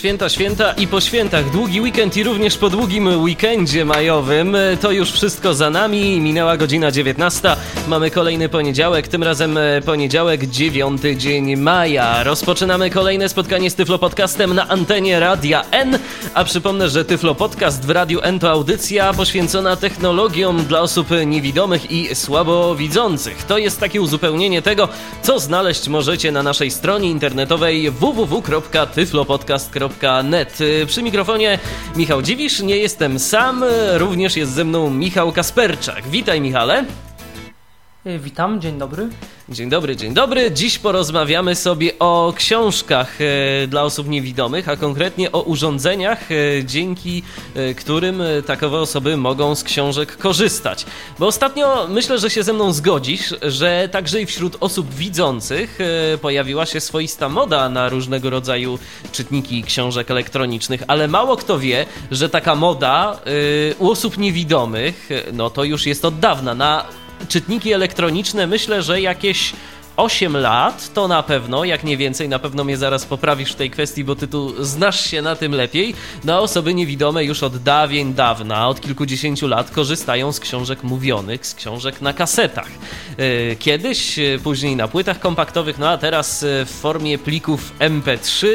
[0.00, 1.50] Święta, święta i po świętach.
[1.50, 4.56] Długi weekend i również po długim weekendzie majowym.
[4.80, 6.20] To już wszystko za nami.
[6.20, 7.56] Minęła godzina 19.
[7.88, 12.22] Mamy kolejny poniedziałek, tym razem poniedziałek, 9 dzień maja.
[12.22, 15.98] Rozpoczynamy kolejne spotkanie z Tyflo Podcastem na antenie Radia N.
[16.34, 21.90] A przypomnę, że Tyflo Podcast w Radiu N to audycja poświęcona technologiom dla osób niewidomych
[21.90, 23.42] i słabowidzących.
[23.42, 24.88] To jest takie uzupełnienie tego,
[25.22, 29.89] co znaleźć możecie na naszej stronie internetowej www.tyflopodcast.com
[30.24, 30.58] net.
[30.86, 31.58] Przy mikrofonie
[31.96, 36.08] Michał Dziwisz, nie jestem sam, również jest ze mną Michał Kasperczak.
[36.08, 36.84] Witaj Michale.
[38.04, 39.08] Witam, dzień dobry.
[39.48, 40.50] Dzień dobry, dzień dobry.
[40.50, 47.22] Dziś porozmawiamy sobie o książkach e, dla osób niewidomych, a konkretnie o urządzeniach, e, dzięki
[47.76, 50.86] którym takowe osoby mogą z książek korzystać.
[51.18, 55.78] Bo ostatnio myślę, że się ze mną zgodzisz, że także i wśród osób widzących
[56.22, 58.78] pojawiła się swoista moda na różnego rodzaju
[59.12, 63.20] czytniki książek elektronicznych, ale mało kto wie, że taka moda
[63.78, 66.54] u osób niewidomych, no to już jest od dawna.
[66.54, 66.86] Na
[67.28, 69.52] czytniki elektroniczne myślę, że jakieś
[69.96, 73.70] 8 lat, to na pewno, jak nie więcej, na pewno mnie zaraz poprawisz w tej
[73.70, 75.94] kwestii, bo ty tu znasz się na tym lepiej.
[76.24, 81.54] No, osoby niewidome już od dawien dawna, od kilkudziesięciu lat korzystają z książek mówionych, z
[81.54, 82.68] książek na kasetach.
[83.16, 88.46] E, kiedyś, e, później na płytach kompaktowych, no a teraz e, w formie plików MP3,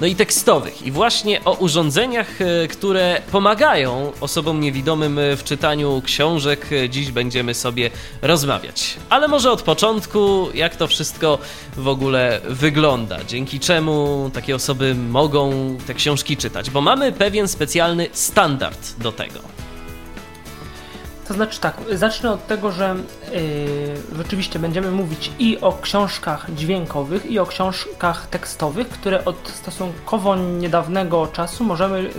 [0.00, 0.86] no i tekstowych.
[0.86, 2.28] I właśnie o urządzeniach,
[2.70, 7.90] które pomagają osobom niewidomym w czytaniu książek, dziś będziemy sobie
[8.22, 8.96] rozmawiać.
[9.10, 11.38] Ale może od początku, jak to wszystko
[11.76, 15.52] w ogóle wygląda, dzięki czemu takie osoby mogą
[15.86, 19.40] te książki czytać, bo mamy pewien specjalny standard do tego.
[21.28, 22.96] To znaczy tak, zacznę od tego, że
[23.32, 23.38] yy,
[24.16, 31.26] rzeczywiście będziemy mówić i o książkach dźwiękowych, i o książkach tekstowych, które od stosunkowo niedawnego
[31.26, 32.12] czasu możemy yy,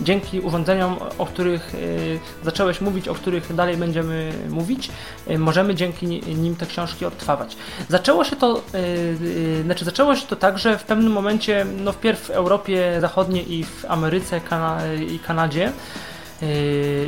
[0.00, 4.90] dzięki urządzeniom, o których yy, zacząłeś mówić, o których dalej będziemy mówić,
[5.26, 6.06] yy, możemy dzięki
[6.36, 7.56] nim te książki odtwarzać.
[7.88, 8.62] Zaczęło się to,
[9.64, 13.64] znaczy zaczęło się to tak, że w pewnym momencie, no wpierw w Europie Zachodniej i
[13.64, 14.78] w Ameryce Kana
[15.10, 15.72] i Kanadzie,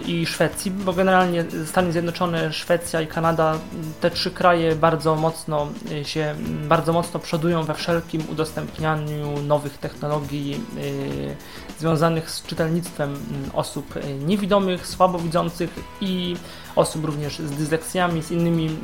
[0.07, 3.59] i Szwecji, bo generalnie Stany Zjednoczone, Szwecja i Kanada,
[4.01, 6.35] te trzy kraje bardzo mocno yy, się,
[6.69, 11.37] bardzo mocno przodują we wszelkim udostępnianiu nowych technologii yy,
[11.79, 13.15] związanych z czytelnictwem
[13.53, 13.95] osób
[14.27, 16.37] niewidomych, słabowidzących i
[16.77, 18.79] osób również z dysleksjami, z innymi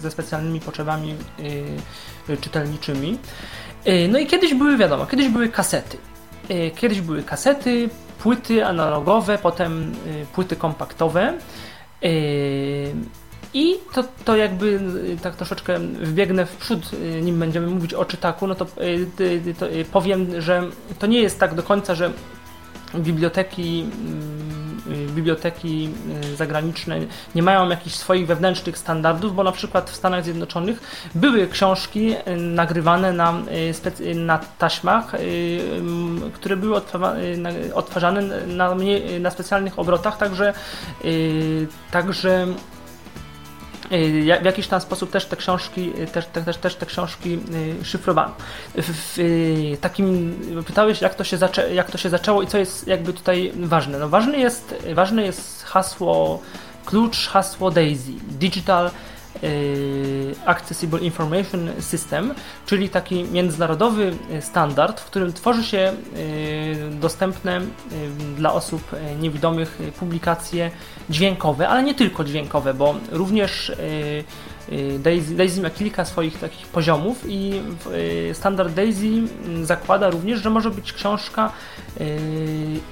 [0.00, 1.14] ze specjalnymi potrzebami
[2.40, 3.18] czytelniczymi.
[4.08, 5.98] No i kiedyś były, wiadomo, kiedyś były kasety.
[6.48, 9.92] E, kiedyś były kasety, płyty analogowe, potem
[10.22, 11.34] e, płyty kompaktowe.
[12.02, 12.08] E,
[13.54, 14.80] I to, to jakby
[15.22, 16.90] tak troszeczkę wbiegnę w przód,
[17.22, 18.64] nim będziemy mówić o czytaku, no to,
[19.58, 20.62] to powiem, że
[20.98, 22.10] to nie jest tak do końca, że
[22.94, 24.56] biblioteki mm,
[24.90, 25.88] Y, biblioteki
[26.24, 27.00] y, zagraniczne
[27.34, 30.80] nie mają jakichś swoich wewnętrznych standardów, bo na przykład w Stanach Zjednoczonych
[31.14, 33.34] były książki y, nagrywane na,
[34.14, 35.12] na taśmach,
[36.32, 36.76] które były
[37.74, 38.74] odtwarzane na,
[39.20, 40.52] na specjalnych obrotach, także,
[41.90, 42.46] także
[44.40, 47.38] w jakiś tam sposób też te książki, też, też, też te książki
[47.82, 48.34] szyfrowano.
[48.76, 53.12] W, takim, pytałeś, jak to, się zaczę, jak to się zaczęło i co jest jakby
[53.12, 53.98] tutaj ważne.
[53.98, 56.42] No ważne jest, ważne jest hasło,
[56.84, 58.90] klucz, hasło DAISY, Digital Y,
[60.46, 62.34] Accessible Information System,
[62.66, 67.64] czyli taki międzynarodowy standard, w którym tworzy się y, dostępne y,
[68.36, 70.70] dla osób niewidomych publikacje
[71.10, 73.72] dźwiękowe, ale nie tylko dźwiękowe, bo również
[74.98, 77.62] Daisy, Daisy ma kilka swoich takich poziomów i
[78.32, 79.08] standard Daisy
[79.62, 81.52] zakłada również, że może być książka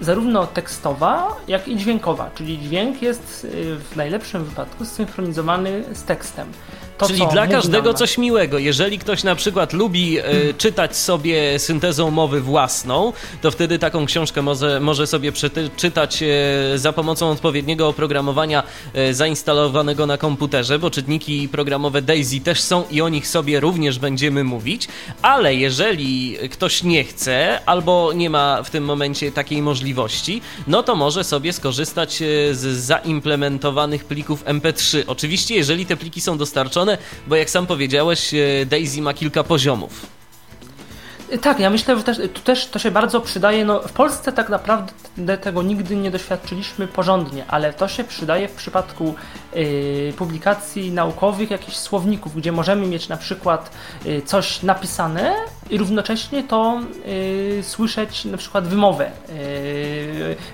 [0.00, 3.47] zarówno tekstowa, jak i dźwiękowa, czyli dźwięk jest
[3.91, 6.49] w najlepszym wypadku zsynchronizowany z tekstem.
[6.99, 8.58] To, Czyli dla każdego coś miłego.
[8.58, 10.23] Jeżeli ktoś na przykład lubi e,
[10.58, 13.12] czytać sobie syntezą mowy własną,
[13.43, 18.62] to wtedy taką książkę może, może sobie przeczytać e, za pomocą odpowiedniego oprogramowania
[18.94, 23.99] e, zainstalowanego na komputerze, bo czytniki programowe Daisy też są i o nich sobie również
[23.99, 24.88] będziemy mówić,
[25.23, 30.96] ale jeżeli ktoś nie chce albo nie ma w tym momencie takiej możliwości, no to
[30.96, 32.17] może sobie skorzystać
[32.52, 35.02] z zaimplementowanych plików MP3.
[35.06, 36.83] Oczywiście, jeżeli te pliki są dostarczone
[37.26, 40.06] bo jak sam powiedziałeś, e, Daisy ma kilka poziomów.
[41.43, 43.65] Tak, ja myślę, że też, tu też to się bardzo przydaje.
[43.65, 48.53] No, w Polsce tak naprawdę tego nigdy nie doświadczyliśmy porządnie, ale to się przydaje w
[48.53, 49.15] przypadku
[49.56, 53.71] y, publikacji naukowych, jakichś słowników, gdzie możemy mieć na przykład
[54.06, 55.35] y, coś napisane
[55.71, 59.11] i równocześnie to y, słyszeć na przykład wymowę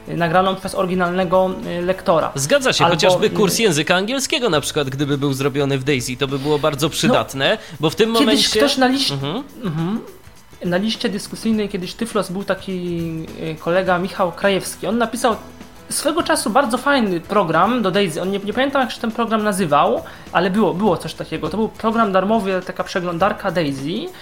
[0.09, 1.51] nagraną przez oryginalnego
[1.83, 2.33] lektora.
[2.35, 6.29] Zgadza się, Albo, chociażby kurs języka angielskiego na przykład, gdyby był zrobiony w Daisy, to
[6.29, 8.61] by było bardzo przydatne, no, bo w tym kiedyś momencie...
[8.61, 9.15] ktoś na liście...
[9.15, 9.45] Mhm.
[9.65, 10.01] Mhm
[10.65, 13.09] na liście dyskusyjnej kiedyś Tyflos był taki
[13.43, 14.87] e, kolega Michał Krajewski.
[14.87, 15.37] On napisał
[15.89, 18.23] swego czasu bardzo fajny program do Daisy.
[18.23, 20.03] On nie, nie, pamiętam jak się ten program nazywał,
[20.33, 21.49] ale było, było coś takiego.
[21.49, 24.13] To był program darmowy, taka przeglądarka Daisy.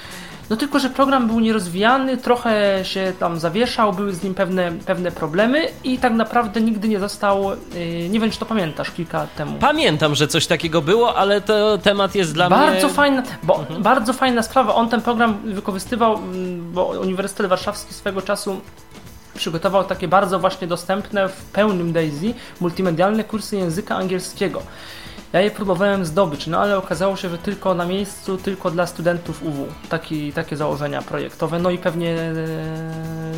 [0.50, 5.12] No tylko, że program był nierozwijany, trochę się tam zawieszał, były z nim pewne, pewne
[5.12, 9.34] problemy i tak naprawdę nigdy nie został, yy, nie wiem czy to pamiętasz, kilka lat
[9.34, 9.58] temu.
[9.60, 12.80] Pamiętam, że coś takiego było, ale to temat jest dla bardzo mnie...
[12.80, 13.82] Bardzo fajna, bo mhm.
[13.82, 18.60] bardzo fajna sprawa, on ten program wykorzystywał, mm, bo Uniwersytet Warszawski swego czasu
[19.34, 24.62] przygotował takie bardzo właśnie dostępne w pełnym Daisy multimedialne kursy języka angielskiego.
[25.32, 29.42] Ja je próbowałem zdobyć, no ale okazało się, że tylko na miejscu, tylko dla studentów
[29.42, 29.66] UW.
[29.88, 32.34] Taki, takie założenia projektowe, no i pewnie e,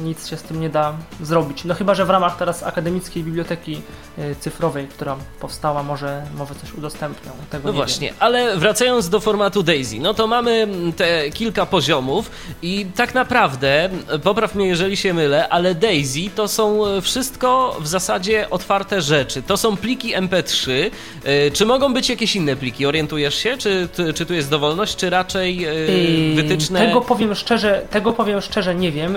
[0.04, 1.64] nic się z tym nie da zrobić.
[1.64, 3.82] No chyba, że w ramach teraz Akademickiej Biblioteki
[4.18, 7.32] e, Cyfrowej, która powstała, może, może coś udostępnią.
[7.50, 8.16] Tego no właśnie, wiem.
[8.18, 12.30] ale wracając do formatu Daisy, no to mamy te kilka poziomów
[12.62, 13.90] i tak naprawdę,
[14.22, 19.42] popraw mnie jeżeli się mylę, ale Daisy to są wszystko w zasadzie otwarte rzeczy.
[19.42, 20.90] To są pliki MP3.
[21.24, 22.86] E, czy mogą mogą być jakieś inne pliki?
[22.86, 23.56] Orientujesz się?
[23.56, 26.86] Czy, czy tu jest dowolność, czy raczej yy, wytyczne?
[26.86, 29.16] Tego powiem szczerze, tego powiem szczerze nie wiem.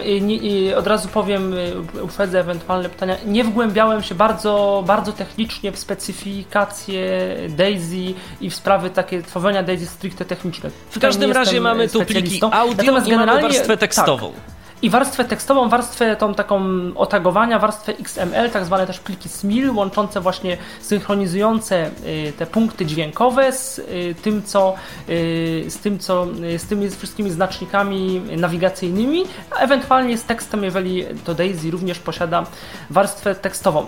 [0.78, 1.56] Od razu powiem,
[2.02, 3.18] uprzedzę ewentualne pytania.
[3.26, 9.86] Nie wgłębiałem się bardzo, bardzo technicznie w specyfikację Daisy i w sprawy takie tworzenia Daisy
[9.86, 10.70] stricte techniczne.
[10.90, 14.32] W każdym razie mamy tu pliki audio Natomiast i mamy warstwę tekstową.
[14.32, 16.62] Tak i warstwę tekstową, warstwę tą taką
[16.96, 23.52] otagowania, warstwę XML, tak zwane też pliki SMIL, łączące właśnie, synchronizujące y, te punkty dźwiękowe
[23.52, 24.76] z y, tym, co,
[25.10, 26.28] y, z tym, co,
[26.58, 32.46] z tymi wszystkimi znacznikami nawigacyjnymi, a ewentualnie z tekstem, jeżeli to Daisy również posiada
[32.90, 33.86] warstwę tekstową.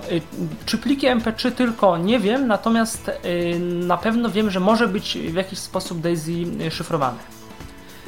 [0.66, 3.12] Czy pliki MP3 tylko nie wiem, natomiast
[3.64, 6.32] na pewno wiem, że może być w jakiś sposób Daisy
[6.72, 7.35] szyfrowane.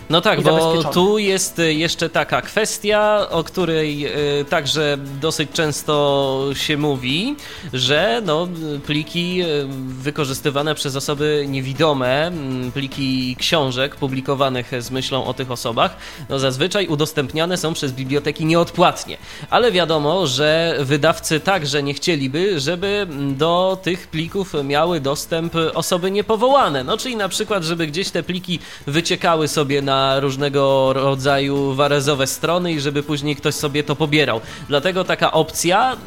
[0.10, 4.08] No tak, bo tu jest y, jeszcze taka kwestia, o której
[4.42, 7.36] y, także dosyć często się mówi,
[7.74, 8.48] że no,
[8.86, 15.98] pliki y, wykorzystywane przez osoby niewidome, mm, pliki książek publikowanych z myślą o tych osobach,
[16.30, 19.18] no zazwyczaj udostępniane są przez biblioteki nieodpłatnie.
[19.50, 23.08] Ale wiadomo, że wydawcy także nie chcieliby, żeby
[23.38, 26.84] do tych plików miały dostęp osoby niepowołane.
[26.84, 32.74] No czyli na przykład, żeby gdzieś te pliki wyciekały sobie na różnego rodzaju warezowe strony
[32.74, 34.42] i żeby później ktoś sobie to pobierał.
[34.68, 35.98] Dlatego taka opcja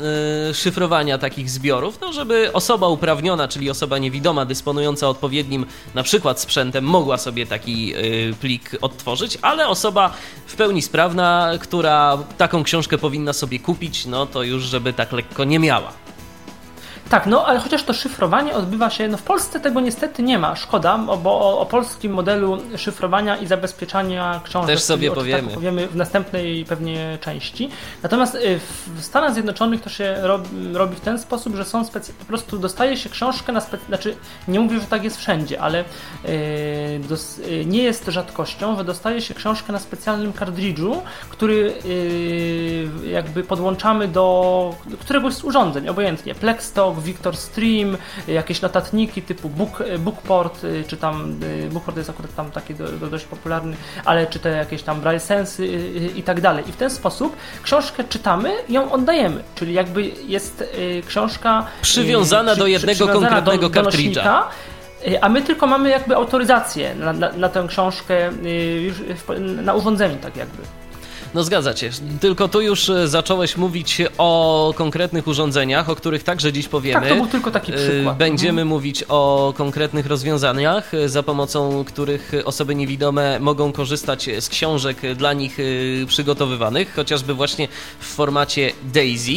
[0.48, 6.40] yy, szyfrowania takich zbiorów, no żeby osoba uprawniona, czyli osoba niewidoma, dysponująca odpowiednim na przykład
[6.40, 10.12] sprzętem, mogła sobie taki yy, plik odtworzyć, ale osoba
[10.46, 15.44] w pełni sprawna, która taką książkę powinna sobie kupić, no to już żeby tak lekko
[15.44, 15.92] nie miała.
[17.10, 20.56] Tak, no ale chociaż to szyfrowanie odbywa się, no w Polsce tego niestety nie ma,
[20.56, 25.42] szkoda, bo o, o polskim modelu szyfrowania i zabezpieczania książek też sobie powiemy.
[25.42, 27.70] Tak powiemy w następnej pewnie części.
[28.02, 28.60] Natomiast y,
[28.96, 32.12] w Stanach Zjednoczonych to się robi, robi w ten sposób, że są specy...
[32.12, 33.84] po prostu dostaje się książkę na specy...
[33.86, 34.16] znaczy
[34.48, 35.78] nie mówię, że tak jest wszędzie, ale
[36.24, 36.30] yy,
[37.08, 37.38] dos...
[37.38, 41.74] yy, nie jest rzadkością, że dostaje się książkę na specjalnym kartridżu, który
[43.02, 47.96] yy, jakby podłączamy do, do któregoś z urządzeń, obojętnie, Plextalk, Victor Stream,
[48.28, 52.92] jakieś notatniki typu Book, Bookport, y, czy tam y, Bookport jest akurat tam taki do,
[52.92, 56.64] do dość popularny, ale czy te jakieś tam Braille Sense y, i tak dalej.
[56.68, 60.64] I w ten sposób książkę czytamy i ją oddajemy, czyli jakby jest
[61.06, 64.48] książka przywiązana przy, do jednego przywiązana konkretnego do, kartridża.
[65.20, 68.30] a my tylko mamy jakby autoryzację na, na, na tę książkę
[68.82, 68.94] już
[69.38, 70.79] na urządzeniu, tak jakby.
[71.34, 71.90] No zgadza się.
[72.20, 77.00] Tylko tu już e, zacząłeś mówić o konkretnych urządzeniach, o których także dziś powiemy.
[77.00, 78.16] Tak, to był tylko taki e, przykład.
[78.16, 78.68] Będziemy mhm.
[78.68, 85.32] mówić o konkretnych rozwiązaniach, e, za pomocą których osoby niewidome mogą korzystać z książek dla
[85.32, 85.58] nich
[86.06, 87.68] przygotowywanych, chociażby właśnie
[88.00, 89.32] w formacie Daisy.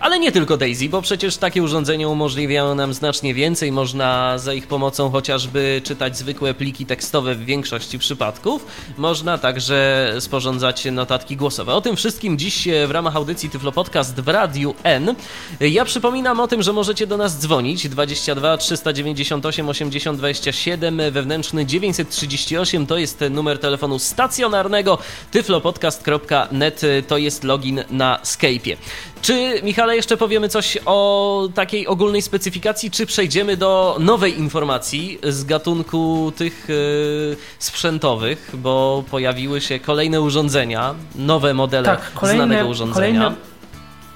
[0.00, 3.72] Ale nie tylko Daisy, bo przecież takie urządzenia umożliwiają nam znacznie więcej.
[3.72, 8.66] Można za ich pomocą chociażby czytać zwykłe pliki tekstowe w większości przypadków.
[8.98, 11.74] Można także sporządzać notatki głosowe.
[11.74, 15.14] O tym wszystkim dziś w ramach audycji Tyflo Podcast w Radiu N.
[15.60, 22.86] Ja przypominam o tym, że możecie do nas dzwonić 22 398 80 27 wewnętrzny 938
[22.86, 24.98] to jest numer telefonu stacjonarnego
[25.30, 28.76] tyflopodcast.net to jest login na Skype'ie.
[29.22, 35.44] Czy, Michale, jeszcze powiemy coś o takiej ogólnej specyfikacji, czy przejdziemy do nowej informacji z
[35.44, 43.20] gatunku tych yy, sprzętowych, bo pojawiły się kolejne urządzenia, nowe modele tak, kolejne, znanego urządzenia.
[43.20, 43.36] Kolejne,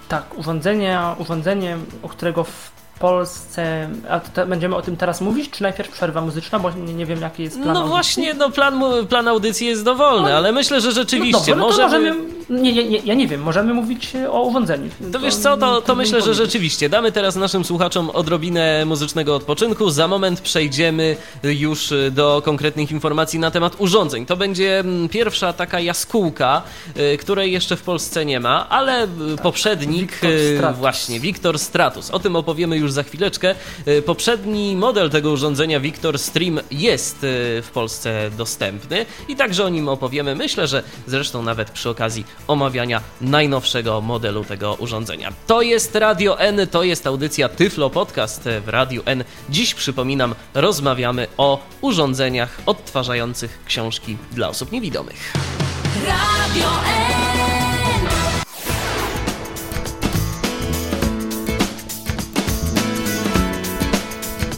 [0.09, 3.89] tak, urządzenie, urządzenie, o którego w Polsce.
[4.11, 7.21] A te, będziemy o tym teraz mówić, czy najpierw przerwa muzyczna, bo nie, nie wiem,
[7.21, 7.67] jaki jest plan.
[7.67, 7.91] No audycji.
[7.91, 12.15] właśnie, no plan, plan audycji jest dowolny, no, ale myślę, że rzeczywiście no dobrze, możemy...
[12.51, 14.91] Nie, nie, nie, ja nie wiem, możemy mówić o urządzeniu.
[14.91, 16.89] To, to wiesz co, to, to myślę, że rzeczywiście.
[16.89, 19.91] Damy teraz naszym słuchaczom odrobinę muzycznego odpoczynku.
[19.91, 24.27] Za moment przejdziemy już do konkretnych informacji na temat urządzeń.
[24.27, 26.63] To będzie mm, pierwsza taka jaskółka,
[26.97, 32.11] y, której jeszcze w Polsce nie ma, ale tak, poprzednik Victor właśnie, Victor Stratus.
[32.11, 33.55] O tym opowiemy już za chwileczkę.
[33.87, 37.19] E, poprzedni model tego urządzenia Victor Stream jest e,
[37.63, 40.35] w Polsce dostępny i także o nim opowiemy.
[40.35, 45.33] Myślę, że zresztą nawet przy okazji omawiania najnowszego modelu tego urządzenia.
[45.47, 49.25] To jest Radio N, to jest audycja Tyflo Podcast w Radiu N.
[49.51, 55.33] Dziś przypominam, rozmawiamy o urządzeniach odtwarzających książki dla osób niewidomych.
[56.07, 57.42] Radio N.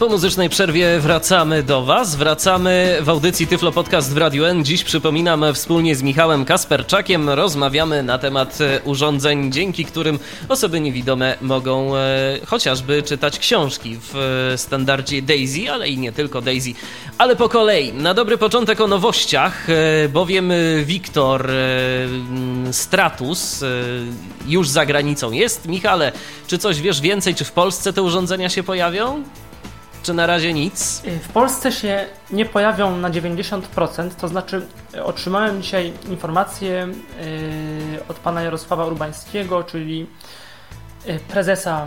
[0.05, 2.17] Po muzycznej przerwie wracamy do Was.
[2.17, 4.65] Wracamy w audycji Tyflo Podcast w Radiu N.
[4.65, 10.19] Dziś przypominam wspólnie z Michałem Kasperczakiem rozmawiamy na temat e, urządzeń, dzięki którym
[10.49, 14.17] osoby niewidome mogą e, chociażby czytać książki w
[14.53, 16.73] e, standardzie Daisy, ale i nie tylko Daisy,
[17.19, 17.93] ale po kolei.
[17.93, 20.53] Na dobry początek o nowościach, e, bowiem
[20.85, 21.55] Wiktor e,
[22.73, 23.67] Stratus e,
[24.47, 25.69] już za granicą jest.
[25.69, 26.13] Michale,
[26.47, 29.23] czy coś wiesz więcej, czy w Polsce te urządzenia się pojawią?
[30.05, 31.03] Czy na razie nic?
[31.23, 34.67] W Polsce się nie pojawią na 90%, to znaczy
[35.05, 36.89] otrzymałem dzisiaj informację
[37.23, 40.07] y, od pana Jarosława Urbańskiego, czyli
[41.09, 41.87] y, prezesa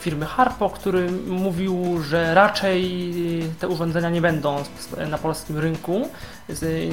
[0.00, 3.14] firmy Harpo, który mówił, że raczej
[3.58, 4.64] te urządzenia nie będą
[5.10, 6.08] na polskim rynku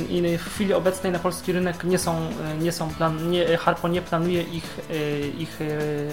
[0.09, 2.15] i w chwili obecnej na polski rynek nie są,
[2.61, 4.79] nie są plan, nie, Harpo nie planuje ich,
[5.37, 5.59] ich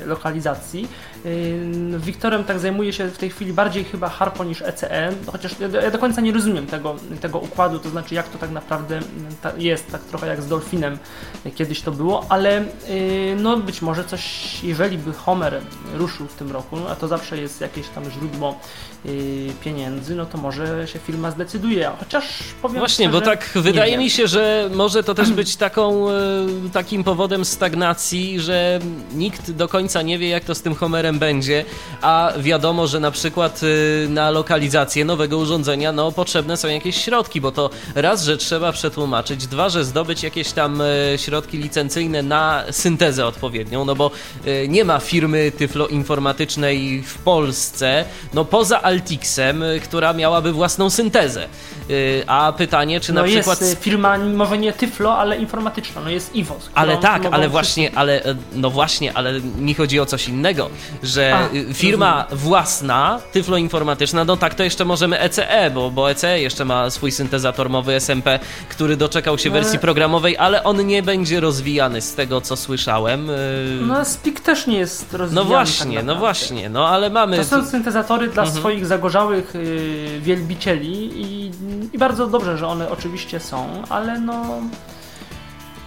[0.06, 0.88] lokalizacji.
[1.98, 5.98] Wiktorem tak zajmuje się w tej chwili bardziej chyba Harpo niż ECE, chociaż ja do
[5.98, 9.00] końca nie rozumiem tego, tego układu, to znaczy jak to tak naprawdę
[9.56, 10.98] jest, tak trochę jak z Dolfinem
[11.54, 12.64] kiedyś to było, ale
[13.36, 15.60] no być może coś, jeżeli by Homer
[15.94, 18.58] ruszył w tym roku, a to zawsze jest jakieś tam źródło
[19.64, 22.24] pieniędzy, no to może się firma zdecyduje, chociaż
[22.62, 26.14] powiem Właśnie, bo tak wydaje mi się, że może to też być taką, e,
[26.72, 28.78] takim powodem stagnacji, że
[29.14, 31.64] nikt do końca nie wie, jak to z tym Homerem będzie,
[32.02, 37.40] a wiadomo, że na przykład e, na lokalizację nowego urządzenia no, potrzebne są jakieś środki,
[37.40, 40.84] bo to raz, że trzeba przetłumaczyć, dwa, że zdobyć jakieś tam e,
[41.16, 44.10] środki licencyjne na syntezę odpowiednią, no bo
[44.68, 51.48] nie ma firmy tyfloinformatycznej w Polsce, no poza Altixem, która miałaby własną syntezę.
[52.26, 53.60] A pytanie, czy no na przykład...
[53.60, 56.58] jest firma, może nie Tyflo, ale informatyczna, no jest Iwo.
[56.74, 60.70] Ale tak, ale właśnie, ale, e, no właśnie, ale mi chodzi o coś innego,
[61.02, 62.44] że A, y, firma rozumiem.
[62.44, 66.90] własna, Tyflo informatyczna, no tak to jeszcze możemy ECE, e, bo, bo ECE jeszcze ma
[66.90, 72.00] swój syntezator mowy SMP, który doczekał się no, wersji programowej, ale on nie będzie rozwijany
[72.00, 73.30] z tego, co słyszałem.
[73.30, 75.34] Y, no Speak też nie jest rozwijany.
[75.34, 77.36] No tak właśnie, tak no właśnie, no ale mamy...
[77.36, 78.60] To są syntezatory dla mhm.
[78.60, 81.50] swoich zagorzałych y, wielbicieli i,
[81.92, 84.60] i bardzo dobrze, że one oczywiście są, ale no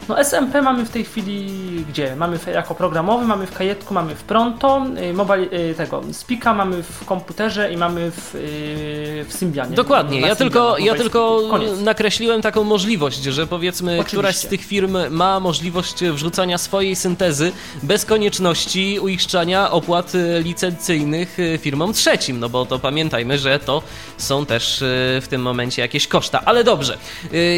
[0.10, 1.48] no SMP mamy w tej chwili
[1.90, 2.16] gdzie?
[2.16, 6.84] Mamy jako programowy, mamy w kajetku, mamy w Pronto, y, mobile, y, tego Spika mamy
[6.84, 9.76] w komputerze i mamy w, y, w Symbianie.
[9.76, 11.42] Dokładnie, ja tylko, ja tylko
[11.84, 14.18] nakreśliłem taką możliwość, że powiedzmy Oczywiście.
[14.18, 17.52] któraś z tych firm ma możliwość wrzucania swojej syntezy
[17.84, 23.82] bez konieczności uiszczania opłat licencyjnych firmom trzecim, no bo to pamiętajmy, że to
[24.18, 24.78] są też
[25.22, 26.42] w tym momencie jakieś koszta.
[26.46, 26.98] Ale dobrze,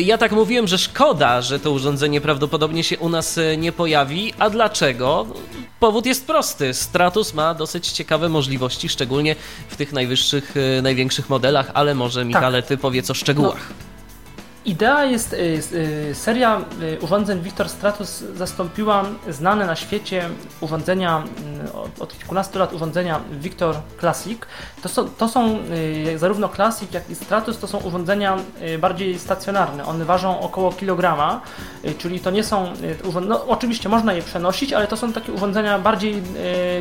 [0.04, 3.72] ja tak mówiłem, że szkoda, że to urządzenie prawdopodobnie prawdopodobnie się u nas e, nie
[3.72, 4.34] pojawi.
[4.40, 5.26] A dlaczego?
[5.80, 6.74] Powód jest prosty.
[6.74, 9.36] Stratus ma dosyć ciekawe możliwości, szczególnie
[9.68, 12.70] w tych najwyższych, e, największych modelach, ale może Michale, tak.
[12.70, 13.89] ty powiedz o szczegółach.
[14.66, 15.36] Idea jest,
[16.14, 16.62] seria
[17.02, 20.30] urządzeń Victor Stratus zastąpiła znane na świecie
[20.62, 21.24] urządzenia,
[22.00, 24.40] od kilkunastu lat urządzenia Victor Classic.
[24.84, 25.58] To są, to są
[26.16, 28.38] zarówno Classic, jak i Stratus to są urządzenia
[28.80, 29.86] bardziej stacjonarne.
[29.86, 31.42] One ważą około kilograma,
[31.98, 32.74] czyli to nie są,
[33.28, 36.24] no, oczywiście można je przenosić, ale to są takie urządzenia bardziej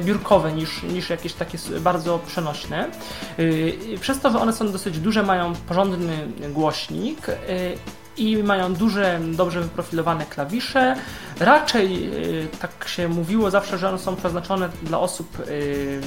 [0.03, 2.89] biurkowe niż, niż jakieś takie bardzo przenośne.
[4.01, 7.27] Przez to, że one są dosyć duże, mają porządny głośnik
[7.69, 7.81] it.
[8.19, 10.97] I mają duże, dobrze wyprofilowane klawisze.
[11.41, 12.11] Raczej
[12.45, 16.01] y, tak się mówiło zawsze, że one są przeznaczone dla osób y,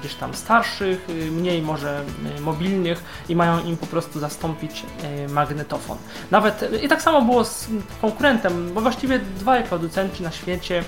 [0.00, 2.04] gdzieś tam starszych, y, mniej może
[2.40, 4.82] mobilnych i mają im po prostu zastąpić
[5.28, 5.98] magnetofon.
[6.30, 7.68] Nawet i tak samo było z
[8.00, 10.84] konkurentem, bo właściwie dwaj producenci na świecie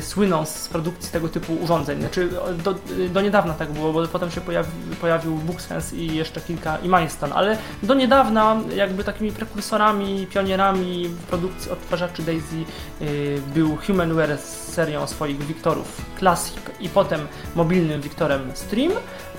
[0.00, 2.00] słyną z produkcji tego typu urządzeń.
[2.00, 2.28] Znaczy
[2.64, 2.74] do,
[3.10, 7.34] do niedawna tak było, bo potem się pojawi, pojawił Buxens i jeszcze kilka i Milestone,
[7.34, 12.56] ale do niedawna jakby takimi prekursorami, pionierami produkcji odtwarzaczy Daisy
[13.02, 17.20] y, był Humanware z serią swoich Wiktorów Classic i potem
[17.54, 18.92] mobilnym Wiktorem Stream,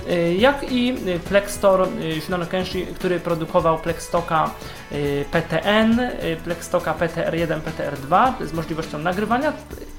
[0.09, 0.95] y, jak i
[1.29, 1.87] Plextor
[2.21, 4.49] Shunano Kenshi, który produkował Plextoka
[4.91, 5.99] y, PTN,
[6.43, 9.53] Plextoka PTR1, PTR2 z możliwością nagrywania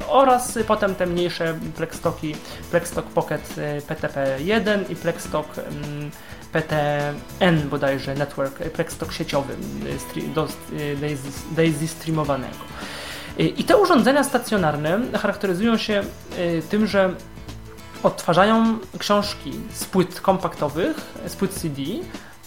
[0.09, 2.37] oraz potem te mniejsze Plextoki
[2.71, 3.55] Plextok Pocket
[3.89, 6.11] PTP1 i Plextok mm,
[6.53, 9.57] PTN bodajże Network, Plextalk sieciowy
[10.35, 10.49] do
[11.57, 12.57] Daisy streamowanego.
[13.39, 16.03] I te urządzenia stacjonarne charakteryzują się
[16.71, 17.15] tym, że
[18.03, 21.83] odtwarzają książki z płyt kompaktowych, z płyt CD,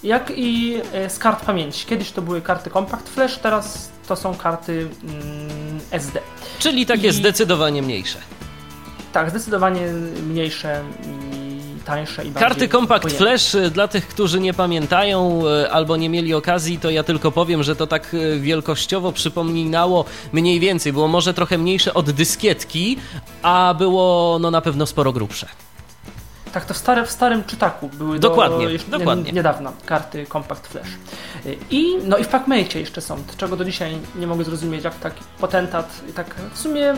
[0.03, 1.85] jak i z kart pamięci.
[1.85, 6.19] Kiedyś to były karty Compact Flash, teraz to są karty mm, SD.
[6.59, 7.11] Czyli takie I...
[7.11, 8.19] zdecydowanie mniejsze.
[9.13, 9.87] Tak, zdecydowanie
[10.27, 10.83] mniejsze
[11.85, 13.25] tańsze i bardziej Karty Compact pojemne.
[13.25, 17.31] Flash, y, dla tych, którzy nie pamiętają y, albo nie mieli okazji, to ja tylko
[17.31, 22.97] powiem, że to tak y, wielkościowo przypominało mniej więcej, było może trochę mniejsze od dyskietki,
[23.41, 25.47] a było no na pewno sporo grubsze.
[26.55, 29.31] Tak, to w, stare, w starym czytaku były dokładnie, do, dokładnie.
[29.31, 30.87] niedawno karty Compact Flash.
[31.71, 35.23] I, no i w PacMate jeszcze są, czego do dzisiaj nie mogę zrozumieć, jak taki
[35.39, 36.93] potentat, tak w sumie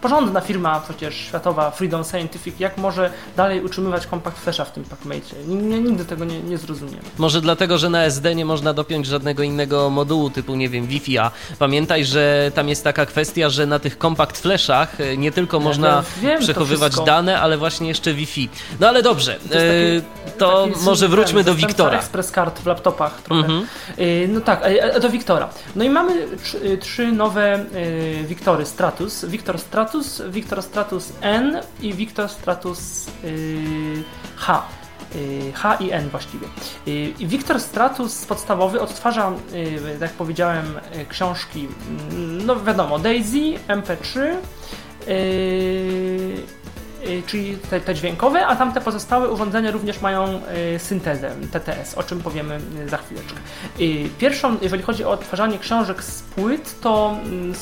[0.00, 5.44] porządna firma przecież światowa, Freedom Scientific, jak może dalej utrzymywać Compact Flasha w tym PacMate?
[5.46, 7.00] Nigdy tego nie, nie zrozumiem.
[7.18, 11.18] Może dlatego, że na SD nie można dopiąć żadnego innego modułu typu, nie wiem, Wi-Fi,
[11.18, 15.60] a pamiętaj, że tam jest taka kwestia, że na tych Compact Flashach e, nie tylko
[15.60, 18.48] można ja wiem, przechowywać dane, ale właśnie jeszcze Wi-Fi.
[18.80, 21.98] No ale dobrze, to, taki, to taki może wróćmy do Wiktora.
[21.98, 23.44] Express card w laptopach trochę.
[23.44, 24.28] Mm -hmm.
[24.28, 24.62] No tak,
[25.00, 25.48] do Wiktora.
[25.76, 26.26] No i mamy
[26.80, 27.64] trzy nowe
[28.26, 29.24] Wiktory Stratus.
[29.24, 33.06] Wiktor Stratus, Wiktor Stratus N i Wiktor Stratus
[34.36, 34.62] H.
[35.54, 36.46] H i N właściwie.
[37.18, 39.32] Wiktor Stratus podstawowy odtwarza,
[40.00, 40.64] jak powiedziałem,
[41.08, 41.68] książki,
[42.10, 44.36] mm, no wiadomo, Daisy, MP3,
[45.08, 46.42] Y,
[47.26, 50.40] czyli te, te, dźwiękowe, a tamte pozostałe urządzenia również mają
[50.74, 53.38] y, syntezę TTS, o czym powiemy y, za chwileczkę.
[54.18, 57.54] Pierwszą, jeżeli chodzi o odtwarzanie książek z płyt, to mm,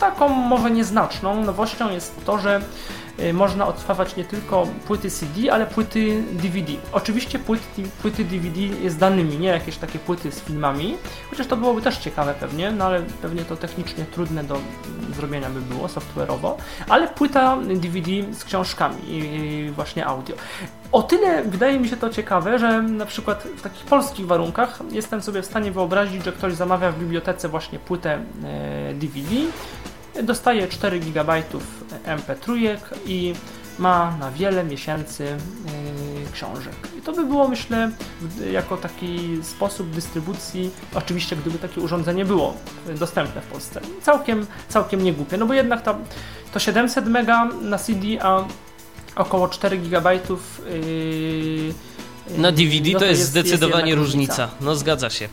[0.00, 5.66] taką może nieznaczną nowością jest to, że Y, można odtwarzać nie tylko płyty CD, ale
[5.66, 6.72] płyty DVD.
[6.92, 10.96] Oczywiście płyty, płyty DVD z danymi, nie jakieś takie płyty z filmami,
[11.30, 14.58] chociaż to byłoby też ciekawe pewnie, no ale pewnie to technicznie trudne do
[15.16, 16.54] zrobienia by było software'owo,
[16.88, 20.36] ale płyta DVD z książkami i właśnie audio.
[20.92, 25.22] O tyle wydaje mi się to ciekawe, że na przykład w takich polskich warunkach jestem
[25.22, 28.18] sobie w stanie wyobrazić, że ktoś zamawia w bibliotece właśnie płytę
[28.94, 29.30] DVD,
[30.14, 31.42] e, dostaje 4 GB
[32.06, 33.34] MP3 i
[33.78, 36.74] ma na wiele miesięcy yy, książek.
[36.98, 37.90] I to by było, myślę,
[38.52, 42.54] jako taki sposób dystrybucji, oczywiście gdyby takie urządzenie było
[42.98, 45.96] dostępne w Polsce, całkiem, całkiem nie głupie, no bo jednak to,
[46.52, 48.44] to 700 mega na CD, a
[49.16, 51.74] około 4 GB yy,
[52.38, 54.42] na DVD no to, jest, jest zdecydowanie jest różnica.
[54.42, 54.64] różnica.
[54.64, 55.28] No zgadza się.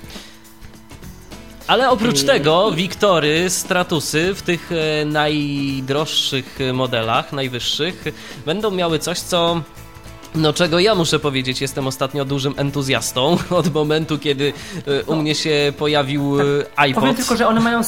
[1.71, 8.03] Ale oprócz tego Wiktory, Stratusy w tych e, najdroższych modelach, najwyższych,
[8.45, 9.61] będą miały coś, co
[10.35, 14.53] no czego ja muszę powiedzieć, jestem ostatnio dużym entuzjastą od momentu, kiedy
[14.87, 16.71] e, u mnie się pojawił e, tak.
[16.75, 17.01] iPod.
[17.01, 17.81] Powiem tylko, że one mają,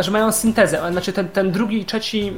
[0.00, 2.32] że mają syntezę, znaczy ten, ten drugi i trzeci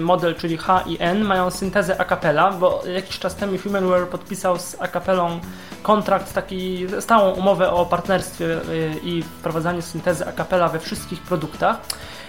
[0.00, 4.58] model, czyli H i N mają syntezę a cappella, bo jakiś czas temu Humanware podpisał
[4.58, 5.40] z a cappellą
[5.82, 11.80] kontrakt, taki stałą umowę o partnerstwie y, i wprowadzaniu syntezy a cappella we wszystkich produktach.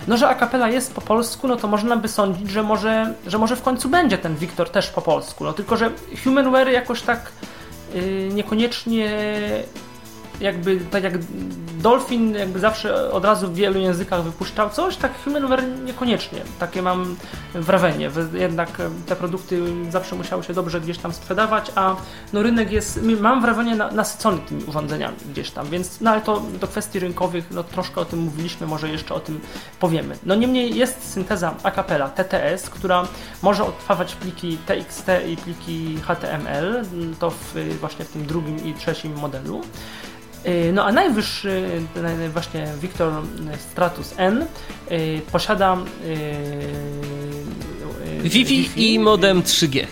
[0.07, 3.37] No, że a cappella jest po polsku, no to można by sądzić, że może, że
[3.37, 5.43] może w końcu będzie ten Wiktor też po polsku.
[5.43, 5.91] No tylko, że
[6.23, 7.31] Humanware jakoś tak
[7.93, 9.11] yy, niekoniecznie
[10.41, 11.13] jakby tak jak
[11.79, 16.41] Dolphin jakby zawsze od razu w wielu językach wypuszczał coś, tak Humanware niekoniecznie.
[16.59, 17.15] Takie mam
[17.53, 18.11] wrażenie.
[18.33, 18.69] Jednak
[19.05, 21.95] te produkty zawsze musiały się dobrze gdzieś tam sprzedawać, a
[22.33, 26.67] no rynek jest, mam wrażenie, nasycony tymi urządzeniami gdzieś tam, więc no ale to do
[26.67, 29.39] kwestii rynkowych, no troszkę o tym mówiliśmy, może jeszcze o tym
[29.79, 30.17] powiemy.
[30.25, 33.07] No niemniej jest synteza a cappella TTS, która
[33.41, 36.85] może odtwarzać pliki TXT i pliki HTML,
[37.19, 39.61] to w, właśnie w tym drugim i trzecim modelu.
[40.47, 41.63] Y, no a najwyższy,
[42.33, 43.13] właśnie Victor
[43.71, 44.45] Stratus N
[44.91, 46.67] y, posiada y,
[48.23, 49.85] Wi-Fi, Wi-Fi i modem 3G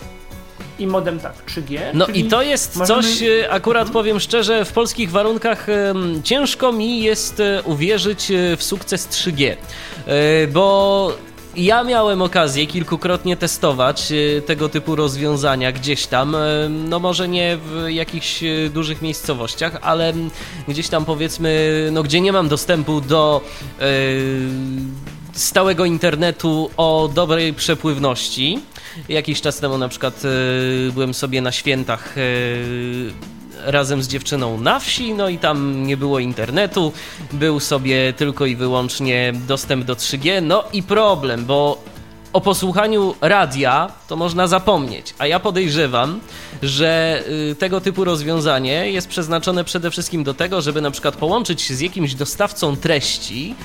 [0.80, 1.80] i modem tak 3G.
[1.94, 3.04] No i to jest możemy...
[3.04, 3.94] coś, akurat mhm.
[3.94, 5.68] powiem szczerze, w polskich warunkach
[6.24, 9.56] ciężko mi jest uwierzyć w sukces 3G,
[10.52, 11.12] bo
[11.56, 16.36] ja miałem okazję kilkukrotnie testować e, tego typu rozwiązania gdzieś tam.
[16.36, 20.14] E, no może nie w jakichś e, dużych miejscowościach, ale
[20.68, 23.42] gdzieś tam powiedzmy, no gdzie nie mam dostępu do
[23.80, 23.86] yy,
[25.34, 28.60] stałego internetu o dobrej przepływności.
[29.10, 34.80] Jakiś czas temu na przykład yy, byłem sobie na świętach yy, razem z dziewczyną na
[34.80, 36.94] wsi, no i tam nie było internetu,
[37.32, 41.84] był sobie tylko i wyłącznie dostęp do 3G, no i problem, bo
[42.34, 46.20] o posłuchaniu radia to można zapomnieć, a ja podejrzewam,
[46.64, 51.62] że y, tego typu rozwiązanie jest przeznaczone przede wszystkim do tego, żeby na przykład połączyć
[51.62, 53.56] się z jakimś dostawcą treści,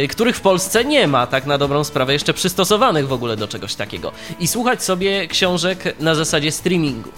[0.00, 3.48] yy, których w Polsce nie ma, tak na dobrą sprawę, jeszcze przystosowanych w ogóle do
[3.48, 7.10] czegoś takiego, i słuchać sobie książek na zasadzie streamingu.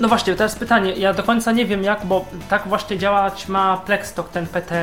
[0.00, 0.92] No właśnie, teraz pytanie.
[0.92, 4.74] Ja do końca nie wiem jak, bo tak właśnie działać ma Plexstock, ten PT,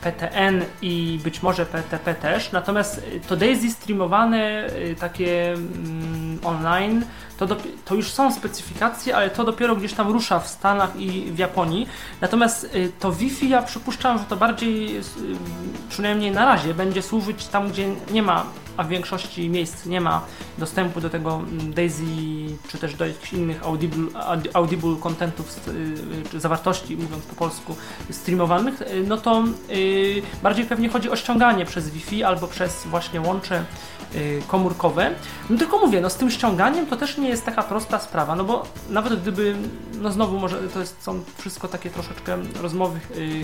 [0.00, 2.52] PTN i być może PTP też.
[2.52, 7.04] Natomiast to Daisy streamowane y, takie mm, online,
[7.40, 11.32] to, do, to już są specyfikacje, ale to dopiero gdzieś tam rusza w Stanach i
[11.32, 11.88] w Japonii.
[12.20, 15.02] Natomiast y, to Wi-Fi ja przypuszczam, że to bardziej, y,
[15.88, 18.44] przynajmniej na razie, będzie służyć tam, gdzie nie ma
[18.76, 20.22] a w większości miejsc nie ma
[20.58, 22.04] dostępu do tego mm, Daisy,
[22.68, 24.06] czy też do jakichś innych audible,
[24.54, 27.76] audible contentów, y, czy zawartości, mówiąc po polsku,
[28.10, 29.44] streamowanych, no to
[30.42, 33.64] bardziej pewnie chodzi o ściąganie przez Wi-Fi albo przez właśnie łącze
[34.46, 35.10] komórkowe.
[35.50, 38.44] No tylko mówię, no z tym ściąganiem to też nie jest taka prosta sprawa, no
[38.44, 39.56] bo nawet gdyby,
[40.00, 43.00] no znowu może to jest, są wszystko takie troszeczkę rozmowy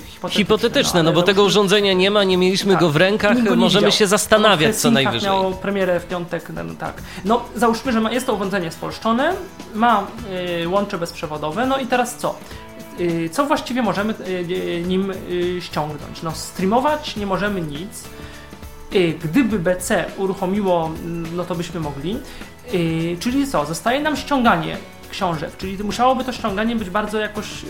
[0.06, 0.30] hipotetyczne.
[0.30, 3.92] Hipotetyczne, no, no bo tego urządzenia nie ma, nie mieliśmy tak, go w rękach, możemy
[3.92, 7.02] się zastanawiać co najwyżej miało premierę w piątek, no, tak.
[7.24, 9.32] No, załóżmy, że ma, jest to urządzenie spolszczone,
[9.74, 10.06] ma
[10.62, 12.34] y, łącze bezprzewodowe, no i teraz co?
[13.00, 16.22] Y, co właściwie możemy y, nim y, ściągnąć?
[16.22, 18.04] No, streamować nie możemy nic.
[18.94, 20.90] Y, gdyby BC uruchomiło,
[21.32, 22.18] no to byśmy mogli.
[22.74, 23.66] Y, czyli co?
[23.66, 24.76] Zostaje nam ściąganie
[25.16, 27.66] książek, czyli musiałoby to ściąganie być bardzo jakoś y,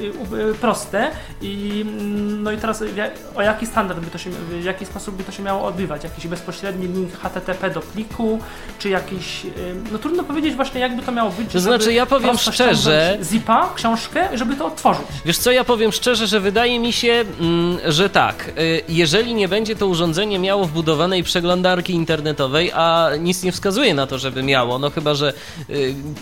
[0.50, 1.10] y, proste
[1.42, 2.82] i mm, no i teraz
[3.34, 6.04] o jaki standard by to się, w jaki sposób by to się miało odbywać?
[6.04, 8.38] Jakiś bezpośredni link HTTP do pliku,
[8.78, 9.50] czy jakiś, y,
[9.92, 11.52] no trudno powiedzieć właśnie jakby to miało być.
[11.52, 15.06] To znaczy ja powiem szczerze, zipa, książkę, żeby to otworzyć.
[15.24, 18.52] Wiesz co, ja powiem szczerze, że wydaje mi się, mm, że tak,
[18.88, 24.18] jeżeli nie będzie to urządzenie miało wbudowanej przeglądarki internetowej, a nic nie wskazuje na to,
[24.18, 25.32] żeby miało, no chyba, że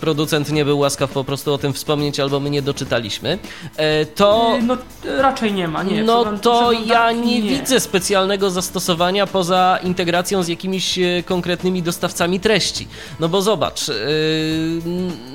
[0.01, 3.39] producent nie był łaskaw po prostu o tym wspomnieć, albo my nie doczytaliśmy,
[3.77, 4.59] e, to...
[4.63, 4.77] No
[5.19, 6.03] raczej nie ma, nie.
[6.03, 12.41] No to ja nie, nie, widzę specjalnego zastosowania poza integracją z jakimiś e, konkretnymi dostawcami
[12.41, 12.89] treści.
[13.21, 13.93] No bo zobacz, e,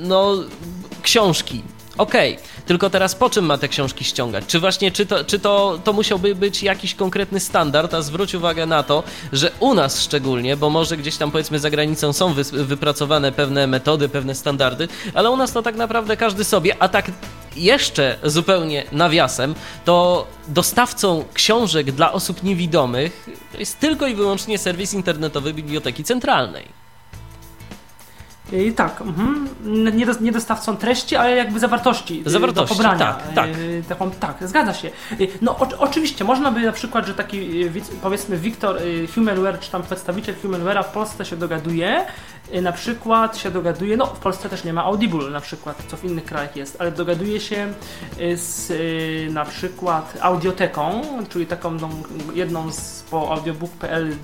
[0.00, 0.34] no
[1.02, 1.62] książki,
[1.98, 4.44] okej, okay tylko teraz po czym ma te książki ściągać?
[4.46, 8.66] Czy właśnie, czy to, czy to, to musiałby być jakiś konkretny standard, a zwróć uwagę
[8.66, 9.02] na to,
[9.32, 13.66] że u nas szczególnie, bo może gdzieś tam powiedzmy za granicą są wy, wypracowane pewne
[13.66, 17.10] metody, pewne standardy, ale u nas to tak naprawdę każdy sobie, a tak
[17.56, 19.54] jeszcze zupełnie nawiasem,
[19.84, 23.26] to dostawcą książek dla osób niewidomych
[23.58, 26.79] jest tylko i wyłącznie serwis internetowy Biblioteki Centralnej.
[28.52, 29.48] I tak, mhm.
[29.96, 32.98] nie, do, nie dostawcą treści, ale jakby zawartości, y, zawartości do pobrania.
[32.98, 33.48] Tak, tak.
[33.48, 34.90] Y, taką, tak, zgadza się.
[35.20, 37.64] Y, no o, oczywiście można by na przykład, że taki
[38.02, 38.76] powiedzmy Wiktor
[39.14, 42.04] Humanware, czy tam przedstawiciel Humanware'a w Polsce się dogaduje,
[42.62, 46.04] na przykład się dogaduje, no w Polsce też nie ma Audible na przykład, co w
[46.04, 47.72] innych krajach jest, ale dogaduje się
[48.34, 48.72] z
[49.32, 51.88] na przykład audioteką, czyli taką no,
[52.34, 54.16] jedną z po audiobook.pl,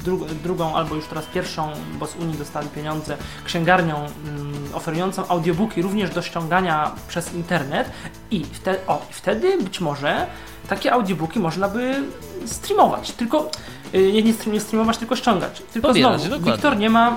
[0.43, 6.11] drugą albo już teraz pierwszą, bo z Unii dostali pieniądze, księgarnią Mm, oferującą audiobooki również
[6.11, 7.91] do ściągania przez internet
[8.31, 10.27] i wtedy, o, wtedy być może
[10.69, 12.03] takie audiobooki można by
[12.47, 13.51] streamować, tylko
[13.95, 15.63] y, nie, nie, streamować, tylko ściągać.
[15.73, 17.17] Tylko Pobierać, znowu, Wiktor nie ma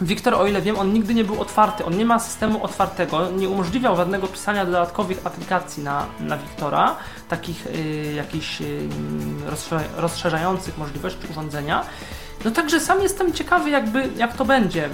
[0.00, 3.48] Wiktor, o ile wiem, on nigdy nie był otwarty, on nie ma systemu otwartego, nie
[3.48, 6.96] umożliwiał żadnego pisania dodatkowych aplikacji na, na Wiktora,
[7.28, 8.88] takich y, jakichś y,
[9.96, 11.84] rozszerzających możliwości urządzenia.
[12.44, 14.88] No także sam jestem ciekawy, jakby, jak to będzie.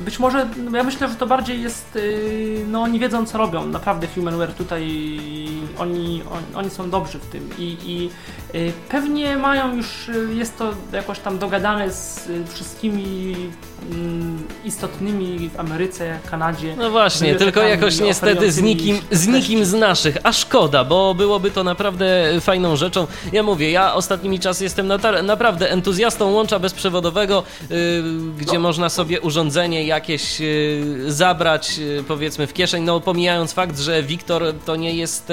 [0.00, 3.66] Być może, no ja myślę, że to bardziej jest, yy, no oni wiedzą co robią.
[3.66, 4.82] Naprawdę Humanware tutaj,
[5.78, 8.10] oni, on, oni są dobrzy w tym i, i
[8.88, 13.34] pewnie mają już, yy, jest to jakoś tam dogadane z wszystkimi
[13.92, 16.76] mm, istotnymi w Ameryce, Kanadzie.
[16.76, 21.50] No właśnie, tylko jakoś niestety z nikim, z nikim z naszych, a szkoda, bo byłoby
[21.50, 23.06] to naprawdę fajną rzeczą.
[23.32, 24.86] Ja mówię, ja ostatnimi czasy jestem
[25.22, 28.02] naprawdę entuzjastą łącza bezprzewodowego przewodowego, y,
[28.38, 28.60] gdzie no.
[28.60, 32.84] można sobie urządzenie jakieś y, zabrać, y, powiedzmy, w kieszeń.
[32.84, 35.32] No, pomijając fakt, że Wiktor to nie jest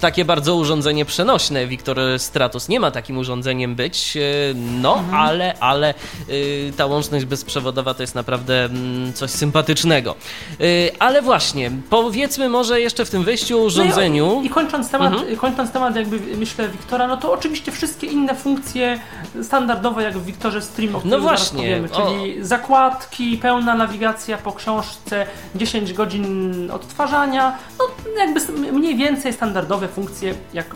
[0.00, 1.66] takie bardzo urządzenie przenośne.
[1.66, 1.98] Wiktor
[2.42, 4.18] Stratus nie ma takim urządzeniem być,
[4.54, 5.14] no, mhm.
[5.14, 5.94] ale, ale
[6.76, 10.14] ta łączność bezprzewodowa to jest naprawdę mm, coś sympatycznego.
[10.98, 14.26] Ale właśnie, powiedzmy może jeszcze w tym wejściu urządzeniu.
[14.26, 15.36] No i, i, kończąc temat, mhm.
[15.36, 19.00] kończąc temat jakby myślę Wiktora, no to oczywiście wszystkie inne funkcje
[19.42, 22.44] standardowe jak w Wiktorze Stream o którym no właśnie, powiemy, czyli o...
[22.44, 27.84] zakładki, pełna nawigacja po książce, 10 godzin odtwarzania, no
[28.18, 28.40] jakby
[28.72, 30.66] mniej więcej standardowe funkcje, jak,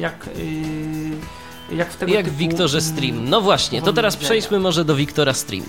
[0.00, 3.28] jak yy, jak w tego Jak w Wiktorze Stream.
[3.28, 5.64] No właśnie, to teraz przejdźmy może do Wiktora Stream.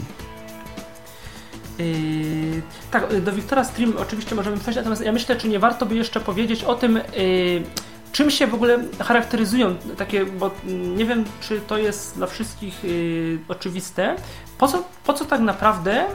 [1.80, 5.96] Yy, tak, do Wiktora Stream oczywiście możemy przejść, natomiast ja myślę, czy nie warto by
[5.96, 7.64] jeszcze powiedzieć o tym, yy,
[8.12, 10.52] czym się w ogóle charakteryzują takie, bo
[10.95, 14.15] nie wiem, czy to jest dla wszystkich yy, oczywiste,
[14.62, 16.06] po co, po co tak naprawdę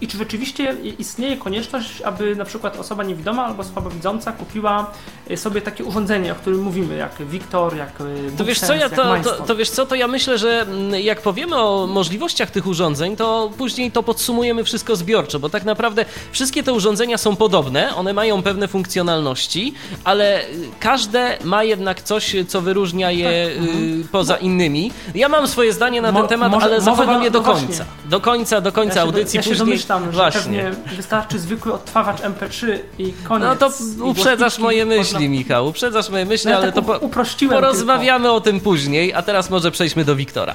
[0.00, 4.90] i czy rzeczywiście istnieje konieczność, aby na przykład osoba niewidoma albo słabowidząca kupiła
[5.30, 8.88] y, sobie takie urządzenie, o którym mówimy, jak Wiktor, jak y, to wiesz co, ja
[8.88, 12.66] to, to, to, wiesz co, to ja myślę, że mm, jak powiemy o możliwościach tych
[12.66, 17.96] urządzeń, to później to podsumujemy wszystko zbiorczo, bo tak naprawdę wszystkie te urządzenia są podobne,
[17.96, 20.40] one mają pewne funkcjonalności, ale
[20.80, 23.68] każde ma jednak coś, co wyróżnia je tak.
[23.68, 24.08] Mhm.
[24.12, 24.92] poza innymi.
[25.14, 28.08] Ja mam swoje zdanie na Mo, ten temat, może, ale zachowam je do końca końca.
[28.10, 29.36] Do końca, do końca ja audycji.
[29.36, 29.66] Ja się później...
[29.66, 30.40] domyślam, że Właśnie.
[30.40, 33.48] pewnie wystarczy zwykły odtwarzacz MP3 i koniec.
[33.48, 33.70] No to
[34.04, 35.28] uprzedzasz moje myśli, można...
[35.28, 35.66] Michał.
[35.66, 36.98] Uprzedzasz moje myśli, no, ale tak to po...
[36.98, 38.36] uprościłem porozmawiamy tylko.
[38.36, 40.54] o tym później, a teraz może przejdźmy do Wiktora.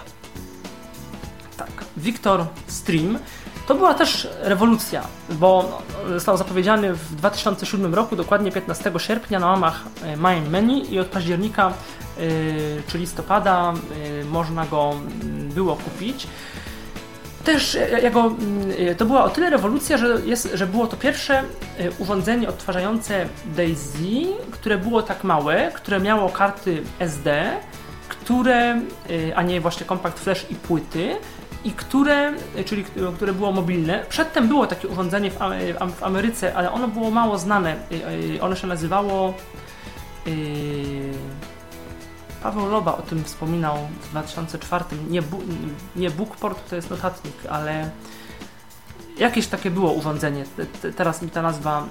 [1.57, 3.19] Tak, Wiktor Stream
[3.69, 9.83] to była też rewolucja, bo został zapowiedziany w 2007 roku, dokładnie 15 sierpnia na łamach
[10.03, 12.21] e, Mine Menu i od października e,
[12.87, 13.73] czy listopada
[14.21, 14.95] e, można go
[15.55, 16.27] było kupić
[17.43, 21.43] też jako, mm, to była o tyle rewolucja, że, jest, że było to pierwsze
[21.99, 27.51] urządzenie odtwarzające DAISY, które było tak małe, które miało karty SD,
[28.09, 28.81] które,
[29.35, 31.15] a nie właśnie kompakt flash i płyty,
[31.63, 32.33] i które,
[32.65, 34.05] czyli które było mobilne.
[34.09, 37.75] Przedtem było takie urządzenie w, Ameryce, ale ono było mało znane.
[38.41, 39.33] Ono się nazywało.
[42.43, 44.85] Paweł Loba o tym wspominał w 2004.
[45.09, 45.41] Nie, bu,
[45.95, 47.89] nie Bookport to jest notatnik, ale
[49.19, 50.43] Jakieś takie było urządzenie,
[50.95, 51.87] teraz mi ta nazwa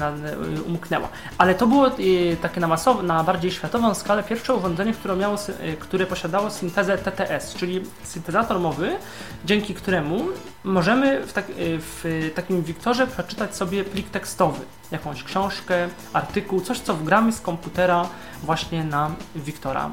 [0.00, 0.24] mm,
[0.58, 1.08] y, umknęła.
[1.38, 5.36] Ale to było y, takie na, masow, na bardziej światową skalę pierwsze urządzenie, które, miało,
[5.36, 8.96] y, które posiadało syntezę TTS, czyli syntezator mowy,
[9.44, 10.24] dzięki któremu
[10.64, 16.94] możemy w, tak, w takim Wiktorze przeczytać sobie plik tekstowy, jakąś książkę, artykuł, coś co
[16.94, 18.06] wgramy z komputera
[18.42, 19.90] właśnie na Wiktora,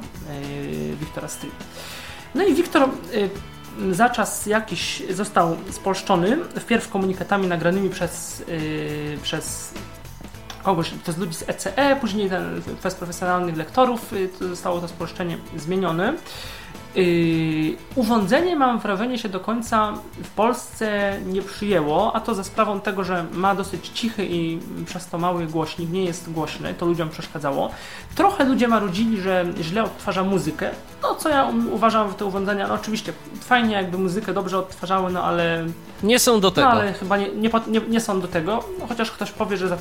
[1.00, 1.54] Wiktora Stream.
[2.36, 2.90] No i Wiktor
[3.92, 9.74] za czas jakiś został spolszczony, wpierw komunikatami nagranymi przez, yy, przez
[10.64, 16.14] kogoś, przez ludzi z ECE, później ten, przez profesjonalnych lektorów yy, zostało to spolszczenie zmienione.
[16.96, 22.80] Yy, urządzenie, mam wrażenie, się do końca w Polsce nie przyjęło, a to za sprawą
[22.80, 27.10] tego, że ma dosyć cichy i przez to mały głośnik, nie jest głośny, to ludziom
[27.10, 27.72] przeszkadzało.
[28.16, 30.72] Trochę ludzie marudzili, że źle odtwarza muzykę,
[31.04, 35.24] no co ja uważam w te urządzenia, no oczywiście fajnie jakby muzykę dobrze odtwarzały, no
[35.24, 35.66] ale...
[36.04, 36.68] Nie są do tego.
[36.68, 39.68] No ale chyba nie, nie, nie, nie są do tego, no, chociaż ktoś powie, że
[39.68, 39.78] za,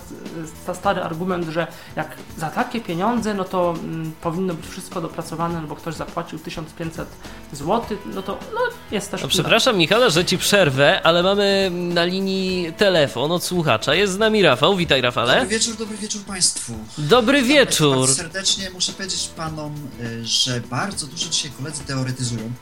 [0.67, 5.61] za, stary argument, że jak za takie pieniądze, no to mm, powinno być wszystko dopracowane,
[5.61, 7.04] no bo ktoś zapłacił 1500
[7.53, 9.23] zł, no to no, jest też...
[9.23, 13.95] No, przepraszam Michale, że Ci przerwę, ale mamy na linii telefon od słuchacza.
[13.95, 15.35] Jest z nami Rafał, witaj Rafale.
[15.35, 16.73] Dobry wieczór, dobry wieczór Państwu.
[16.99, 17.97] Dobry wieczór.
[17.97, 22.53] Bardzo serdecznie muszę powiedzieć Panom, y, że bardzo dużo dzisiaj koledzy teoretyzują.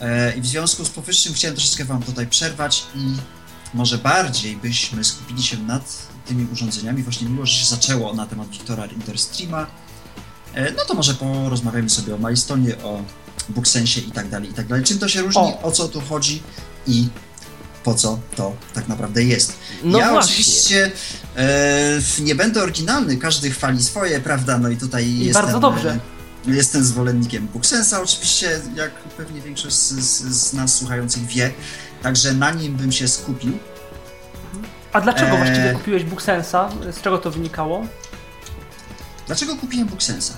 [0.00, 3.14] E, I w związku z powyższym chciałem troszeczkę Wam tutaj przerwać i
[3.74, 7.02] może bardziej byśmy skupili się nad tymi urządzeniami.
[7.02, 9.66] Właśnie miło, że się zaczęło na temat Wiktora Interstreama.
[10.58, 13.02] E, no to może porozmawiamy sobie o Milestone'ie, o
[13.48, 14.84] Booksensie i tak dalej, i tak dalej.
[14.84, 16.42] Czym to się różni, o, o co tu chodzi
[16.86, 17.08] i
[17.84, 19.52] po co to tak naprawdę jest.
[19.84, 20.30] No ja właśnie.
[20.32, 20.90] oczywiście
[21.36, 24.58] e, nie będę oryginalny, każdy chwali swoje, prawda?
[24.58, 25.90] No i tutaj I jestem, bardzo dobrze.
[26.48, 29.92] e, Jestem zwolennikiem Booksensa, oczywiście, jak pewnie większość z,
[30.34, 31.50] z, nas słuchających wie,
[32.02, 33.58] także na nim bym się skupił.
[34.92, 35.36] A dlaczego Eee.
[35.38, 36.68] właściwie kupiłeś Booksensa?
[36.92, 37.86] Z czego to wynikało?
[39.28, 40.34] Dlaczego kupiłem Booksensa?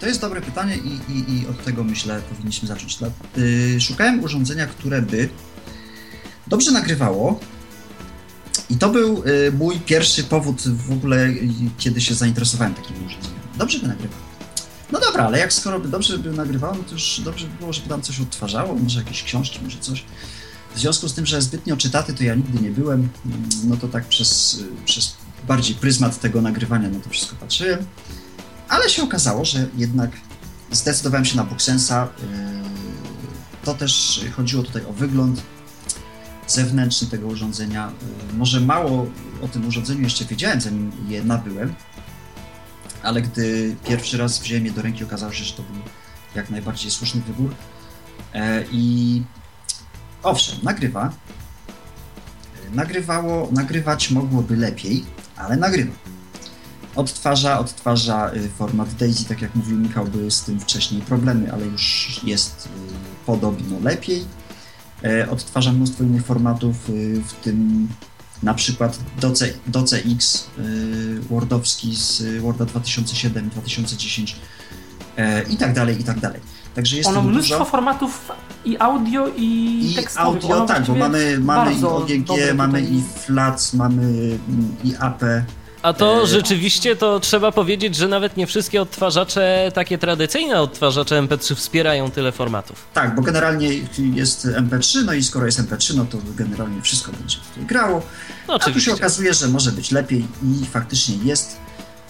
[0.00, 2.98] To jest dobre pytanie i, i, i od tego myślę powinniśmy zacząć.
[3.36, 5.28] Yy, szukałem urządzenia, które by
[6.46, 7.40] dobrze nagrywało.
[8.70, 13.38] I to był yy, mój pierwszy powód w ogóle, yy, kiedy się zainteresowałem takim urządzeniem.
[13.56, 14.22] Dobrze by nagrywało.
[14.92, 17.72] No dobra, ale jak skoro by dobrze by nagrywało, no to już dobrze by było,
[17.72, 20.04] żeby tam coś odtwarzało, może jakieś książki, może coś.
[20.74, 23.08] W związku z tym, że zbytnio czytaty to ja nigdy nie byłem,
[23.64, 25.16] no to tak przez, yy, przez
[25.46, 27.86] bardziej pryzmat tego nagrywania na to wszystko patrzyłem.
[28.68, 30.10] Ale się okazało, że jednak
[30.72, 32.08] zdecydowałem się na Booksensa.
[32.22, 32.28] Yy,
[33.64, 35.42] To też chodziło tutaj o wygląd
[36.46, 37.92] zewnętrzny tego urządzenia.
[38.30, 39.06] Yy, Może mało
[39.42, 41.74] o tym urządzeniu jeszcze wiedziałem, zanim je nabyłem,
[43.02, 45.82] ale gdy pierwszy raz wziąłem je do ręki, okazało się, że to był
[46.34, 47.54] jak najbardziej słuszny wybór.
[48.34, 49.22] E, I
[50.22, 51.12] owszem, nagrywa.
[52.72, 55.04] Nagrywało, nagrywać mogłoby lepiej,
[55.38, 55.92] ale nagrywa.
[56.96, 61.66] Odtwarza, odtwarza y, format DAISY, tak jak mówił Michał, były z tym wcześniej problemy, ale
[61.66, 62.68] już jest y,
[63.26, 64.24] podobno lepiej.
[65.04, 67.88] E, Odtwarza mnóstwo innych formatów, y, w tym
[68.42, 68.98] na przykład
[69.66, 74.36] DOCX y, Wordowski z Worda 2007, 2010
[75.16, 76.40] e, i tak dalej, i tak dalej.
[76.74, 77.64] Także jest Ono mnóstwo dużo.
[77.70, 78.30] formatów
[78.64, 80.44] i audio, i, I tekstowych.
[80.44, 85.22] audio, tak, bo mamy, mamy i OGG, mamy tutaj- i FLAC, mamy mm, i AP.
[85.82, 91.22] A to E, rzeczywiście to trzeba powiedzieć, że nawet nie wszystkie odtwarzacze, takie tradycyjne odtwarzacze
[91.22, 92.86] MP3 wspierają tyle formatów.
[92.94, 93.68] Tak, bo generalnie
[94.14, 98.02] jest MP3, no i skoro jest MP3, no to generalnie wszystko będzie tutaj grało.
[98.48, 100.26] No A tu się okazuje, że może być lepiej
[100.62, 101.56] i faktycznie jest.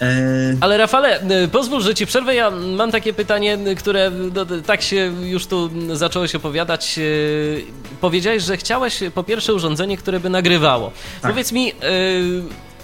[0.01, 2.35] E, Ale Rafale, y, pozwól, że ci przerwę.
[2.35, 7.01] Ja mam takie pytanie, które no, tak się już tu zaczęło się opowiadać.
[8.01, 10.93] Powiedziałeś, że chciałeś po pierwsze urządzenie, które by nagrywało.
[11.23, 11.31] Tak.
[11.31, 11.73] Powiedz mi,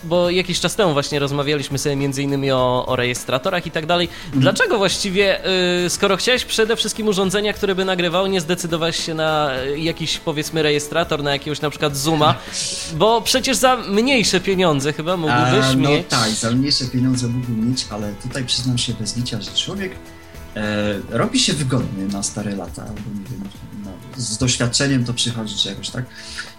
[0.04, 4.08] bo jakiś czas temu właśnie rozmawialiśmy sobie między innymi o, o rejestratorach i tak dalej.
[4.24, 4.40] Mhm.
[4.40, 5.40] Dlaczego właściwie,
[5.84, 10.18] y, skoro chciałeś przede wszystkim urządzenia, które by nagrywało, nie zdecydowałeś się na y, jakiś
[10.18, 12.34] powiedzmy rejestrator, na jakiegoś na przykład Zooma?
[12.96, 16.06] Bo przecież za mniejsze pieniądze chyba mógłbyś a, no mieć...
[16.08, 19.92] tak, za mniejsze pieniądze mógłbym mieć, ale tutaj przyznam się bez licia, że człowiek
[20.56, 23.48] e, robi się wygodny na stare lata, albo nie wiem,
[23.84, 26.04] na, z doświadczeniem to przychodzi, czy jakoś tak.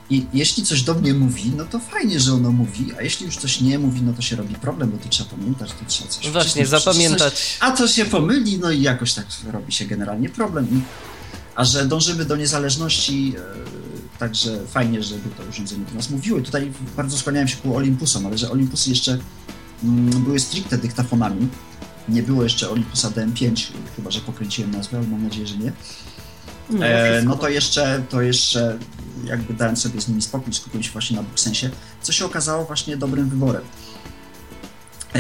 [0.10, 3.38] I jeśli coś do mnie mówi, no to fajnie, że ono mówi, a jeśli już
[3.38, 6.30] coś nie mówi, no to się robi problem, bo to trzeba pamiętać, to trzeba coś
[6.30, 7.58] Właśnie, wcisnąć, coś- zapamiętać.
[7.60, 10.68] A to się pomyli, no i jakoś tak robi się generalnie problem.
[10.72, 10.82] I,
[11.56, 16.42] a że dążymy do niezależności, e, także fajnie, żeby to urządzenie do nas mówiły.
[16.42, 19.18] Tutaj bardzo skłaniałem się ku Olympusom, ale że Olympusy jeszcze
[19.84, 21.48] mm, były stricte dyktafonami.
[22.10, 25.72] Nie było jeszcze Olympusa DM5, chyba że pokręciłem nazwę, ale mam nadzieję, że nie.
[26.70, 28.78] Nie, E, no to jeszcze, to jeszcze
[29.26, 31.70] jakby dałem sobie z nimi spokój, skupiłem się właśnie na Booksensie,
[32.02, 33.62] co się okazało właśnie dobrym wyborem.
[35.16, 35.20] E,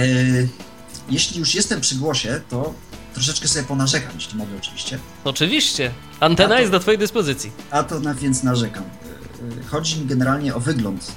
[1.10, 2.74] jeśli już jestem przy głosie, to
[3.14, 5.00] troszeczkę sobie ponarzekam, jeśli mogę oczywiście.
[5.24, 5.92] Oczywiście.
[6.20, 7.52] Antena to- jest do twojej dyspozycji.
[7.72, 8.84] A to na, więc narzekam.
[8.84, 11.12] E, Chodzi mi generalnie o wygląd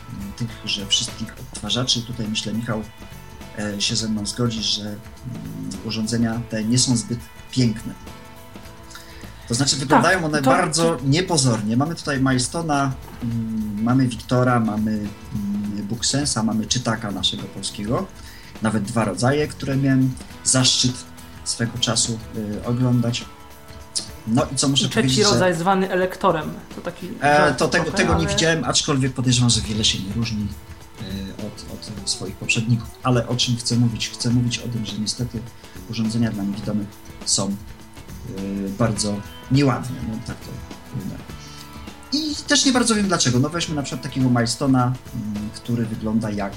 [0.63, 2.03] tychże wszystkich odtwarzaczy.
[2.03, 2.83] Tutaj myślę, Michał
[3.59, 4.99] e, się ze mną zgodzi, że mm,
[5.85, 7.19] urządzenia te nie są zbyt
[7.51, 7.95] piękne.
[9.49, 11.77] To znaczy wyglądają one to- bardzo niepozornie.
[11.77, 15.09] Mamy tutaj Milestona, mm, mamy Wiktora, mamy mm,
[15.89, 18.07] Booksensa, mamy czytaka naszego polskiego.
[18.63, 20.13] Nawet dwa rodzaje, które miałem
[20.45, 20.93] zaszczyt
[21.45, 23.25] swego czasu y, oglądać.
[24.27, 25.33] No i co muszę I trzeci powiedzieć, że...
[25.33, 26.51] rodzaj zwany elektorem.
[26.75, 27.09] To taki.
[27.21, 30.47] E, to tego, trochę, tego nie ale- widziałem, aczkolwiek podejrzewam, że wiele się nie różni
[31.01, 31.05] e,
[31.47, 31.65] od,
[32.05, 32.89] od swoich poprzedników.
[33.03, 34.09] Ale o czym chcę mówić?
[34.09, 35.41] Chcę mówić o tym, że niestety
[35.91, 36.89] urządzenia dla niewidomych
[37.25, 37.57] są
[38.79, 39.17] bardzo
[39.51, 39.97] nieładne.
[40.09, 40.51] No tak to
[40.99, 41.15] ujmę.
[42.13, 43.39] I też nie bardzo wiem dlaczego.
[43.39, 46.53] No weźmy na przykład takiego Milestona, mm, który wygląda jak,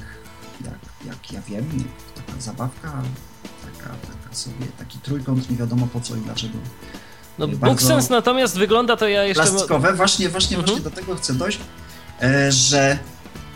[0.66, 2.92] jak, jak ja wiem, jak taka zabawka,
[3.62, 6.58] taka, taka sobie, taki trójkąt, nie wiadomo po co i dlaczego.
[7.40, 9.44] No, Bardzo- BookSense natomiast wygląda to ja jeszcze...
[9.44, 9.94] plastikowe.
[9.94, 10.76] Właśnie, właśnie, Mhm.
[10.78, 11.60] właśnie do tego chcę dojść,
[12.50, 13.00] że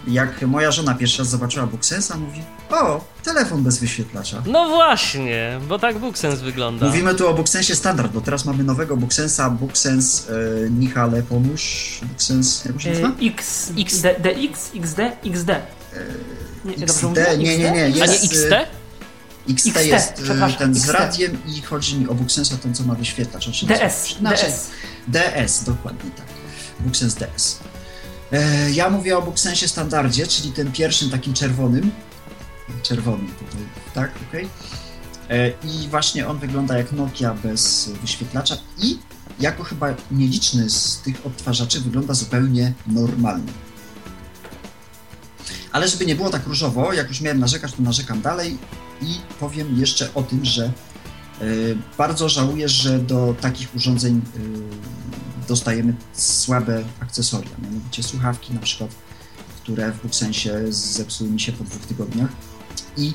[0.07, 4.43] jak moja żona pierwszy raz zobaczyła Booksensa, mówi o, telefon bez wyświetlacza.
[4.45, 6.85] No właśnie, bo tak BookSense wygląda.
[6.85, 10.33] Mówimy tu o Booksensie standard, bo teraz mamy nowego Booksensa, Booksense
[10.65, 13.11] e, Michale, pomóż, Booksense, jak się E, nazywa?
[13.21, 14.01] X, X.
[14.01, 15.49] D, DX, XD, XD.
[16.65, 18.01] Nie, dobrze XD, nie, nie, nie, XD?
[18.01, 18.53] A nie jest, XT?
[19.49, 22.83] XT, XT, jest e, przepraszam, ten z radiem i chodzi mi o Booksensa, ten co
[22.83, 23.65] ma wyświetlacz.
[23.65, 24.15] DS.
[24.21, 24.69] DS.
[25.07, 26.25] DS, dokładnie tak.
[26.79, 27.59] Booksense DS.
[28.31, 31.91] E, ja mówię o BookSensie standardzie, czyli tym pierwszym takim czerwonym.
[32.83, 33.61] Czerwony tutaj,
[33.93, 34.49] tak, ok.
[35.63, 38.99] I właśnie on wygląda jak Nokia bez wyświetlacza i
[39.39, 43.51] jako chyba nieliczny z tych odtwarzaczy wygląda zupełnie normalnie.
[45.71, 48.57] Ale żeby nie było tak różowo, jak już miałem narzekać, to narzekam dalej
[49.01, 50.71] i powiem jeszcze o tym, że
[51.41, 54.21] y, bardzo żałuję, że do takich urządzeń
[55.47, 58.89] dostajemy słabe akcesoria, mianowicie słuchawki na przykład,
[59.63, 62.29] które w BookSensie zepsuły mi się po dwóch tygodniach
[62.97, 63.13] i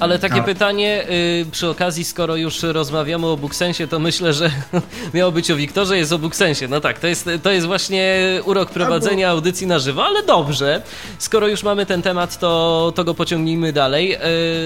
[0.00, 4.50] ale takie pytanie y, przy okazji, skoro już rozmawiamy o Booksensie, to myślę, że
[5.14, 6.68] miało być o Wiktorze, jest o Booksensie.
[6.68, 10.82] No tak, to jest, to jest właśnie urok prowadzenia audycji na żywo, ale dobrze.
[11.18, 14.16] Skoro już mamy ten temat, to, to go pociągnijmy dalej.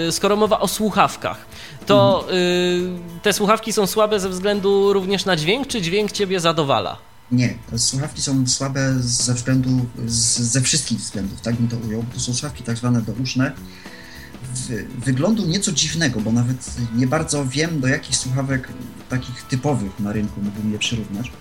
[0.08, 1.46] Y, skoro mowa o słuchawkach,
[1.90, 6.96] to y, te słuchawki są słabe ze względu również na dźwięk, czy dźwięk ciebie zadowala?
[7.32, 12.04] Nie, słuchawki są słabe ze względu, ze wszystkich względów, tak bym to ujął.
[12.14, 13.52] To są słuchawki tak zwane douszne,
[14.98, 18.68] wyglądu nieco dziwnego, bo nawet nie bardzo wiem, do jakich słuchawek
[19.08, 21.32] takich typowych na rynku mógłbym je przyrównać.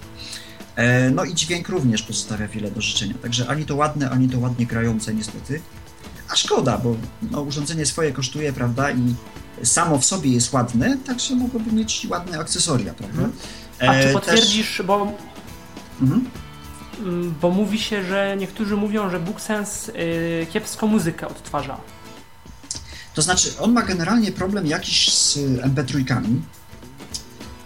[0.75, 3.13] E, no i dźwięk również pozostawia wiele do życzenia.
[3.21, 5.61] Także ani to ładne, ani to ładnie grające niestety.
[6.29, 6.95] A szkoda, bo
[7.31, 9.15] no, urządzenie swoje kosztuje, prawda, i
[9.63, 13.23] samo w sobie jest ładne, także mogłoby mieć ładne akcesoria, prawda.
[13.23, 13.39] Mhm.
[13.79, 14.85] A czy e, potwierdzisz, Też...
[14.85, 15.13] bo...
[16.01, 16.29] Mhm.
[16.99, 21.77] Mm, bo mówi się, że niektórzy mówią, że BookSense yy, kiepsko muzykę odtwarza.
[23.13, 26.23] To znaczy, on ma generalnie problem jakiś z MP3.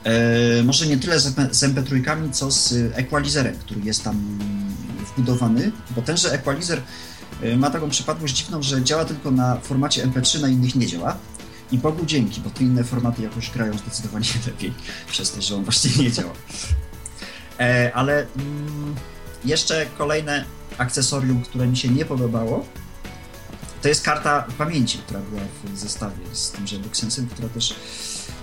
[0.03, 4.39] E, może nie tyle z, MP3, co z equalizerem, który jest tam
[5.07, 6.81] wbudowany, bo tenże equalizer
[7.41, 11.17] e, ma taką przypadłość dziwną, że działa tylko na formacie MP3, na innych nie działa.
[11.73, 14.73] I Bogu dzięki, bo te inne formaty jakoś grają zdecydowanie lepiej,
[15.07, 16.33] przez to, że on właśnie nie działa.
[17.59, 18.95] E, ale mm,
[19.45, 20.45] jeszcze kolejne
[20.77, 22.65] akcesorium, które mi się nie podobało,
[23.81, 27.75] to jest karta pamięci, która była w zestawie z tymże Luxensem, która też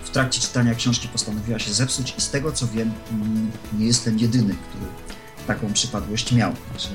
[0.04, 4.18] w trakcie czytania książki postanowiła się zepsuć i z tego co wiem, mm, nie jestem
[4.18, 4.84] jedyny, który
[5.46, 6.52] taką przypadłość miał.
[6.68, 6.88] Także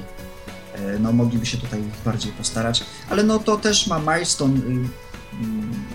[0.73, 5.85] e, no, mogliby się tutaj bardziej postarać, ale no to też ma milestone, y, mm,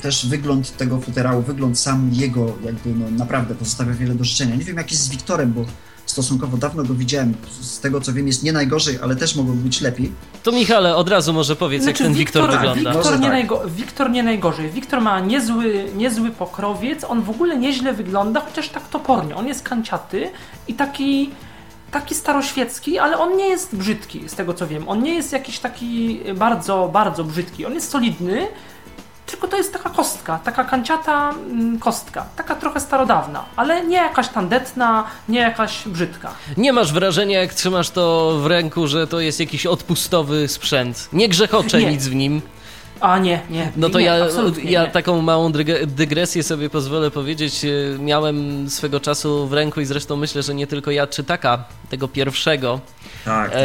[0.00, 4.56] też wygląd tego futerału, wygląd sam jego jakby no, naprawdę pozostawia wiele do życzenia.
[4.56, 5.64] Nie wiem jak jest z Wiktorem, bo
[6.06, 7.34] stosunkowo dawno go widziałem.
[7.60, 10.12] Z tego co wiem, jest nie najgorzej, ale też mogłoby być lepiej.
[10.42, 12.92] To Michale, od razu może powiedz, znaczy, jak ten Wiktor, Wiktor wygląda.
[12.92, 13.32] Wiktor nie, tak.
[13.32, 14.70] najgo Wiktor nie najgorzej.
[14.70, 19.36] Wiktor ma niezły, niezły pokrowiec, on w ogóle nieźle wygląda, chociaż tak topornie.
[19.36, 20.30] On jest kanciaty
[20.68, 21.30] i taki
[21.90, 24.88] taki staroświecki, ale on nie jest brzydki, z tego co wiem.
[24.88, 27.66] On nie jest jakiś taki bardzo, bardzo brzydki.
[27.66, 28.46] On jest solidny,
[29.30, 34.28] tylko to jest taka kostka, taka kanciata mm, kostka, taka trochę starodawna, ale nie jakaś
[34.28, 36.30] tandetna, nie jakaś brzydka.
[36.56, 41.08] Nie masz wrażenia, jak trzymasz to w ręku, że to jest jakiś odpustowy sprzęt.
[41.12, 41.90] Nie grzechocze nie.
[41.90, 42.42] nic w nim.
[43.00, 43.72] A nie, nie.
[43.76, 44.16] No to nie, ja,
[44.64, 44.90] ja nie.
[44.90, 45.52] taką małą
[45.86, 47.64] dygresję sobie pozwolę powiedzieć.
[47.64, 52.08] E, miałem swego czasu w ręku i zresztą myślę, że nie tylko ja czytaka tego
[52.08, 52.80] pierwszego.
[53.24, 53.58] Tak, tak.
[53.60, 53.64] E,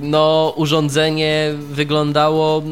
[0.00, 2.62] no, urządzenie wyglądało.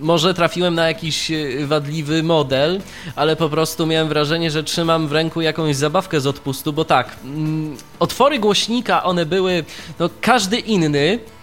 [0.00, 2.80] Może trafiłem na jakiś e, wadliwy model,
[3.16, 7.16] ale po prostu miałem wrażenie, że trzymam w ręku jakąś zabawkę z odpustu, bo tak,
[7.24, 9.64] mm, otwory głośnika one były,
[9.98, 11.35] no każdy inny E,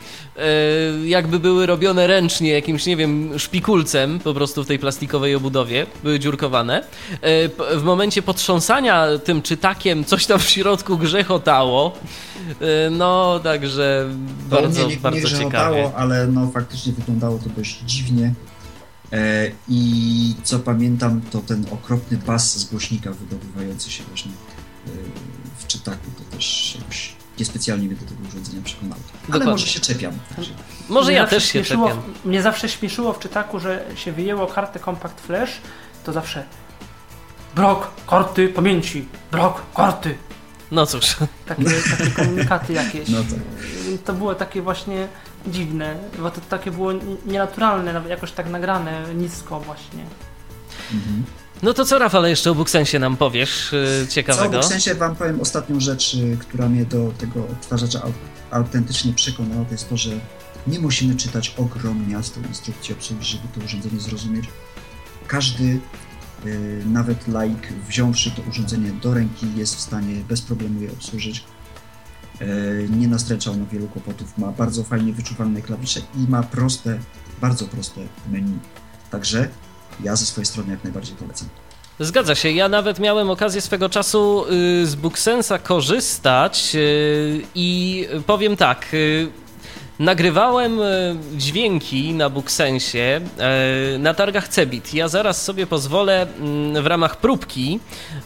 [1.06, 6.20] jakby były robione ręcznie jakimś, nie wiem, szpikulcem po prostu w tej plastikowej obudowie, były
[6.20, 6.84] dziurkowane.
[7.22, 11.94] E, w momencie potrząsania tym czytakiem coś tam w środku grzechotało.
[12.62, 14.10] E, no, także
[14.50, 15.92] bardzo, nie, nie, bardzo nie ciekawie.
[15.96, 18.34] ale no faktycznie wyglądało to dość dziwnie.
[19.70, 24.32] I co pamiętam, to ten okropny bas z głośnika wydobywający się właśnie
[25.58, 29.02] w czytaku, to też jakoś niespecjalnie mnie do tego urządzenia przekonało.
[29.12, 29.52] Ale Dokładnie.
[29.52, 30.14] może się czepiam.
[30.90, 32.02] Może mnie ja też się czepiam.
[32.26, 35.52] Mnie zawsze śmieszyło w czytaku, że się wyjęło kartę Compact Flash,
[36.04, 36.44] to zawsze
[37.56, 40.16] brok, karty pamięci, brok, karty.
[40.72, 41.16] No cóż.
[41.46, 43.10] Takie, takie komunikaty jakieś.
[43.10, 43.36] No to.
[44.06, 45.08] to było takie właśnie
[45.48, 46.92] dziwne, bo to takie było
[47.26, 50.06] nienaturalne, nawet jakoś tak nagrane nisko właśnie.
[50.94, 51.24] Mhm.
[51.64, 54.51] No to co, Rafale, jeszcze o Booksensie nam powiesz yy, ciekawego?
[54.51, 58.01] Co o Booksensie wam powiem ostatnią rzecz, yy, która mnie do tego odtwarzacza
[58.51, 60.09] autentycznie przekonała, to jest to, że
[60.68, 64.45] nie musimy czytać ogromniastą instrukcji obsługi, żeby to urządzenie zrozumieć.
[65.28, 65.64] Każdy,
[66.45, 71.43] yy, nawet laik, wziąwszy to urządzenie do ręki, jest w stanie bez problemu je obsłużyć.
[72.89, 76.99] Nie nastręczał na wielu kłopotów, ma bardzo fajnie wyczuwalne klawisze i ma proste,
[77.41, 78.01] bardzo proste
[78.32, 78.59] menu.
[79.11, 79.49] Także
[80.04, 81.48] ja ze swojej strony jak najbardziej polecam.
[82.00, 82.52] Zgadza się.
[82.52, 88.88] Ja nawet miałem okazję swego czasu y, z BookSensa korzystać y, i powiem tak.
[90.04, 90.86] Nagrywałem e,
[91.38, 93.22] dźwięki na Booksensie e,
[93.99, 94.93] na targach Cebit.
[94.93, 97.80] Ja zaraz sobie pozwolę mm, w ramach próbki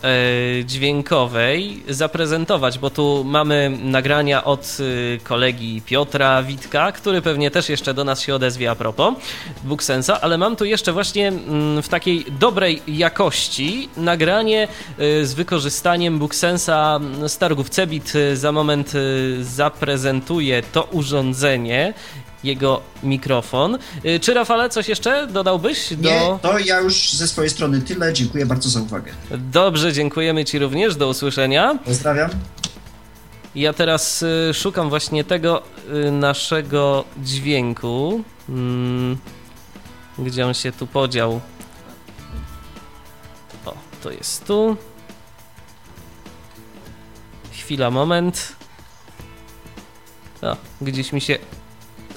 [0.04, 4.78] e, dźwiękowej zaprezentować, bo tu mamy nagrania od
[5.24, 9.14] kolegi Piotra Witka, który pewnie też jeszcze do nas się odezwie a propos
[9.64, 14.68] Booksensa, ale mam tu jeszcze właśnie mm, w takiej dobrej jakości nagranie
[15.24, 18.14] z wykorzystaniem Booksensa z targów Cebit.
[18.34, 18.94] Za moment
[19.42, 21.67] zaprezentuję to urządzenie
[22.44, 23.78] jego mikrofon.
[24.06, 25.94] Y, czy Rafale coś jeszcze dodałbyś?
[25.94, 26.10] Do...
[26.10, 28.14] Nie, to ja już ze swojej strony tyle.
[28.14, 29.12] Dziękuję bardzo za uwagę.
[29.32, 30.96] Dobrze, dziękujemy Ci również.
[30.96, 31.80] Do usłyszenia.
[31.86, 32.30] Pozdrawiam.
[33.56, 35.64] Ja teraz y, szukam właśnie tego
[36.08, 38.24] y, naszego dźwięku.
[38.48, 39.18] Hmm,
[40.20, 41.42] gdzie on się tu podział?
[43.66, 44.78] O, to jest tu.
[47.52, 48.57] Chwila, moment.
[50.42, 51.38] O, gdzieś mi się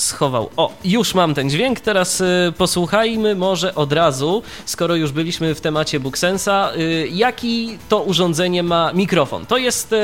[0.00, 0.50] schował.
[0.56, 5.60] O, już mam ten dźwięk, teraz y, posłuchajmy może od razu, skoro już byliśmy w
[5.60, 9.46] temacie Booksensa, y, jaki to urządzenie ma mikrofon.
[9.46, 9.96] To jest y,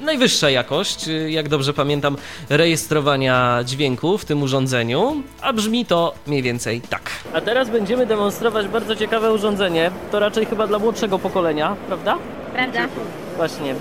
[0.00, 2.16] najwyższa jakość, y, jak dobrze pamiętam,
[2.50, 7.10] rejestrowania dźwięku w tym urządzeniu, a brzmi to mniej więcej tak.
[7.32, 12.18] A teraz będziemy demonstrować bardzo ciekawe urządzenie, to raczej chyba dla młodszego pokolenia, prawda?
[12.54, 12.88] Prawda?
[13.36, 13.74] Właśnie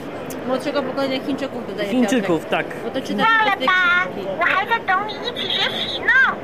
[0.47, 2.51] młodszego pokolenia Chińczyków dodaje Chińczyków, Piotrek.
[2.51, 2.67] tak.
[2.85, 4.09] Bo to czyta 忘了吧，
[4.41, 6.35] 我还在等你一起学习呢。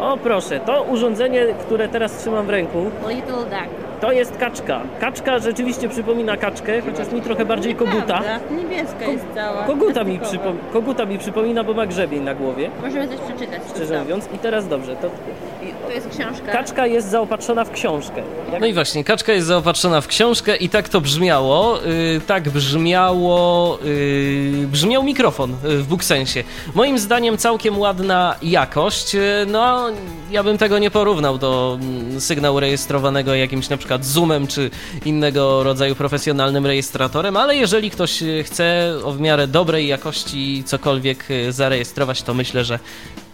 [0.00, 3.68] O proszę, to urządzenie, które teraz trzymam w ręku, Little Duck.
[4.00, 4.80] to jest kaczka.
[5.00, 8.06] Kaczka rzeczywiście przypomina kaczkę, chociaż mi trochę bardziej koguta.
[8.20, 8.38] Prawda?
[8.50, 9.62] Niebieska jest cała.
[9.64, 10.50] Koguta mi, Plastikowa.
[10.50, 13.60] przypo- koguta mi przypomina, bo ma grzebień na głowie, Możemy coś przeczytać.
[13.74, 14.28] szczerze mówiąc.
[14.34, 15.10] I teraz dobrze, to
[15.59, 16.51] to jest książka.
[16.51, 18.23] kaczka jest zaopatrzona w książkę.
[18.59, 21.79] No i właśnie, kaczka jest zaopatrzona w książkę i tak to brzmiało.
[21.81, 26.43] Yy, tak brzmiało, yy, brzmiał mikrofon yy, w Booksensie.
[26.75, 29.13] Moim zdaniem całkiem ładna jakość.
[29.13, 29.87] Yy, no,
[30.31, 34.69] ja bym tego nie porównał do mm, sygnału rejestrowanego jakimś na przykład Zoomem czy
[35.05, 41.25] innego rodzaju profesjonalnym rejestratorem, ale jeżeli ktoś yy, chce o w miarę dobrej jakości cokolwiek
[41.49, 42.79] zarejestrować, to myślę, że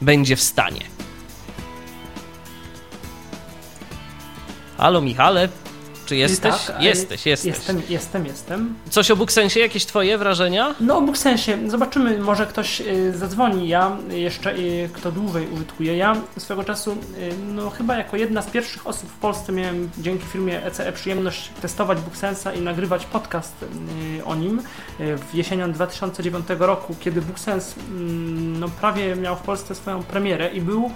[0.02, 1.05] będzie w stanie.
[4.78, 5.50] Halo Michale,
[6.06, 6.66] czy jesteś?
[6.66, 7.56] Tak, e, jesteś, jesteś.
[7.56, 8.76] Jestem, jestem, jestem.
[8.90, 10.76] Coś o Booksensie, jakieś twoje wrażenia?
[10.80, 13.68] No o Booksensie, zobaczymy, może ktoś y, zadzwoni.
[13.68, 15.98] Ja jeszcze, y, kto dłużej użytkuje.
[15.98, 16.96] Ja swego czasu, y,
[17.54, 22.02] no chyba jako jedna z pierwszych osób w Polsce miałem dzięki firmie ECE przyjemność testować
[22.02, 23.66] Booksensa i nagrywać podcast
[24.26, 24.62] o nim
[25.00, 30.62] w jesienią 2009 roku, kiedy Booksense mm, no, prawie miał w Polsce swoją premierę i
[30.62, 30.92] był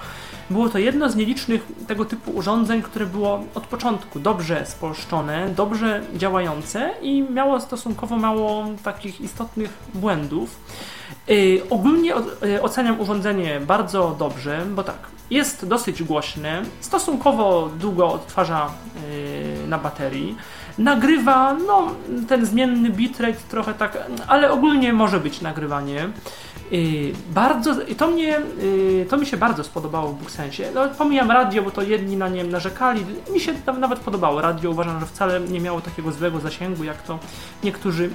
[0.50, 4.99] było to jedno z nielicznych tego typu urządzeń, które było od początku dobrze spolszczone,
[5.56, 10.58] dobrze działające i miało stosunkowo mało takich istotnych błędów.
[11.28, 14.98] Yy, ogólnie yy, oceniam urządzenie bardzo dobrze, bo tak,
[15.32, 18.72] jest dosyć głośne, stosunkowo długo odtwarza
[19.62, 20.36] yy, na baterii,
[20.78, 21.88] nagrywa, no,
[22.28, 23.98] ten zmienny bitrate trochę tak,
[24.28, 26.10] ale ogólnie może być nagrywanie.
[26.72, 30.64] Yy, bardzo, i to mnie, yy, to mi się bardzo spodobało w Booksensie.
[30.76, 33.06] No, pomijam radio, bo to jedni na nie narzekali.
[33.34, 34.70] Mi się tam nawet podobało radio.
[34.70, 37.20] Uważam, że wcale nie miało takiego złego zasięgu, jak to
[37.64, 38.10] niektórzy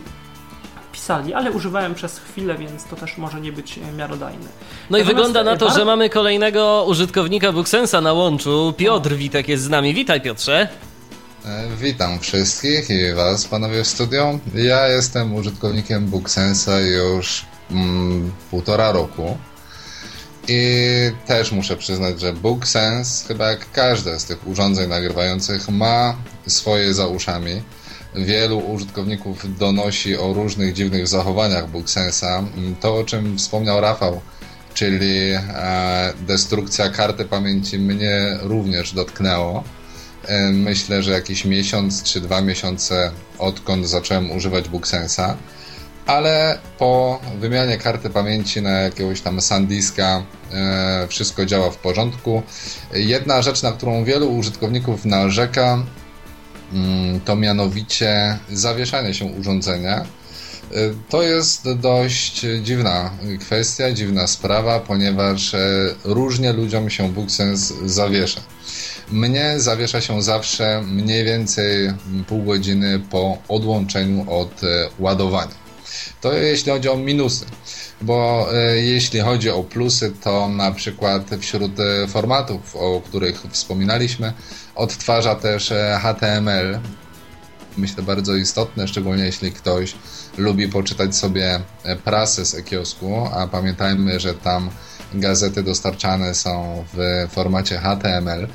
[0.92, 4.38] pisali, ale używałem przez chwilę, więc to też może nie być e, miarodajne.
[4.44, 4.48] No
[4.98, 8.74] i Natomiast, wygląda na to, e, że bar- mamy kolejnego użytkownika Booksensa na łączu.
[8.76, 9.94] Piotr Witek jest z nami.
[9.94, 10.68] Witaj Piotrze.
[11.46, 14.38] E, Witam wszystkich i Was, panowie w studio.
[14.54, 19.38] Ja jestem użytkownikiem Booksensa już mm, półtora roku.
[20.48, 20.76] I
[21.26, 27.06] też muszę przyznać, że BookSense, chyba jak każde z tych urządzeń nagrywających, ma swoje za
[27.06, 27.62] uszami.
[28.14, 32.38] Wielu użytkowników donosi o różnych dziwnych zachowaniach BookSensa.
[32.38, 34.20] Mm, To, o czym wspomniał Rafał,
[34.74, 39.64] czyli e, destrukcja karty pamięci, mnie również dotknęło.
[40.26, 45.36] E, Myślę, że jakiś miesiąc czy dwa miesiące odkąd zacząłem używać BookSensa,
[46.06, 52.42] ale po wymianie karty pamięci na jakiegoś tam SanDiska e, wszystko działa w porządku.
[52.92, 55.82] Jedna rzecz, na którą wielu użytkowników narzeka,
[56.72, 59.96] mm, to mianowicie zawieszanie się urządzenia.
[59.96, 60.04] E,
[61.10, 65.58] To jest dość dziwna kwestia, dziwna sprawa, ponieważ e,
[66.04, 68.40] różnie ludziom się BookSense zawiesza.
[69.10, 71.92] Mnie zawiesza się zawsze mniej więcej
[72.26, 74.60] pół godziny po odłączeniu od
[74.98, 75.63] ładowania.
[76.20, 77.44] To jeśli chodzi o minusy,
[78.00, 84.32] bo e, jeśli chodzi o plusy, to na przykład wśród e, formatów, o których wspominaliśmy,
[84.74, 86.78] odtwarza też e, HTML.
[87.76, 89.94] Myślę bardzo istotne, szczególnie jeśli ktoś
[90.38, 91.60] lubi poczytać sobie
[92.04, 94.70] prasę z e-kiosku, a pamiętajmy, że tam
[95.14, 98.48] gazety dostarczane są w formacie HTML.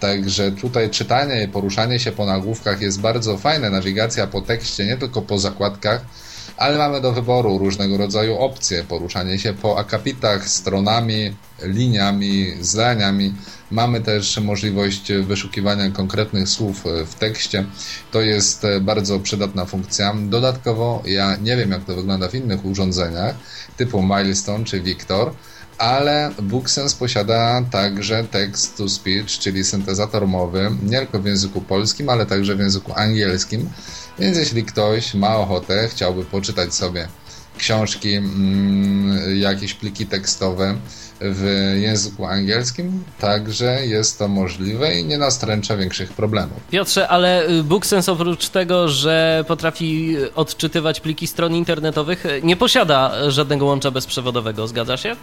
[0.00, 3.70] Także tutaj czytanie i poruszanie się po nagłówkach jest bardzo fajne.
[3.70, 6.04] Nawigacja po tekście, nie tylko po zakładkach,
[6.56, 8.84] ale mamy do wyboru różnego rodzaju opcje.
[8.84, 13.34] Poruszanie się po akapitach, stronami, liniami, zdaniami.
[13.70, 17.64] Mamy też możliwość wyszukiwania konkretnych słów w tekście.
[18.12, 20.14] To jest bardzo przydatna funkcja.
[20.28, 23.34] Dodatkowo, ja nie wiem jak to wygląda w innych urządzeniach
[23.76, 25.32] typu Milestone czy Victor,
[25.78, 32.08] ale BookSense posiada także text to speech, czyli syntezator mowy, nie tylko w języku polskim,
[32.08, 33.70] ale także w języku angielskim.
[34.18, 37.08] Więc jeśli ktoś ma ochotę, chciałby poczytać sobie
[37.58, 40.76] książki, mm, jakieś pliki tekstowe
[41.20, 46.58] w języku angielskim, także jest to możliwe i nie nastręcza większych problemów.
[46.70, 53.66] Piotrze, ale y, BookSense oprócz tego, że potrafi odczytywać pliki stron internetowych, nie posiada żadnego
[53.66, 55.16] łącza bezprzewodowego, zgadza się?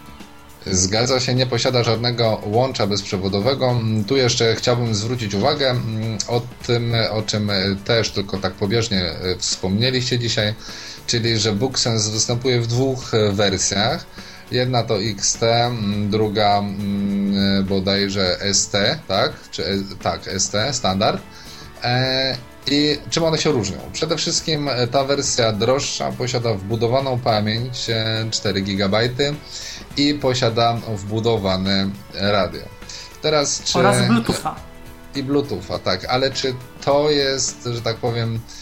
[0.66, 3.80] Zgadza się, nie posiada żadnego łącza bezprzewodowego.
[4.06, 7.50] Tu jeszcze chciałbym zwrócić uwagę mm, o tym, o czym
[7.84, 10.54] też tylko tak pobieżnie e, wspomnieliście dzisiaj,
[11.06, 14.06] czyli że BookSense występuje w dwóch e, wersjach.
[14.50, 18.72] Jedna to XT, mm, druga mm, bodajże ST,
[19.08, 19.32] tak?
[19.50, 21.22] Czy, e, tak, ST, standard.
[22.66, 23.78] I czym one się różnią?
[23.92, 27.86] Przede wszystkim ta wersja droższa posiada wbudowaną pamięć
[28.30, 29.08] 4 GB
[29.96, 32.62] i posiada wbudowane radio.
[33.22, 33.78] Teraz czy...
[33.78, 34.56] Oraz Bluetootha.
[35.14, 36.54] I Bluetootha, tak, ale czy
[36.84, 38.61] to jest, że tak powiem, e,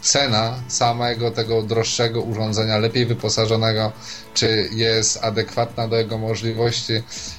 [0.00, 3.92] cena samego tego droższego urządzenia, lepiej wyposażonego,
[4.34, 6.92] czy jest adekwatna do jego możliwości?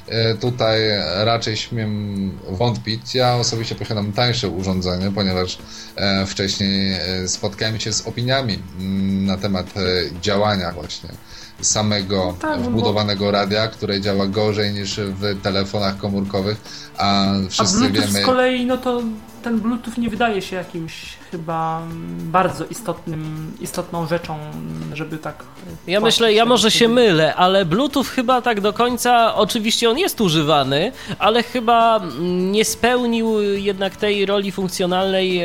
[0.08, 0.80] E, tutaj
[1.24, 3.16] raczej śmiem wątpić.
[3.16, 5.58] Ja osobiście posiadam tańsze urządzenie, ponieważ
[5.96, 9.82] e, wcześniej e, spotkałem się z opiniami m, na temat e,
[10.22, 11.10] działania właśnie
[11.62, 13.32] samego no tak, wbudowanego bo...
[13.32, 16.58] radia, które działa gorzej niż w telefonach komórkowych,
[16.98, 18.24] a wszyscy a Bluetooth wiemy...
[18.24, 19.02] z kolei, no to
[19.44, 20.94] ten Bluetooth nie wydaje się jakimś
[21.32, 21.82] chyba
[22.20, 24.38] bardzo istotnym, istotną rzeczą,
[24.94, 25.44] żeby tak...
[25.88, 30.22] Ja myślę, ja może się mylę, ale Bluetooth chyba tak do końca, oczywiście on jest
[30.22, 32.02] używany, ale chyba
[32.52, 35.42] nie spełnił jednak tej roli funkcjonalnej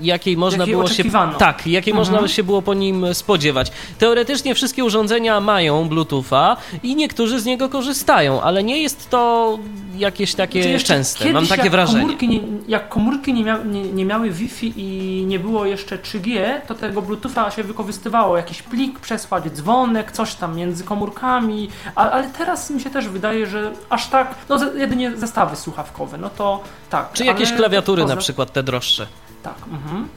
[0.00, 1.04] jakiej można jakiej było się
[1.38, 1.96] tak, jakiej mhm.
[1.96, 3.72] można się było po nim spodziewać.
[3.98, 9.58] Teoretycznie wszystkie urządzenia mają Bluetootha i niektórzy z niego korzystają, ale nie jest to
[9.96, 11.32] jakieś takie znaczy częste.
[11.32, 12.02] Mam takie jak wrażenie.
[12.02, 16.60] Komórki nie, jak komórki nie, mia, nie, nie, miały Wi-Fi i nie było jeszcze 3G,
[16.68, 18.36] to tego Bluetootha się wykorzystywało.
[18.36, 23.46] Jakiś plik przesłać, dzwonek, coś tam między komórkami, ale, ale teraz mi się też wydaje,
[23.46, 27.12] że aż tak, no jedynie zestawy słuchawkowe, no to tak.
[27.12, 28.14] Czy jakieś klawiatury poza...
[28.14, 29.06] na przykład te droższe.
[29.42, 29.56] Tak.
[29.72, 30.08] Mhm.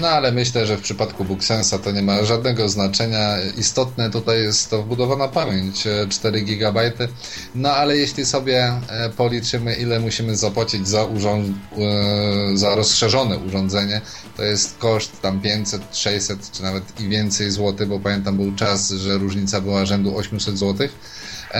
[0.00, 3.36] No ale myślę, że w przypadku BookSensa to nie ma żadnego znaczenia.
[3.58, 6.92] Istotne tutaj jest to wbudowana pamięć 4 e, GB.
[7.54, 11.56] No ale jeśli sobie e, policzymy, ile musimy zapłacić za, urząd...
[11.78, 14.00] E, za rozszerzone urządzenie,
[14.36, 18.90] to jest koszt tam 500, 600 czy nawet i więcej złotych, bo pamiętam był czas,
[18.90, 20.98] że różnica była rzędu 800 złotych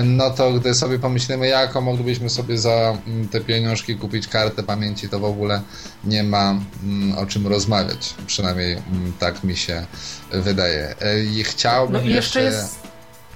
[0.03, 5.09] no to gdy sobie pomyślimy, jaką moglibyśmy sobie za mm, te pieniążki kupić kartę pamięci,
[5.09, 5.63] to w ogóle
[6.05, 8.15] nie ma mm, o czym rozmawiać.
[8.27, 9.87] Przynajmniej mm, tak mi się
[10.33, 10.95] wydaje.
[11.01, 12.43] E, I chciałbym no i jeszcze...
[12.43, 12.59] jeszcze...
[12.59, 12.79] jest...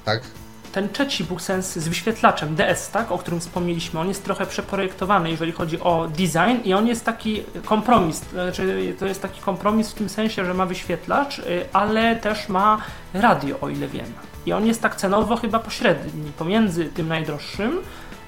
[0.04, 0.37] Tak?
[0.72, 5.52] Ten trzeci BookSense z wyświetlaczem DS, tak, o którym wspomnieliśmy, on jest trochę przeprojektowany, jeżeli
[5.52, 10.08] chodzi o design i on jest taki kompromis, znaczy to jest taki kompromis w tym
[10.08, 12.78] sensie, że ma wyświetlacz, y, ale też ma
[13.14, 14.06] radio, o ile wiem.
[14.46, 17.78] I on jest tak cenowo chyba pośredni pomiędzy tym najdroższym,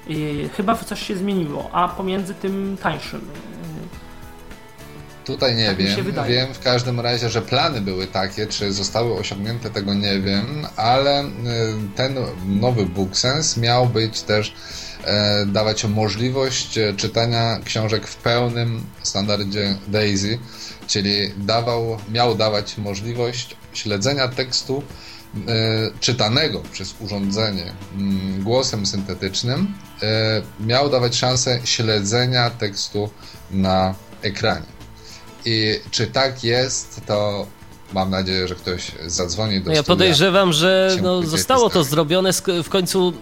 [0.07, 3.21] yy, chyba coś się zmieniło, a pomiędzy tym tańszym.
[5.25, 6.05] Tutaj nie tak wiem.
[6.27, 11.23] Wiem w każdym razie, że plany były takie, czy zostały osiągnięte, tego nie wiem, ale
[11.23, 11.27] y,
[11.95, 12.15] ten
[12.45, 14.53] nowy BookSense miał być też
[15.03, 20.39] e, dawać możliwość e, czytania książek w pełnym standardzie DAISY,
[20.87, 24.83] czyli dawał, miał dawać możliwość śledzenia tekstu
[25.35, 33.09] E, czytanego przez urządzenie mm, głosem syntetycznym e, miał dawać szansę śledzenia tekstu
[33.51, 34.65] na ekranie.
[35.45, 37.47] I czy tak jest, to
[37.93, 42.33] mam nadzieję, że ktoś zadzwoni do no Ja podejrzewam, że no, zostało to zrobione
[42.63, 43.13] w końcu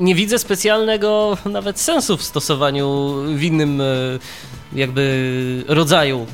[0.00, 3.84] nie widzę specjalnego nawet sensu w stosowaniu w innym e,
[4.72, 6.26] jakby rodzaju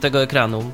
[0.00, 0.72] tego ekranu,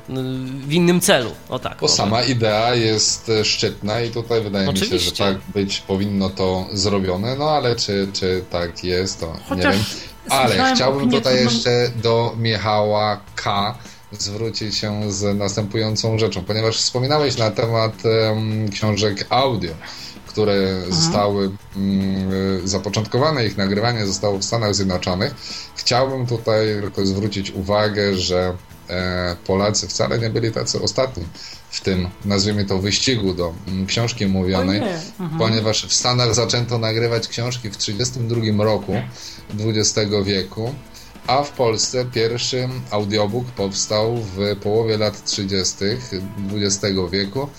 [0.67, 1.77] w innym celu, o tak.
[1.81, 4.95] Bo sama idea jest e, szczytna i tutaj wydaje Oczywiście.
[4.95, 9.37] mi się, że tak być powinno to zrobione, no ale czy, czy tak jest, to
[9.49, 9.83] Chociaż nie wiem.
[10.29, 13.75] Ale chciałbym tutaj jeszcze do Michała K
[14.11, 19.71] zwrócić się z następującą rzeczą, ponieważ wspominałeś na temat um, książek audio
[20.37, 25.35] które zostały mm, zapoczątkowane, ich nagrywanie zostało w Stanach Zjednoczonych.
[25.75, 28.57] Chciałbym tutaj tylko zwrócić uwagę, że
[28.89, 31.23] e, Polacy wcale nie byli tacy ostatni
[31.69, 34.81] w tym, nazwijmy to, wyścigu do mm, książki mówionej.
[35.19, 35.39] Mhm.
[35.39, 38.93] ponieważ w Stanach zaczęto nagrywać książki w 1932 roku
[39.59, 40.75] XX wieku,
[41.27, 45.75] a w Polsce pierwszy audiobook powstał w połowie lat 30.
[46.53, 47.49] XX wieku.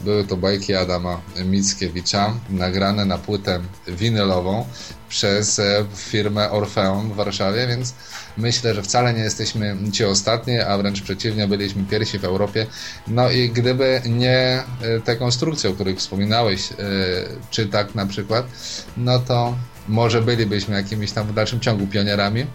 [0.00, 4.66] Były to bajki Adama Mickiewicza, nagrane na płytę winylową
[5.08, 7.94] przez e, firmę Orfeon w Warszawie, więc
[8.36, 12.66] myślę, że wcale nie jesteśmy ci ostatni, a wręcz przeciwnie, byliśmy pierwsi w Europie.
[13.08, 16.76] No i gdyby nie e, te konstrukcje, o których wspominałeś, e,
[17.50, 18.46] czy tak na przykład,
[18.96, 19.56] no to
[19.88, 22.46] może bylibyśmy jakimiś tam w dalszym ciągu pionierami.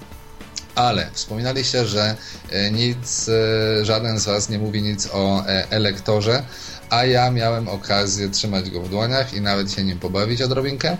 [0.75, 2.15] Ale wspominaliście, że
[2.49, 6.43] e, nic, e, żaden z Was nie mówi nic o e, elektorze,
[6.89, 10.97] a ja miałem okazję trzymać go w dłoniach i nawet się nim pobawić odrobinkę,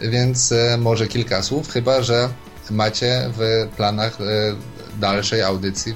[0.00, 2.28] więc może kilka słów, chyba że
[2.70, 4.18] macie w planach
[5.00, 5.94] dalszej audycji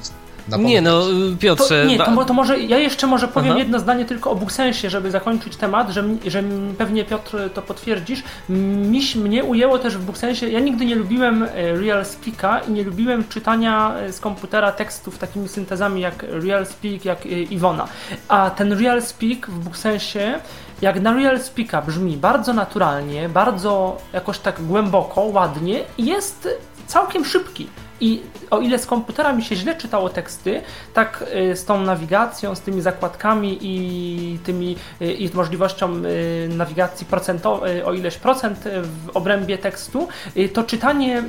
[0.59, 1.07] Nie no, To,
[1.41, 3.59] Piotrze, nie, ba- to, to może ja jeszcze może powiem Aha.
[3.59, 6.43] jedno zdanie tylko o Booksensie, żeby zakończyć temat, że, że
[6.79, 8.23] pewnie Piotr to potwierdzisz.
[8.49, 12.85] Miś, mnie ujęło też w Booksensie, ja nigdy nie lubiłem e, Real Speaka i nie
[12.85, 17.89] lubiłem czytania e, z komputera tekstów takimi syntezami jak Real Speak, jak e, Iwona.
[18.29, 20.41] A ten Real Speak w Booksensie
[20.83, 26.49] jak na Real Speaka brzmi bardzo naturalnie, bardzo jakoś tak głęboko, ładnie i jest
[26.87, 27.69] całkiem szybki.
[28.01, 30.63] I o ile z komputera mi się źle czytało teksty,
[30.95, 37.07] tak y, z tą nawigacją, z tymi zakładkami i tymi y, i możliwością y, nawigacji
[37.07, 40.09] procentowej o ileś procent w obrębie tekstu,
[40.53, 41.23] to czytanie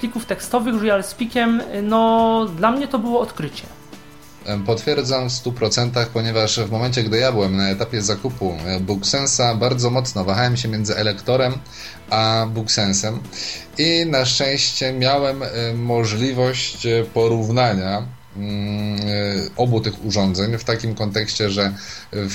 [0.00, 3.66] plików tekstowych RealSpeakiem, y, no dla mnie to było odkrycie.
[4.66, 9.90] Potwierdzam w 100%, ponieważ w momencie, gdy ja byłem na etapie zakupu e, Booksensa, bardzo
[9.90, 11.52] mocno wahałem się między elektorem
[12.10, 13.20] a Booksensem
[13.78, 19.00] i na szczęście miałem e, możliwość e, porównania mm,
[19.56, 21.72] obu tych urządzeń w takim kontekście, że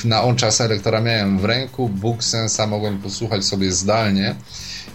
[0.06, 4.36] na on czas elektora miałem w ręku, Booksensa mogłem posłuchać sobie zdalnie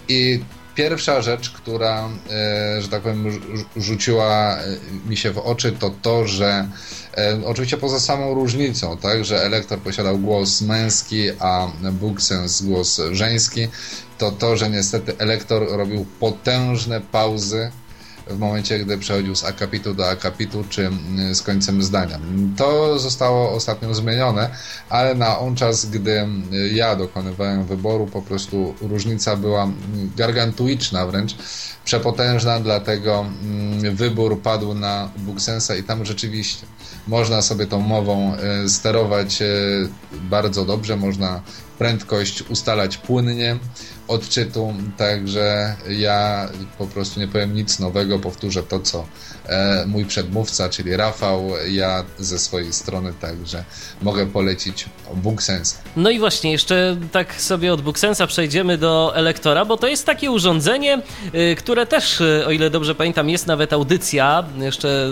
[0.08, 0.40] i
[0.74, 2.08] Pierwsza rzecz, która,
[2.78, 4.58] że tak powiem, rzu- rzuciła
[5.06, 6.68] mi się w oczy, to to, że
[7.44, 13.68] oczywiście poza samą różnicą, tak, że elektor posiadał głos męski, a Booksense głos żeński,
[14.18, 17.70] to to, że niestety elektor robił potężne pauzy
[18.26, 22.18] w momencie, gdy przechodził z akapitu do akapitu, czy mm, z końcem zdania.
[22.56, 24.50] To zostało ostatnio zmienione,
[24.88, 29.76] ale na on czas, gdy mm, ja dokonywałem wyboru, po prostu różnica była mm,
[30.16, 31.34] gargantuiczna wręcz,
[31.84, 33.26] przepotężna, dlatego
[33.92, 36.66] wybór padł na Booksensa i tam rzeczywiście
[37.06, 39.46] można sobie tą mową e, sterować e,
[40.12, 41.42] bardzo dobrze, można
[41.78, 43.56] prędkość ustalać płynnie
[44.08, 46.48] odczytu, także ja
[46.78, 49.06] po prostu nie powiem nic nowego, powtórzę to, co
[49.86, 53.64] mój przedmówca, czyli Rafał, ja ze swojej strony także
[54.02, 54.84] mogę polecić
[55.14, 55.76] Booksensa.
[55.96, 60.30] No i właśnie, jeszcze tak sobie od Booksensa przejdziemy do Elektora, bo to jest takie
[60.30, 60.98] urządzenie,
[61.34, 65.08] y, które też, y, o ile dobrze pamiętam, jest nawet audycja, jeszcze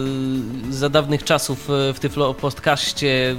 [0.70, 3.37] y, za dawnych czasów w Tyflo Podcaście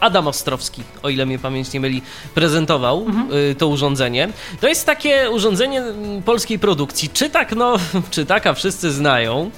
[0.00, 2.02] Adam Ostrowski, o ile mnie pamięć nie myli,
[2.34, 3.06] prezentował
[3.50, 4.28] y, to urządzenie.
[4.60, 7.08] To jest takie urządzenie mm, polskiej produkcji.
[7.08, 7.76] Czy tak, no,
[8.10, 9.50] czy taka wszyscy znają,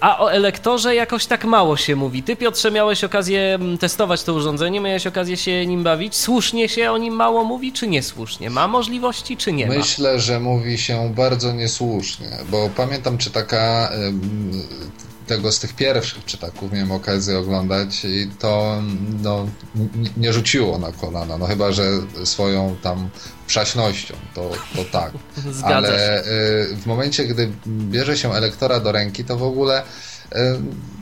[0.00, 2.22] a o Elektorze jakoś tak mało się mówi.
[2.22, 6.16] Ty, Piotrze, miałeś okazję mm, testować to urządzenie, miałeś okazję się nim bawić.
[6.16, 8.50] Słusznie się o nim mało mówi, czy niesłusznie?
[8.50, 9.74] Ma możliwości, czy nie ma?
[9.74, 13.90] Myślę, że mówi się bardzo niesłusznie, bo pamiętam, czy taka
[15.26, 18.82] tego z tych pierwszych czytaków miałem okazję oglądać i to
[19.22, 19.46] no,
[20.16, 21.90] nie rzuciło na kolana, no chyba, że
[22.24, 23.10] swoją tam
[23.46, 25.12] przaśnością, to, to tak.
[25.52, 25.76] Zgadza.
[25.76, 30.36] Ale y, w momencie, gdy bierze się elektora do ręki, to w ogóle y,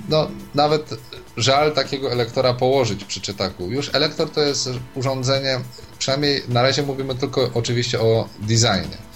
[0.08, 0.90] no, nawet
[1.36, 3.70] żal takiego elektora położyć przy czytaku.
[3.70, 5.60] Już elektor to jest urządzenie,
[5.98, 9.09] przynajmniej na razie mówimy tylko oczywiście o designie.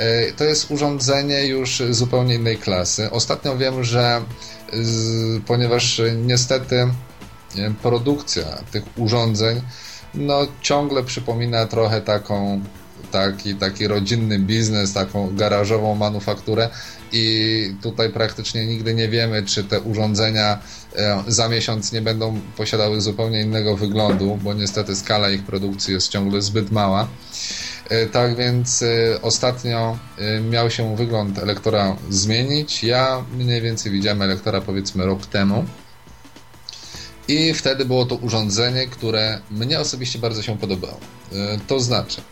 [0.00, 3.10] Y, To jest urządzenie już zupełnie innej klasy.
[3.10, 4.22] Ostatnio wiem, że
[4.72, 6.76] z, ponieważ niestety
[7.56, 9.60] y, produkcja tych urządzeń
[10.14, 12.60] no, ciągle przypomina trochę taką
[13.12, 16.68] taki, taki rodzinny biznes, taką garażową manufakturę
[17.12, 20.58] i tutaj praktycznie nigdy nie wiemy, czy te urządzenia
[20.96, 26.08] e, za miesiąc nie będą posiadały zupełnie innego wyglądu, bo niestety skala ich produkcji jest
[26.08, 27.08] ciągle zbyt mała.
[27.90, 32.84] E, Tak więc e, ostatnio e, miał się wygląd elektora zmienić.
[32.84, 35.64] Ja mniej więcej widziałem elektora powiedzmy rok temu.
[37.28, 41.00] I wtedy było to urządzenie, które mnie osobiście bardzo się podobało.
[41.32, 42.22] E, to znaczy,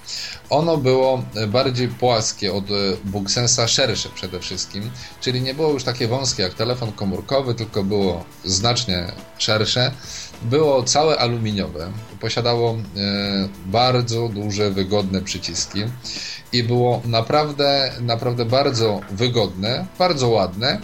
[0.51, 2.74] ono było bardziej płaskie od e,
[3.05, 8.24] Booksensa, szersze przede wszystkim, czyli nie było już takie wąskie jak telefon komórkowy, tylko było
[8.45, 9.93] znacznie szersze.
[10.43, 12.78] Było całe aluminiowe, posiadało e,
[13.66, 15.82] bardzo duże, wygodne przyciski
[16.53, 20.80] i było naprawdę, naprawdę bardzo wygodne, bardzo ładne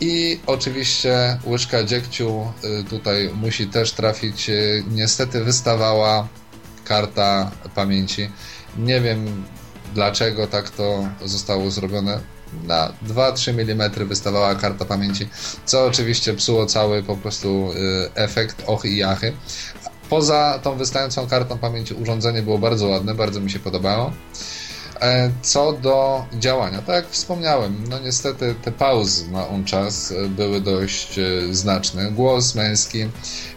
[0.00, 4.50] i oczywiście łyżka dziegciu y, tutaj musi też trafić.
[4.50, 6.28] Y, niestety wystawała
[6.84, 8.30] karta pamięci.
[8.78, 9.44] Nie wiem
[9.94, 12.20] dlaczego tak to zostało zrobione.
[12.64, 15.28] Na 2-3 mm wystawała karta pamięci,
[15.64, 17.74] co oczywiście psuło cały po prostu y,
[18.14, 19.32] efekt ochy i jachy.
[20.08, 24.12] Poza tą wystającą kartą pamięci urządzenie było bardzo ładne, bardzo mi się podobało.
[25.00, 30.28] E, co do działania, tak jak wspomniałem, no niestety te pauzy na on czas e,
[30.28, 32.10] były dość e, znaczne.
[32.12, 32.98] Głos męski,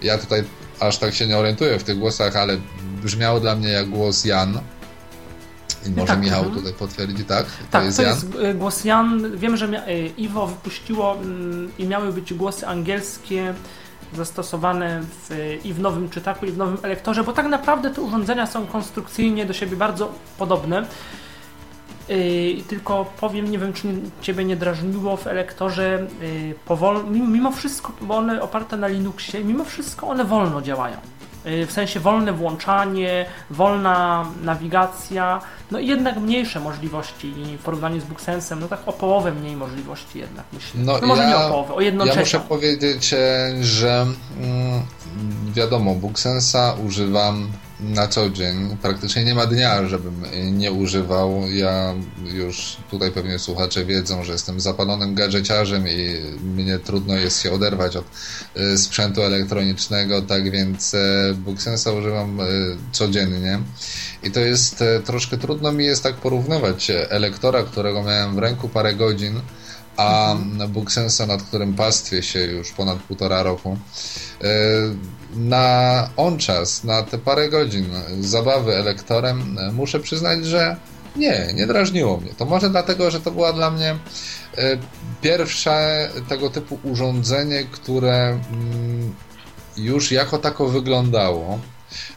[0.02, 0.44] ja tutaj
[0.80, 2.58] aż tak się nie orientuję w tych głosach, ale
[3.04, 4.60] brzmiało dla mnie jak głos Jan.
[5.88, 6.58] I może tak, Michał mhm.
[6.58, 7.46] tutaj potwierdzi, tak?
[7.46, 8.12] To tak, jest to Jan?
[8.12, 9.38] jest głos Jan.
[9.38, 9.86] Wiem, że
[10.18, 13.54] Iwo wypuściło mm, i miały być głosy angielskie
[14.14, 18.48] zastosowane w, i w nowym czytaku, i w nowym elektorze, bo tak naprawdę te urządzenia
[18.48, 20.86] są konstrukcyjnie do siebie bardzo podobne.
[22.10, 23.88] Yy, tylko powiem, nie wiem, czy
[24.22, 29.66] Ciebie nie drażniło w elektorze yy, powolno, mimo wszystko, bo one oparte na Linuxie, mimo
[29.66, 30.98] wszystko one wolno działają.
[31.46, 35.42] Yy, w sensie wolne włączanie, wolna nawigacja,
[35.72, 40.20] no i jednak mniejsze możliwości w porównaniu z BookSensem, no tak o połowę mniej możliwości
[40.20, 40.82] jednak myślę.
[40.84, 43.16] No, no może ja, nie o połowę, o jedną Ja muszę powiedzieć,
[43.62, 44.06] że
[44.42, 44.82] mm,
[45.54, 48.78] wiadomo, BookSensa używam na co dzień.
[48.82, 51.50] Praktycznie nie ma dnia, żebym nie używał.
[51.52, 51.94] Ja
[52.34, 57.96] już tutaj pewnie słuchacze wiedzą, że jestem zapalonym gadżeciarzem i mnie trudno jest się oderwać
[57.96, 58.06] od
[58.56, 62.46] e, sprzętu elektronicznego, tak więc e, BookSensa używam e,
[62.92, 63.60] codziennie.
[64.24, 68.96] I to jest troszkę trudno mi jest tak porównywać elektora, którego miałem w ręku parę
[68.96, 69.42] godzin,
[70.00, 70.72] a mhm.
[70.72, 73.78] BookSensa, nad którym pastwię się już ponad półtora roku
[75.36, 77.86] na on czas, na te parę godzin
[78.20, 80.76] zabawy elektorem, muszę przyznać, że
[81.16, 82.32] nie, nie drażniło mnie.
[82.38, 83.96] To może dlatego, że to była dla mnie
[84.58, 84.78] e,
[85.22, 89.16] pierwsze tego typu urządzenie, które mm,
[89.78, 91.60] już jako tako wyglądało,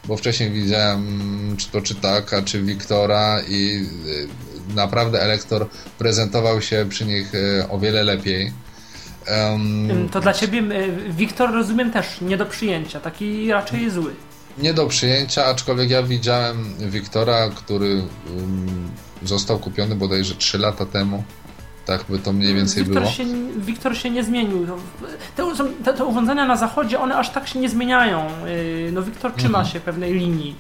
[0.05, 3.87] bo wcześniej widziałem czy to czytaka, czy Wiktora i
[4.75, 5.67] naprawdę elektor
[5.99, 8.53] prezentował się przy nich e, o wiele lepiej.
[9.51, 10.63] Um, to dla ciebie,
[11.09, 14.15] Wiktor, rozumiem też nie do przyjęcia, taki raczej zły.
[14.59, 18.03] Nie do przyjęcia, aczkolwiek ja widziałem Wiktora, który
[18.37, 18.91] um,
[19.23, 21.25] został kupiony bodajże 3 lata temu.
[21.87, 23.15] Tak by to mniej więcej Wiktor było.
[23.15, 23.25] Się,
[23.57, 24.67] Wiktor się nie zmienił.
[25.37, 25.45] Te,
[25.85, 28.27] te, te, urządzenia na zachodzie, one aż tak się nie zmieniają.
[28.47, 29.75] Y, no Wiktor trzyma mhm.
[29.75, 30.57] się pewnej linii.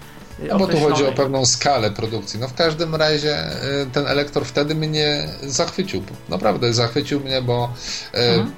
[0.48, 2.40] No bo tu chodzi o pewną skalę produkcji.
[2.40, 3.52] No w każdym razie
[3.82, 6.02] y, ten elektor wtedy mnie zachwycił.
[6.28, 7.72] Naprawdę zachwycił mnie, bo
[8.14, 8.52] y, mhm.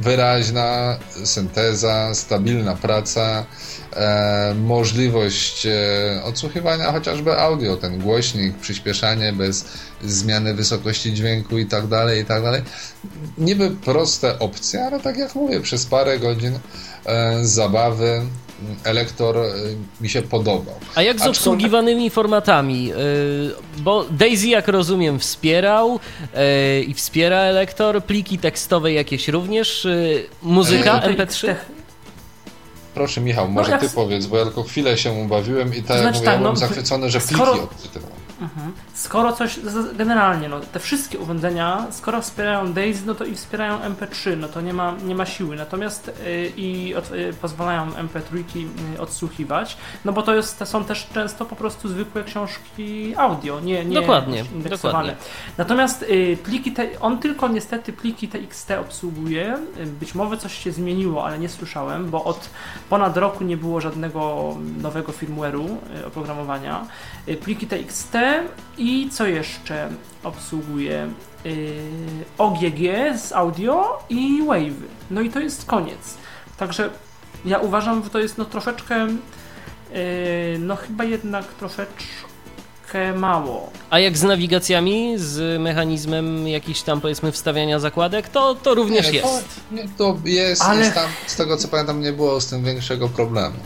[0.00, 3.46] wyraźna synteza, stabilna praca,
[3.92, 9.64] e, możliwość e, odsłuchiwania chociażby audio, ten głośnik, przyspieszanie bez
[10.04, 12.62] zmiany wysokości dźwięku i tak dalej, i tak dalej.
[13.38, 16.58] Niby proste opcje, ale tak jak mówię, przez parę godzin
[17.06, 18.22] e, zabawy
[18.84, 20.74] Elektor y, mi się podobał.
[20.94, 22.92] A jak z obsługiwanymi formatami?
[22.92, 26.00] Y, bo Daisy, jak rozumiem, wspierał
[26.78, 29.86] y, i wspiera Elektor, pliki tekstowe jakieś również,
[30.42, 31.54] muzyka MP3?
[32.94, 36.18] Proszę Michał, może no, ty powiedz, bo ja tylko chwilę się ubawiłem i tak znaczy,
[36.18, 37.62] mówię, tak, ja byłem no, zachwycony, że pliki skoro...
[37.62, 38.10] odczytywał.
[38.40, 38.72] Mhm.
[39.02, 39.58] Skoro coś,
[39.96, 44.60] generalnie, no, te wszystkie urządzenia, skoro wspierają DAISY, no to i wspierają MP3, no to
[44.60, 45.56] nie ma, nie ma siły.
[45.56, 50.84] Natomiast yy, i od, yy, pozwalają MP3 yy, odsłuchiwać, no bo to, jest, to są
[50.84, 55.16] też często po prostu zwykłe książki audio, nie, nie dokładnie, dokładnie.
[55.58, 59.58] Natomiast y, pliki te, on tylko niestety pliki TXT obsługuje.
[59.80, 62.50] Y, być może coś się zmieniło, ale nie słyszałem, bo od
[62.90, 66.86] ponad roku nie było żadnego nowego firmware'u y, oprogramowania.
[67.44, 68.16] pliki TXT
[68.78, 69.88] i co jeszcze
[70.24, 71.08] obsługuje?
[71.44, 71.74] Yy,
[72.38, 72.80] OGG
[73.18, 74.82] z audio i Wave.
[75.10, 76.14] No i to jest koniec.
[76.56, 76.90] Także
[77.44, 83.70] ja uważam, że to jest no troszeczkę, yy, no chyba jednak troszeczkę mało.
[83.90, 89.12] A jak z nawigacjami, z mechanizmem jakiś tam powiedzmy wstawiania zakładek, to, to również nie,
[89.12, 89.26] jest.
[89.28, 90.80] To, nie, to jest, Ale...
[90.80, 93.56] jest tam, z tego co pamiętam nie było z tym większego problemu.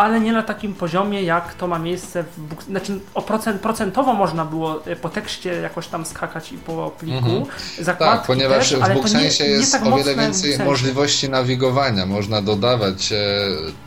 [0.00, 2.64] Ale nie na takim poziomie, jak to ma miejsce w.
[2.64, 7.16] Znaczy, o procent, procentowo można było e, po tekście jakoś tam skakać i po pliku.
[7.16, 7.44] Mhm.
[7.78, 12.06] Zakładki Tak, ponieważ też, w BookSensie nie, nie jest tak o wiele więcej możliwości nawigowania.
[12.06, 13.16] Można dodawać, e,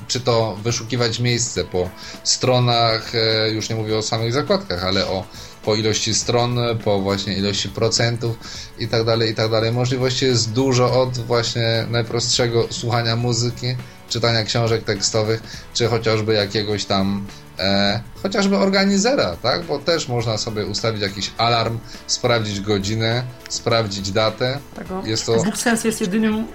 [0.08, 1.90] czy to wyszukiwać miejsce po
[2.24, 5.24] stronach, e, już nie mówię o samych zakładkach, ale o
[5.66, 8.38] po ilości stron, po właśnie ilości procentów
[8.80, 9.72] i tak dalej, i tak dalej.
[9.72, 13.76] Możliwości jest dużo od właśnie najprostszego słuchania muzyki,
[14.14, 15.44] czytania książek tekstowych,
[15.74, 17.26] czy chociażby jakiegoś tam
[17.60, 19.64] e, chociażby organizera, tak?
[19.64, 24.60] Bo też można sobie ustawić jakiś alarm, sprawdzić godzinę, sprawdzić datę.
[24.76, 25.02] Tego.
[25.06, 26.48] Jest to BookSense jest jedynym...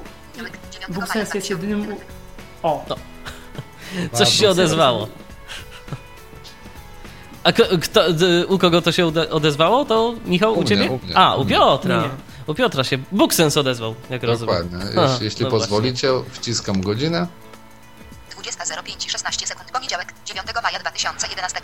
[0.88, 1.96] BookSense jest jedynym...
[2.62, 2.84] O,
[4.18, 5.08] Coś się odezwało.
[7.44, 8.00] A kto,
[8.48, 9.84] u kogo to się odezwało?
[9.84, 10.90] To Michał, u, U mnie, ciebie?
[10.90, 11.16] u mnie.
[11.16, 12.02] A, u Piotra.
[12.02, 12.08] Nie.
[12.46, 14.68] U Piotra się Booksens odezwał, jak rozumiem.
[14.68, 15.02] Dokładnie.
[15.02, 17.26] Jeśli, jeśli no pozwolicie, wciskam godzinę.
[18.52, 19.70] 20.05 16 sekund.
[19.70, 21.60] Poniedziałek, 9 maja 2011.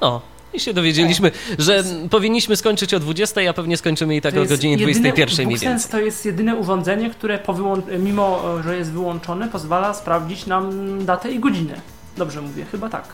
[0.00, 0.20] O,
[0.52, 4.76] i się dowiedzieliśmy, że powinniśmy skończyć o 20, a pewnie skończymy i tak o godzinie
[4.76, 5.90] jedyne- 21 mniej więcej.
[5.90, 10.70] to jest jedyne urządzenie, które po wyłą- mimo, e, że jest wyłączone, pozwala sprawdzić nam
[11.04, 11.80] datę i godzinę.
[12.16, 13.04] Dobrze mówię, chyba tak.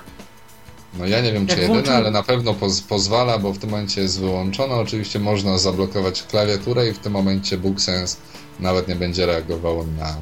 [0.94, 4.00] No ja nie wiem, czy jedyne, ale na pewno poz pozwala, bo w tym momencie
[4.00, 4.74] jest wyłączone.
[4.74, 8.16] Oczywiście można zablokować klawiaturę i w tym momencie BookSense
[8.61, 10.14] nawet nie będzie reagował na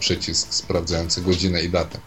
[0.00, 1.98] przycisk sprawdzający godzinę i datę.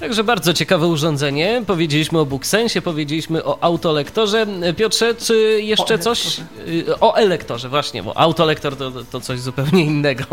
[0.00, 1.62] Także bardzo ciekawe urządzenie.
[1.66, 4.46] Powiedzieliśmy o Booksensie, powiedzieliśmy o autolektorze.
[4.76, 6.40] Piotrze, czy jeszcze O coś?
[6.68, 10.24] Y, O elektorze, właśnie, bo autolektor to, to coś zupełnie innego.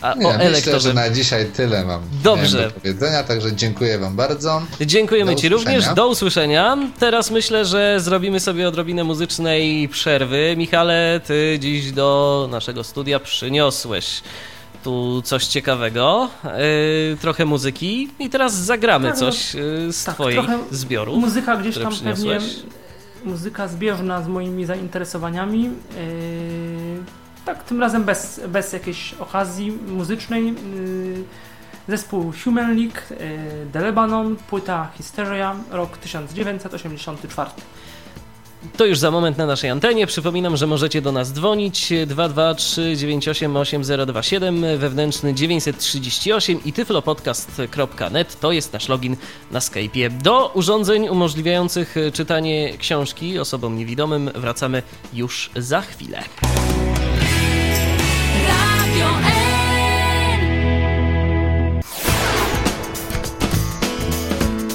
[0.00, 0.80] A Nie, o myślę, elektorze.
[0.80, 2.64] że na dzisiaj tyle mam Dobrze.
[2.64, 4.62] do powiedzenia, także dziękuję Wam bardzo.
[4.80, 5.76] Dziękujemy Do Ci usłyszenia.
[5.78, 5.94] również.
[5.96, 6.78] Do usłyszenia.
[6.98, 10.54] Teraz myślę, że zrobimy sobie odrobinę muzycznej przerwy.
[10.56, 14.22] Michale, Ty dziś do naszego studia przyniosłeś
[14.82, 20.14] tu coś ciekawego, yy, trochę muzyki i teraz zagramy Tak, no, coś yy, z tak,
[20.14, 21.16] Twojej trochę zbioru.
[21.16, 22.38] Muzyka gdzieś tam pewnie.
[23.24, 25.62] Muzyka zbieżna z moimi zainteresowaniami.
[25.62, 25.70] Yy,
[27.44, 30.46] tak, tym razem bez, bez jakiejś okazji muzycznej.
[30.46, 31.24] Yy,
[31.88, 33.18] zespół Human League, yy,
[33.72, 37.50] The Lebanon, płyta Hysteria, rok 1984.
[38.76, 40.06] To już za moment na naszej antenie.
[40.06, 48.72] Przypominam, że możecie do nas dzwonić 223 98 8027 wewnętrzny 938 i tyflopodcast.net to jest
[48.72, 49.16] nasz login
[49.50, 50.10] na Skype'ie.
[50.10, 54.82] Do urządzeń umożliwiających czytanie książki osobom niewidomym wracamy
[55.12, 56.22] już za chwilę.
[58.48, 59.41] Radio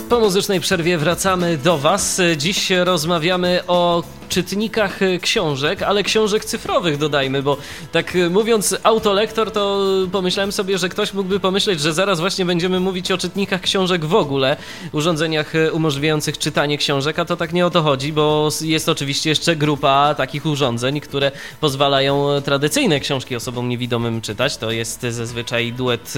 [0.09, 2.21] Po muzycznej przerwie wracamy do Was.
[2.37, 7.57] Dziś rozmawiamy o czytnikach książek, ale książek cyfrowych dodajmy, bo
[7.91, 13.11] tak mówiąc autolektor, to pomyślałem sobie, że ktoś mógłby pomyśleć, że zaraz właśnie będziemy mówić
[13.11, 14.57] o czytnikach książek w ogóle,
[14.91, 19.55] urządzeniach umożliwiających czytanie książek, a to tak nie o to chodzi, bo jest oczywiście jeszcze
[19.55, 24.57] grupa takich urządzeń, które pozwalają tradycyjne książki osobom niewidomym czytać.
[24.57, 26.13] To jest zazwyczaj duet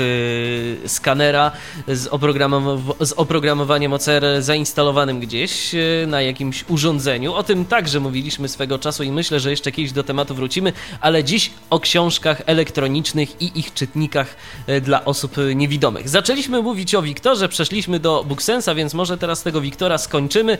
[0.88, 1.51] skanera
[1.88, 5.72] z, oprogramow- z oprogramowaniem OCR zainstalowanym gdzieś
[6.07, 7.34] na jakimś urządzeniu.
[7.34, 11.23] O tym także mówiliśmy swego czasu i myślę, że jeszcze kiedyś do tematu wrócimy, ale
[11.23, 14.35] dziś o książkach elektronicznych i ich czytnikach
[14.69, 16.09] y, dla osób y, niewidomych.
[16.09, 20.57] Zaczęliśmy mówić o Wiktorze, przeszliśmy do Booksensa, więc może teraz tego Wiktora skończymy.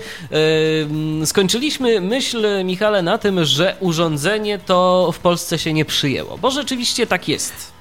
[0.82, 6.52] Ym, Skończyliśmy myśl, Michale, na tym, że urządzenie to w Polsce się nie przyjęło, bo
[6.52, 7.80] rzeczywiście tak jest.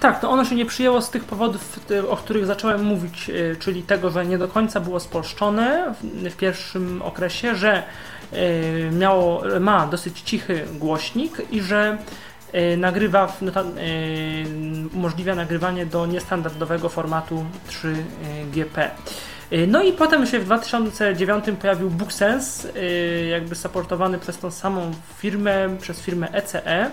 [0.00, 4.10] Tak, no ono się nie przyjęło z tych powodów, o których zacząłem mówić, czyli tego,
[4.10, 7.82] że nie do końca było spolszczone w, pierwszym okresie, że
[8.92, 11.98] miało, ma dosyć cichy głośnik i że
[12.54, 13.64] y, nagrywa, no, ta, y,
[14.94, 18.90] umożliwia nagrywanie do niestandardowego formatu 3GP.
[19.52, 24.92] Y, No i potem się w 2009 pojawił BookSense, y, jakby supportowany przez tą samą
[25.18, 26.90] firmę, przez firmę ECE.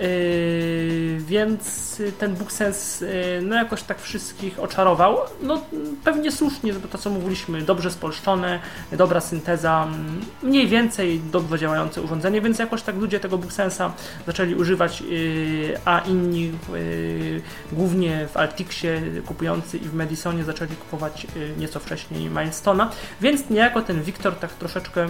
[0.00, 5.18] Yy, więc ten BookSense yy, no jakoś tak wszystkich oczarował.
[5.42, 5.62] No
[6.04, 8.60] pewnie słusznie, bo to co mówiliśmy, dobrze spolszczone,
[8.92, 13.90] dobra synteza, mm, mniej więcej dobrze działające urządzenie, więc jakoś tak ludzie tego BookSense'a
[14.26, 16.52] zaczęli używać, yy, a inni
[17.72, 21.26] głównie w Altixie kupujący i w Medisonie zaczęli kupować
[21.58, 22.86] nieco wcześniej Milestone'a,
[23.20, 25.06] więc niejako ten Wiktor tak troszeczkę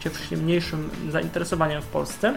[0.00, 2.34] cieszy się mniejszym zainteresowaniem w Polsce.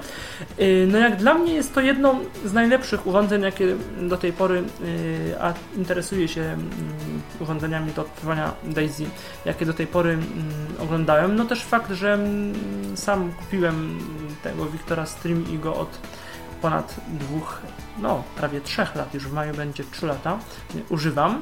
[0.72, 2.15] Yy, No jak dla mnie jest to jedno
[2.45, 6.69] z najlepszych urządzeń, jakie do tej pory, yy, a interesuję się mm,
[7.39, 9.05] urządzeniami do odkrywania Daisy,
[9.45, 10.26] jakie do tej pory mm,
[10.80, 11.36] oglądałem.
[11.36, 12.53] No też fakt, że mm,
[12.97, 13.99] sam kupiłem
[14.43, 15.99] tego Wiktora Stream i go od
[16.61, 17.61] ponad dwóch,
[18.01, 20.39] no prawie trzech lat, już w maju będzie trzy lata,
[20.89, 21.41] używam.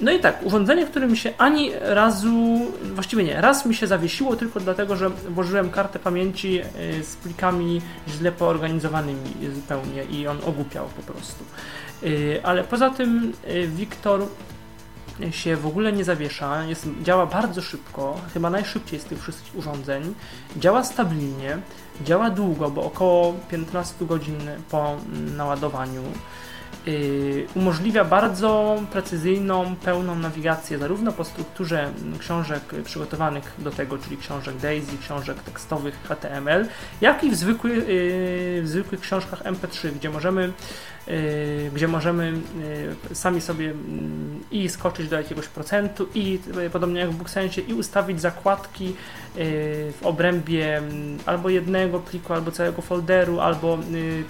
[0.00, 2.60] No i tak, urządzenie, które mi się ani razu,
[2.94, 7.80] właściwie nie, raz mi się zawiesiło tylko dlatego, że włożyłem kartę pamięci y, z plikami
[8.08, 11.44] źle poorganizowanymi zupełnie i on ogłupiał po prostu.
[12.02, 14.26] Y, Ale poza tym y, Wiktor
[15.30, 20.14] się w ogóle nie zawiesza, jest, działa bardzo szybko, chyba najszybciej z tych wszystkich urządzeń,
[20.56, 21.58] działa stabilnie,
[22.04, 24.38] działa długo, bo około 15 godzin
[24.70, 24.96] po
[25.36, 26.02] naładowaniu.
[26.88, 34.56] Yy, umożliwia bardzo precyzyjną, pełną nawigację zarówno po strukturze książek przygotowanych do tego, czyli książek
[34.56, 36.66] DAISY, książek tekstowych HTML,
[37.00, 40.52] jak i w, zwykły, yy, w zwykłych książkach MP3, gdzie możemy
[41.74, 42.32] gdzie możemy
[43.08, 43.74] yy, sami sobie yy,
[44.50, 46.38] i skoczyć do jakiegoś procentu i
[46.72, 48.94] podobnie jak w BookSensie i ustawić zakładki yy,
[49.92, 53.78] w obrębie mm, albo jednego pliku, albo całego folderu, albo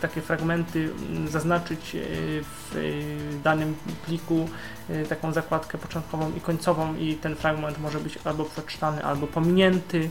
[0.00, 1.96] takie fragmenty yy, zaznaczyć
[2.42, 2.76] w
[3.44, 3.74] danym
[4.06, 4.48] pliku
[5.08, 10.10] taką zakładkę początkową i końcową i ten fragment może być albo przeczytany, albo pominięty.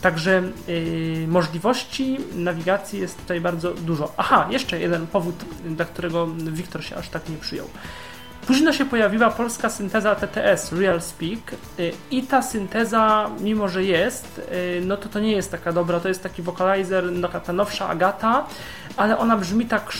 [0.00, 4.12] Także yy, możliwości nawigacji jest tutaj bardzo dużo.
[4.16, 7.66] Aha, jeszcze jeden powód, dla którego Wiktor się aż tak nie przyjął.
[8.46, 14.42] Późno się pojawiła polska synteza TTS, Real Speak, yy, i ta synteza, mimo że jest,
[14.50, 16.00] yy, no to to nie jest taka dobra.
[16.00, 18.46] To jest taki vocalizer, no, ta nowsza Agata,
[18.96, 19.92] ale ona brzmi tak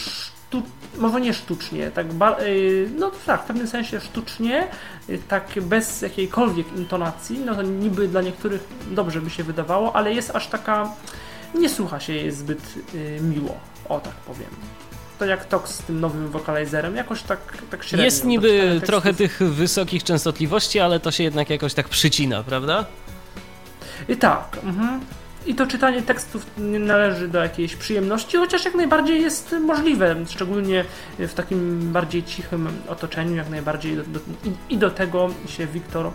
[0.56, 2.06] sztu, może nie sztucznie, tak
[2.40, 4.68] yy, no tak, w pewnym sensie sztucznie,
[5.08, 10.14] yy, tak bez jakiejkolwiek intonacji, no to niby dla niektórych dobrze by się wydawało, ale
[10.14, 10.92] jest aż taka,
[11.54, 14.50] nie słucha się jej zbyt yy, miło, o tak powiem.
[15.18, 17.38] To jak Tox z tym nowym wokalizerem, jakoś tak,
[17.70, 18.04] tak średnio.
[18.04, 22.84] Jest niby trochę tych wysokich częstotliwości, ale to się jednak jakoś tak przycina, prawda?
[24.08, 24.58] I tak.
[24.64, 25.00] Mhm.
[25.46, 30.84] I to czytanie tekstów nie należy do jakiejś przyjemności, chociaż jak najbardziej jest możliwe, szczególnie
[31.18, 36.10] w takim bardziej cichym otoczeniu, jak najbardziej do, do, i, i do tego się Wiktor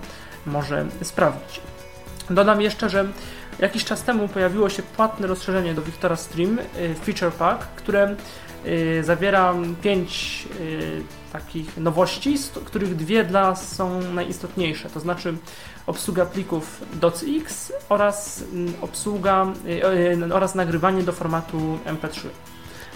[0.46, 1.62] może sprawdzić.
[2.30, 3.06] Dodam jeszcze, że
[3.60, 8.16] jakiś czas temu pojawiło się płatne rozszerzenie do Wiktora Stream, y, Feature Pack, które
[8.66, 11.04] y, zawiera pięć y,
[11.34, 15.38] takich nowości, z których dwie dla są najistotniejsze, to znaczy
[15.88, 22.28] obsługa plików docx oraz mm, obsługa y, y, oraz nagrywanie do formatu MP3.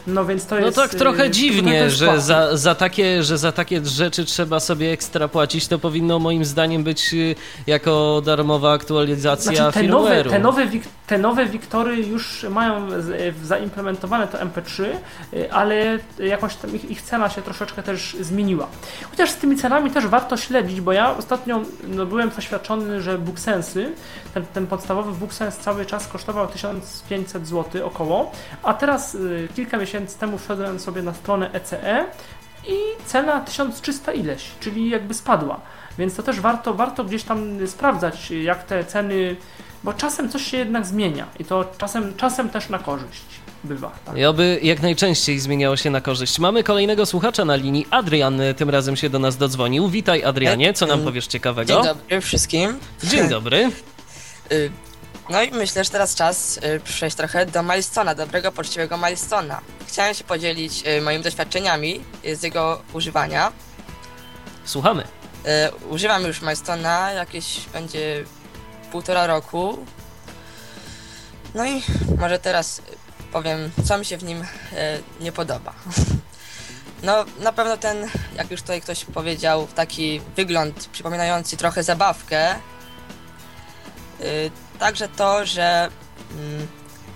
[0.08, 0.78] No więc to No jest.
[0.78, 4.92] tak trochę y, to dziwnie, że za, za, takie, że za takie rzeczy trzeba sobie
[4.92, 5.68] ekstra płacić.
[5.68, 7.36] To powinno moim zdaniem być y,
[7.68, 10.68] jako darmowa aktualizacja Znaczy, te, nowe, te, nowe,
[11.08, 14.84] te nowe Wiktory już mają z- zaimplementowane to MP3,
[15.34, 18.68] y, ale jakoś tam ich, ich cena się troszeczkę też zmieniła.
[19.12, 23.92] Chociaż z tymi cenami też warto śledzić, bo ja ostatnio no, byłem przeświadczony, że BookSensy,
[24.34, 28.32] ten, ten podstawowy BookSense cały czas kosztował 1500 zł około,
[28.64, 32.06] a teraz y, kilka miesięcy temu wszedłem sobie na stronę ECE
[32.68, 32.76] i
[33.06, 35.62] cena 1300 ileś, czyli jakby spadła.
[35.98, 39.36] Więc to też warto, warto gdzieś tam sprawdzać, jak te ceny,
[39.84, 43.26] bo czasem coś się jednak zmienia i to czasem, czasem też na korzyść
[43.64, 43.92] bywa.
[44.06, 44.18] Tak?
[44.18, 46.40] I oby jak najczęściej zmieniało się na korzyść.
[46.40, 47.88] Mamy kolejnego słuchacza na linii.
[47.92, 49.90] Adrian tym razem się do nas dodzwonił.
[49.90, 51.74] Witaj Adrianie, co nam powiesz ciekawego?
[51.74, 52.80] Dzień dobry wszystkim.
[53.04, 53.70] Dzień dobry.
[54.52, 54.72] Y,
[55.30, 59.62] No i myślę, że teraz czas y, przejść trochę do Milestona, dobrego, poczciwego Milestona.
[59.96, 63.52] Chciałem się podzielić y, moimi doświadczeniami y, z jego używania.
[64.66, 65.04] Słuchamy.
[65.04, 68.24] Y, Używam już Milestona jakieś będzie
[68.92, 69.86] półtora roku.
[71.54, 71.82] No i
[72.18, 72.82] może teraz
[73.32, 74.44] powiem, co mi się w nim
[75.20, 75.74] nie podoba.
[77.04, 82.56] No, na pewno ten, jak już tutaj ktoś powiedział, taki wygląd przypominający trochę zabawkę.
[84.80, 85.90] Także to, że
[86.32, 86.68] mm,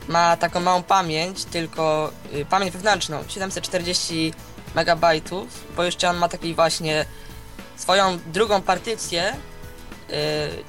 [0.09, 4.33] ma taką małą pamięć, tylko y, pamięć wewnętrzną, 740
[4.75, 5.05] MB,
[5.75, 7.05] bo jeszcze on ma taki właśnie
[7.75, 9.33] swoją drugą partycję,
[10.09, 10.13] y,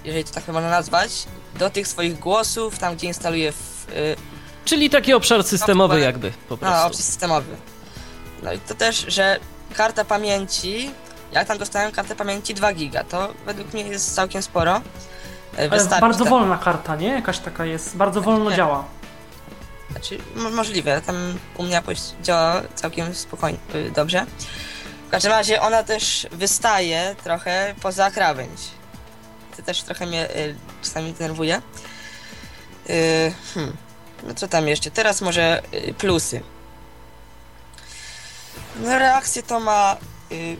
[0.04, 1.10] jeżeli to tak można nazwać,
[1.58, 4.16] do tych swoich głosów, tam gdzie instaluje w, y,
[4.64, 6.86] Czyli taki obszar systemowy No, jakby po no, prostu.
[6.86, 7.56] opcji systemowy.
[8.42, 9.40] No i to też, że
[9.74, 10.90] karta pamięci,
[11.32, 14.80] jak tam dostałem kartę pamięci 2 giga, to według mnie jest całkiem sporo.
[15.58, 17.08] E, Ale bardzo ta- wolna karta, nie?
[17.08, 18.56] Jakaś taka jest, bardzo wolno Nie.
[18.56, 18.84] działa.
[20.00, 24.26] Znaczy, mo- możliwe, tam u mnie jakoś działa całkiem spokojnie, y, dobrze.
[25.06, 28.60] W każdym razie ona też wystaje trochę poza krawędź.
[29.56, 31.62] To też trochę mnie y, czasami denerwuje.
[32.90, 33.76] Y, hmm.
[34.22, 34.90] No co tam jeszcze?
[34.90, 36.40] Teraz może y, plusy.
[38.76, 39.96] No reakcję to ma
[40.32, 40.56] y,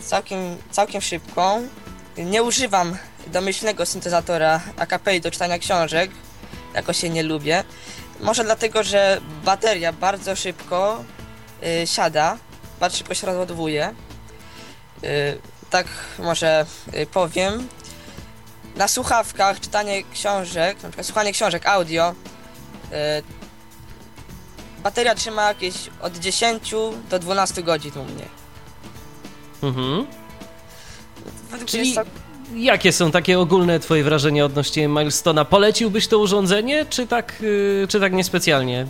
[0.00, 0.38] całkiem,
[0.70, 1.68] całkiem szybką.
[2.16, 2.96] Nie używam
[3.26, 6.10] domyślnego syntezatora AKP do czytania książek.
[6.74, 7.64] Jakoś się nie lubię.
[8.20, 11.04] Może dlatego, że bateria bardzo szybko
[11.82, 12.38] y, siada,
[12.80, 13.94] bardzo szybko się rozładowuje.
[15.04, 15.38] Y,
[15.70, 15.86] tak
[16.18, 17.68] może y, powiem.
[18.76, 23.22] Na słuchawkach czytanie książek, na przykład słuchanie książek audio, y,
[24.82, 26.74] bateria trzyma jakieś od 10
[27.10, 28.26] do 12 godzin u mnie.
[29.62, 30.06] Mhm.
[31.50, 32.10] Według Czyli- jest
[32.52, 35.44] Jakie są takie ogólne twoje wrażenia odnośnie Milestona?
[35.44, 38.86] Poleciłbyś to urządzenie, czy tak, y, czy tak niespecjalnie?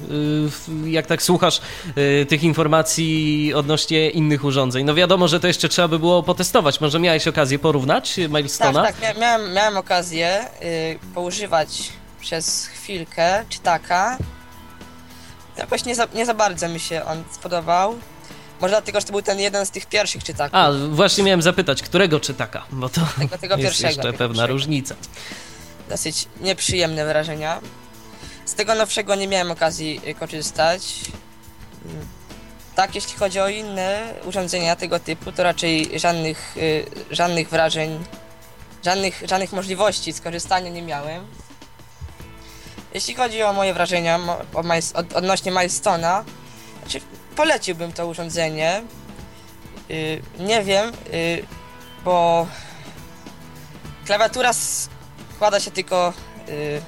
[0.86, 1.60] Y, Jak tak słuchasz
[2.22, 4.84] y, tych informacji odnośnie innych urządzeń?
[4.86, 6.80] No wiadomo, że to jeszcze trzeba by było potestować.
[6.80, 8.82] Może miałeś okazję porównać Tak, Milestona?
[8.82, 10.46] tak, mia- miałem, miałem okazję
[11.14, 14.18] poużywać przez chwilkę czytaka.
[15.58, 17.94] Jakoś nie za, nie za bardzo mi się on spodobał.
[18.64, 20.54] Może dlatego, że to był ten jeden z tych pierwszych czytaków.
[20.54, 22.64] A, właśnie miałem zapytać, którego czytaka?
[22.70, 24.46] Bo to Tego, tego jest jeszcze tego pewna pierwszego.
[24.46, 24.94] różnica.
[25.88, 27.60] Dosyć nieprzyjemne wrażenia.
[28.44, 30.82] Z tego nowszego nie miałem okazji korzystać.
[32.74, 38.04] Tak, jeśli chodzi o inne urządzenia tego typu, to raczej żadnych, y, żadnych wrażeń,
[38.84, 41.26] żadnych, żadnych możliwości skorzystania nie miałem.
[42.94, 44.20] Jeśli chodzi o moje wrażenia
[45.14, 46.24] odnośnie Milestona,
[46.82, 47.00] znaczy
[47.36, 48.82] poleciłbym to urządzenie.
[49.90, 51.46] Y, nie wiem, y,
[52.04, 52.46] bo
[54.06, 54.52] klawiatura
[55.34, 56.12] składa się tylko
[56.48, 56.82] y,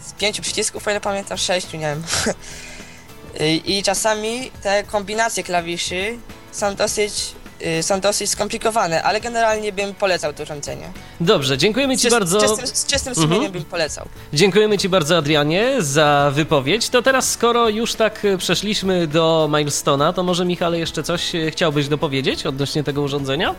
[0.00, 2.02] z pięciu przycisków, o ile pamiętam, sześciu, nie wiem.
[3.64, 6.18] I czasami te kombinacje klawiszy
[6.52, 7.34] są dosyć,
[7.78, 10.92] y, są dosyć skomplikowane, ale generalnie bym polecał to urządzenie.
[11.20, 12.40] Dobrze, dziękujemy Z, Ci czyst- bardzo.
[12.40, 13.28] z, czystym, z czystym Mhm.
[13.28, 14.06] sumieniem bym polecał.
[14.32, 16.88] Dziękujemy Ci bardzo, Adrianie, za wypowiedź.
[16.88, 21.50] To teraz, skoro już tak e, przeszliśmy do Milestona, to może Michale jeszcze coś e,
[21.50, 23.54] chciałbyś dopowiedzieć odnośnie tego urządzenia?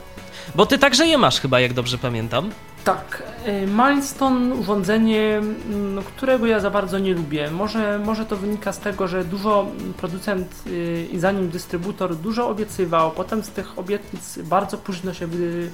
[0.56, 2.52] Bo Ty także je masz chyba, jak dobrze pamiętam.
[2.84, 7.52] Tak, y, Milestone urządzenie, mm, którego ja za bardzo nie lubię.
[7.52, 13.12] Może, może to wynika z tego, że dużo producent y, i zanim dystrybutor dużo obiecywał,
[13.12, 15.70] potem z tych obietnic bardzo późno się y,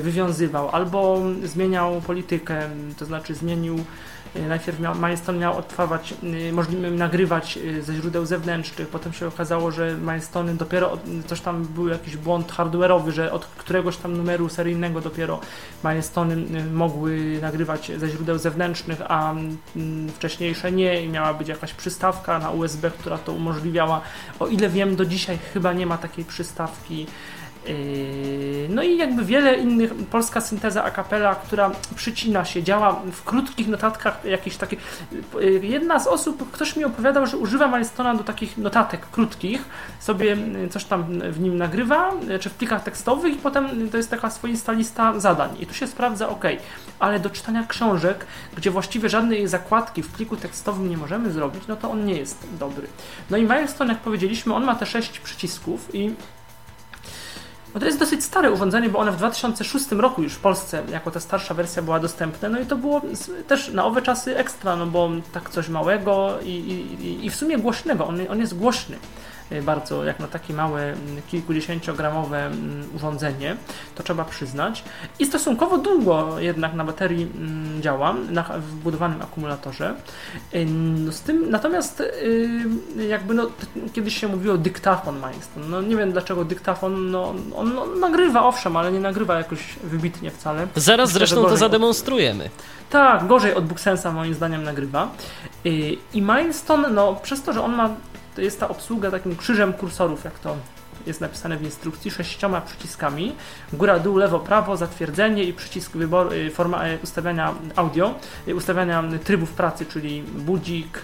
[0.00, 3.84] wywiązywał, albo zmieniał politykę, to znaczy zmienił
[4.34, 6.14] Najpierw miał, Milestone miał odtwarzać,
[6.48, 11.64] y, możliwe nagrywać y, ze źródeł zewnętrznych, potem się okazało, że Milestone dopiero, coś tam
[11.64, 15.40] był jakiś błąd hardware'owy, że od któregoś tam numeru seryjnego dopiero
[15.84, 21.74] Milestone y, mogły nagrywać ze źródeł zewnętrznych, a mm, wcześniejsze nie i miała być jakaś
[21.74, 24.00] przystawka na USB, która to umożliwiała.
[24.40, 27.06] O ile wiem, do dzisiaj chyba nie ma takiej przystawki.
[27.68, 33.24] Yy, No i jakby wiele innych, polska synteza a cappella, która przycina się, działa w
[33.24, 34.76] krótkich notatkach, jakieś takie.
[35.40, 39.64] yy, Jedna z osób, ktoś mi opowiadał, że używa Milestona do takich notatek krótkich,
[40.00, 44.10] sobie yy, coś tam w nim nagrywa, czy w plikach tekstowych, i potem to jest
[44.10, 45.50] taka swoista lista zadań.
[45.60, 46.44] I tu się sprawdza ok,
[46.98, 48.26] ale do czytania książek,
[48.56, 52.46] gdzie właściwie żadnej zakładki w pliku tekstowym nie możemy zrobić, no to on nie jest
[52.58, 52.86] dobry.
[53.30, 56.14] No i Milestone, jak powiedzieliśmy, on ma te sześć przycisków i
[57.74, 61.10] no to jest dosyć stare urządzenie, bo one w 2006 roku już w Polsce, jako
[61.10, 63.02] ta starsza wersja była dostępna, no i to było
[63.48, 67.58] też na owe czasy ekstra, no bo tak coś małego i, i, i w sumie
[67.58, 68.96] głośnego, on, on jest głośny
[69.62, 73.56] bardzo, jak na takie małe, mm, kilkudziesięciogramowe mm, urządzenie,
[73.94, 74.84] to trzeba przyznać.
[75.18, 79.94] I stosunkowo długo jednak na baterii mm, działa, na wbudowanym akumulatorze.
[80.54, 80.66] Y,
[81.04, 82.48] No z tym, natomiast y,
[83.08, 83.46] jakby no,
[83.92, 85.66] kiedyś się mówiło dyktafon Milestone.
[85.68, 90.30] No nie wiem dlaczego dyktafon, no, on no, nagrywa owszem, ale nie nagrywa jakoś wybitnie
[90.30, 90.66] wcale.
[90.76, 92.50] Zaraz Myślę, zresztą to od- zademonstrujemy.
[92.90, 95.08] tak, gorzej od Booksensa moim zdaniem nagrywa.
[96.14, 97.90] I Milestone, no przez to, że on ma,
[98.34, 100.56] to jest ta obsługa takim krzyżem kursorów, jak to
[101.06, 103.32] jest napisane w instrukcji, sześcioma przyciskami,
[103.72, 108.14] góra, dół, lewo, prawo, zatwierdzenie i przycisk wyboru, yy, forma yy, ustawiania audio,
[108.46, 110.98] yy, ustawiania trybów pracy, czyli budzik,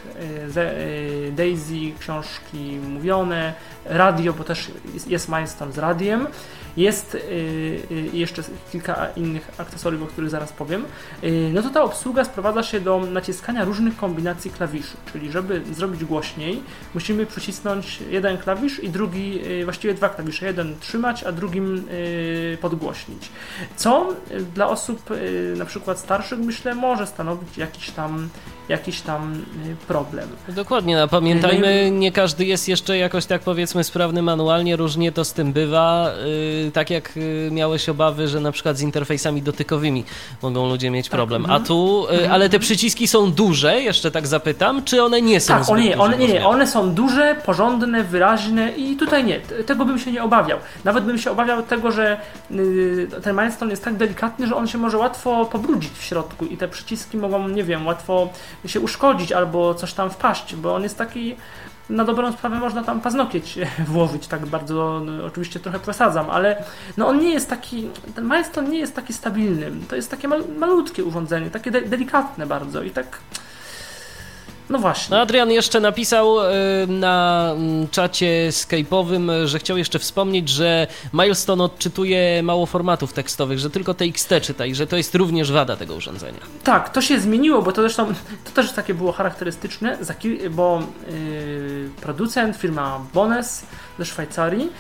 [1.32, 3.55] Daisy, książki mówione,
[3.89, 4.70] radio, bo też
[5.06, 6.27] jest, Milestone z radiem,
[6.77, 7.20] jest yy,
[7.90, 8.43] yy, jeszcze
[8.73, 10.85] kilka innych akcesoriów, o których zaraz powiem.
[11.23, 16.05] Yy, No to ta obsługa sprowadza się do naciskania różnych kombinacji klawiszy, czyli żeby zrobić
[16.05, 16.62] głośniej,
[16.94, 21.85] musimy przycisnąć jeden klawisz i drugi, właściwie dwa klawisze, jeden trzymać, a drugim
[22.60, 23.28] podgłośnić.
[23.77, 24.15] Co
[24.55, 25.10] dla osób
[25.56, 28.28] na przykład starszych, myślę, może stanowić jakiś tam,
[28.69, 30.28] jakiś tam yy, problem.
[30.49, 35.32] Dokładnie, no, pamiętajmy, nie każdy jest jeszcze jakoś tak powiedzmy sprawny manualnie, różnie to z
[35.32, 36.11] tym bywa.
[36.65, 37.19] Yy, tak jak
[37.51, 40.05] miałeś obawy, że na przykład z interfejsami dotykowymi
[40.43, 41.43] mogą ludzie mieć problem.
[41.45, 41.65] A mhm.
[41.65, 45.70] tu, yy, ale te przyciski są duże, jeszcze tak zapytam, czy one nie są Tak,
[45.70, 49.99] one, nie, one, nie, nie, one są duże, porządne, wyraźne i tutaj nie, tego bym
[49.99, 50.59] się nie obawiał.
[50.85, 52.20] Nawet bym się obawiał tego, że
[53.23, 56.69] ten milestone jest tak delikatny, że on się może łatwo pobrudzić w środku i te
[56.69, 58.28] przyciski mogą, nie wiem, łatwo
[58.66, 61.36] się uszkodzić albo coś tam wpaść, bo on jest taki
[61.90, 63.59] na dobrą sprawę można tam paznokieć
[63.93, 66.64] włożyć, tak bardzo, no, oczywiście trochę przesadzam, ale
[66.97, 69.70] no on nie jest taki, ten Milestone nie jest taki stabilny.
[69.89, 73.20] To jest takie mal, malutkie urządzenie, takie de delikatne bardzo i tak
[74.70, 75.16] no właśnie.
[75.16, 76.45] No Adrian jeszcze napisał y,
[76.89, 83.70] na mm, czacie Skype'owym, że chciał jeszcze wspomnieć, że Milestone odczytuje mało formatów tekstowych, że
[83.70, 86.40] tylko TXT czyta i że to jest również wada tego urządzenia.
[86.65, 88.07] Tak, to się zmieniło, bo to zresztą
[88.45, 89.99] to też takie było charakterystyczne,
[90.51, 93.66] bo yy, producent, firma Bones
[93.99, 94.70] ze Szwajcarii,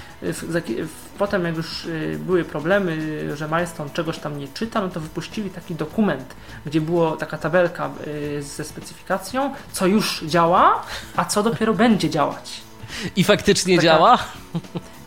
[1.18, 2.96] potem jak już y, były problemy,
[3.36, 6.34] że Milestone czegoś tam nie czyta, no to wypuścili taki dokument,
[6.66, 10.82] gdzie było taka tabelka y, ze specyfikacją, co już działa,
[11.16, 12.60] a co dopiero będzie działać.
[13.16, 14.18] I faktycznie taka, działa?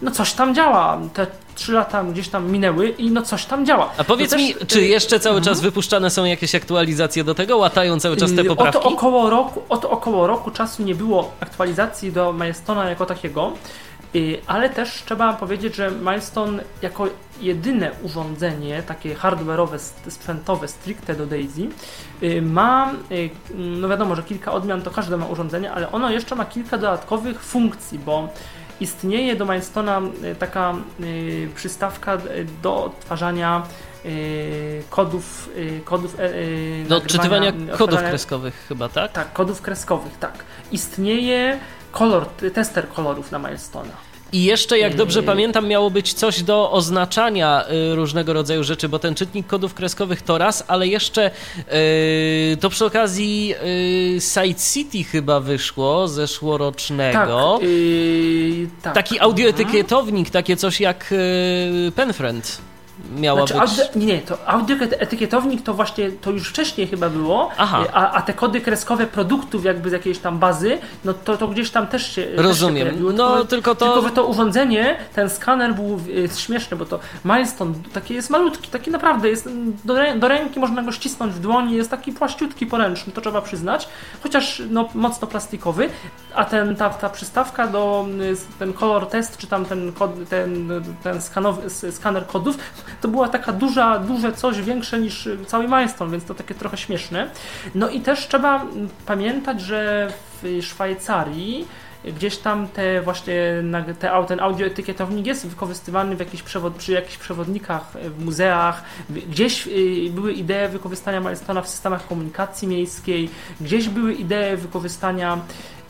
[0.01, 0.99] No coś tam działa.
[1.13, 3.89] Te trzy lata gdzieś tam minęły i no coś tam działa.
[3.97, 5.63] A powiedz no mi, czy y, jeszcze cały czas mhm.
[5.63, 7.57] wypuszczane są jakieś aktualizacje do tego?
[7.57, 8.77] Łatają cały czas te poprawki?
[8.79, 13.53] Oto około roku, oto około roku czasu nie było aktualizacji do Milestona jako takiego.
[14.15, 17.07] Y, ale też trzeba powiedzieć, że Milestone jako
[17.41, 19.77] jedyne urządzenie, takie hardware'owe,
[20.09, 21.67] sprzętowe, stricte do Daisy,
[22.23, 26.35] y, ma, y, no wiadomo, że kilka odmian to każde ma urządzenie, ale ono jeszcze
[26.35, 28.29] ma kilka dodatkowych funkcji, bo
[28.79, 30.01] istnieje do Milestona
[30.39, 30.73] taka
[31.55, 32.17] przystawka
[32.63, 33.63] do odtwarzania
[34.89, 35.49] kodów,
[35.85, 39.11] kodów e, do odczytywania kodów kreskowych chyba, tak?
[39.11, 40.43] Tak, kodów kreskowych, tak.
[40.71, 41.59] Istnieje
[41.91, 44.11] kolor, tester kolorów na Milestona.
[44.33, 45.25] I jeszcze, jak dobrze yy.
[45.25, 50.21] pamiętam, miało być coś do oznaczania y, różnego rodzaju rzeczy, bo ten czytnik kodów kreskowych
[50.21, 51.31] to raz, ale jeszcze
[52.53, 53.53] y, to przy okazji
[54.17, 57.57] y, Side City chyba wyszło zeszłorocznego.
[57.61, 58.93] Tak, yy, tak.
[58.93, 61.13] Taki audioetykietownik, takie coś jak
[61.95, 62.70] Penfriend
[63.15, 64.05] miała znaczy, być...
[64.05, 67.85] Nie, to audioetykietownik to właśnie, to już wcześniej chyba było, Aha.
[67.93, 71.71] A, a te kody kreskowe produktów jakby z jakiejś tam bazy, no to, to gdzieś
[71.71, 73.93] tam też się Rozumiem, też się no tylko, tylko to...
[73.93, 78.69] Tylko, że to urządzenie, ten skaner był jest śmieszny, bo to milestone taki jest malutki,
[78.69, 79.49] taki naprawdę jest,
[79.85, 83.87] do, do ręki można go ścisnąć w dłoni, jest taki płaściutki, poręczny, to trzeba przyznać,
[84.23, 85.89] chociaż no, mocno plastikowy,
[86.35, 88.05] a ten, ta, ta przystawka do,
[88.59, 90.69] ten color test, czy tam ten, kod, ten,
[91.03, 92.57] ten skanowy, skaner kodów,
[93.01, 97.29] to była taka duża, duże coś większe niż cały Milestone, więc to takie trochę śmieszne.
[97.75, 98.65] No i też trzeba
[99.05, 100.11] pamiętać, że
[100.41, 101.67] w Szwajcarii
[102.05, 103.63] gdzieś tam te właśnie
[103.99, 110.09] te, ten audioetykietownik jest wykorzystywany w jakichś przewod, przy jakichś przewodnikach w muzeach, gdzieś y,
[110.11, 113.29] były idee wykorzystania Milestona w systemach komunikacji miejskiej,
[113.61, 115.80] gdzieś były idee wykorzystania Y,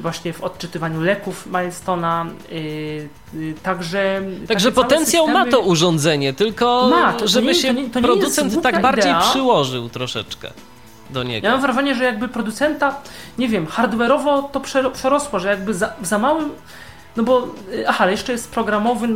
[0.00, 2.26] właśnie w odczytywaniu leków Milestona.
[2.52, 2.54] Y,
[3.34, 4.22] y, także.
[4.48, 8.00] Także potencjał ma to urządzenie, tylko ma, to, żeby to nie, się to nie, to
[8.00, 9.20] producent tak bardziej idea.
[9.20, 10.50] przyłożył troszeczkę.
[11.10, 11.46] Do niego.
[11.46, 13.00] Ja mam wrażenie, że jakby producenta,
[13.38, 16.50] nie wiem, hardware'owo to przerosło, że jakby za, za małym
[17.16, 17.48] no bo,
[17.86, 19.08] aha, jeszcze jest programowy,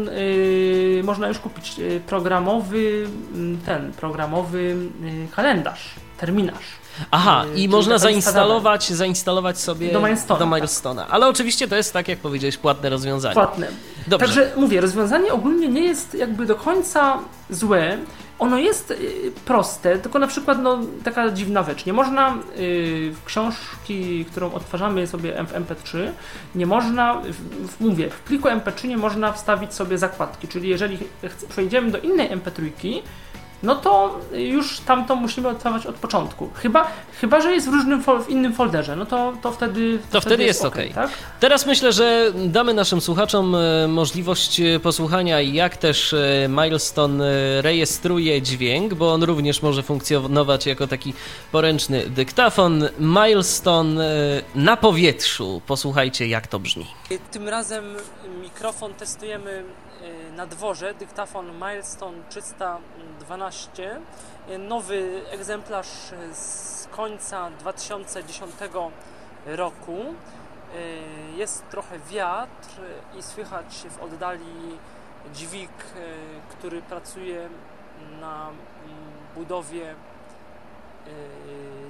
[0.97, 1.77] yy, można już kupić
[2.07, 4.77] programowy, mm, ten, programowy
[5.37, 6.65] kalendarz, terminarz.
[7.11, 10.39] Aha, i Czyli można zainstalować, zainstalować sobie do Milestone'a.
[10.39, 10.97] Do Milestone'a.
[10.97, 11.09] Tak.
[11.11, 13.35] Ale oczywiście to jest, tak jak powiedziałeś, płatne rozwiązanie.
[13.35, 13.69] Płatne.
[14.07, 14.27] Dobrze.
[14.27, 17.19] Także mówię, rozwiązanie ogólnie nie jest jakby do końca
[17.51, 17.99] złe.
[18.39, 18.97] Ono jest y,
[19.45, 21.87] proste, tylko na przykład no, taka dziwna rzecz.
[21.87, 26.11] Nie można y, w książki, którą odtwarzamy sobie w MP3,
[26.55, 27.23] nie można,
[27.69, 30.49] w, mówię, w pliku MP3 nie można wstawić sobie zakładki.
[30.49, 30.99] Czyli jeżeli
[31.49, 33.03] przejdziemy do innej MP3,
[33.63, 36.51] no to już tamto musimy odtwarzać od początku.
[36.55, 39.99] Chyba, chyba że jest w różnym w innym folderze, no to, to wtedy.
[39.99, 40.95] To, to wtedy, jest, jest ok.
[40.95, 41.11] Tak?
[41.41, 47.25] Teraz myślę, że damy naszym słuchaczom e, możliwość e, posłuchania, jak też e, Milestone
[47.63, 51.15] rejestruje dźwięk, bo on również może funkcjonować jako taki
[51.53, 52.89] poręczny dyktafon.
[52.99, 54.05] Milestone
[54.55, 55.63] na powietrzu.
[55.67, 56.87] Posłuchajcie, jak to brzmi.
[57.33, 57.85] Tym razem
[58.43, 59.65] mikrofon testujemy
[60.37, 64.01] na dworze, dyktafon Milestone 312,
[64.59, 65.89] nowy egzemplarz
[66.33, 68.55] z końca 2010
[69.47, 70.05] roku.
[71.37, 72.69] Jest trochę wiatr
[73.19, 74.79] i słychać w oddali
[75.35, 75.71] dźwig,
[76.51, 77.49] który pracuje
[78.21, 78.51] na
[79.35, 79.95] budowie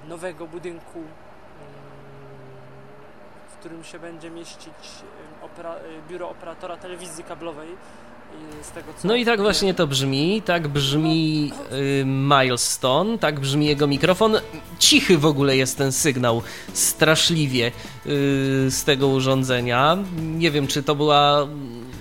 [0.08, 1.02] nowego budynku,
[3.48, 4.90] w którym się będzie mieścić
[6.08, 7.76] biuro operatora telewizji kablowej
[8.76, 14.36] tego, no i tak właśnie to brzmi, tak brzmi y, Milestone, tak brzmi jego mikrofon.
[14.78, 16.42] Cichy w ogóle jest ten sygnał,
[16.72, 17.70] straszliwie y,
[18.70, 19.98] z tego urządzenia.
[20.18, 21.48] Nie wiem, czy to była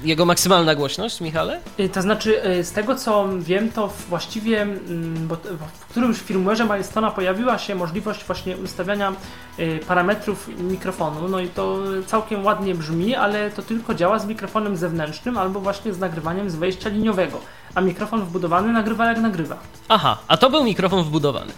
[0.06, 1.60] jego maksymalna głośność, Michale?
[1.80, 5.36] Y, To znaczy, y, z tego co wiem, to właściwie mm, bo
[5.80, 9.14] w którymś firmware'ze Milestona pojawiła się możliwość właśnie ustawiania
[9.60, 11.28] y, parametrów mikrofonu.
[11.28, 15.94] No i to całkiem ładnie brzmi, ale to tylko działa z mikrofonem zewnętrznym albo właśnie
[15.94, 17.40] z nagrywaniem z wejścia liniowego.
[17.76, 19.58] A mikrofon wbudowany nagrywa jak nagrywa.
[19.90, 21.52] Aha, a to był mikrofon wbudowany.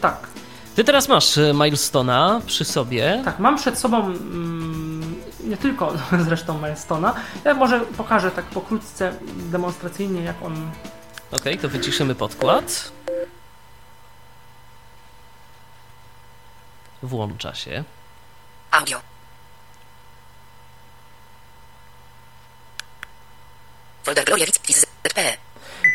[0.00, 0.16] Tak.
[0.76, 3.22] Ty teraz masz Milestona przy sobie.
[3.24, 5.15] Tak, mam przed sobą mm,
[5.46, 5.92] nie tylko
[6.26, 7.14] zresztą Milestona.
[7.44, 10.70] Ja może pokażę tak pokrótce, demonstracyjnie, jak on
[11.30, 12.92] Okej, to wyciszymy podkład.
[17.02, 17.84] Włącza się.
[18.70, 19.00] Audio.
[24.04, 24.24] Folder.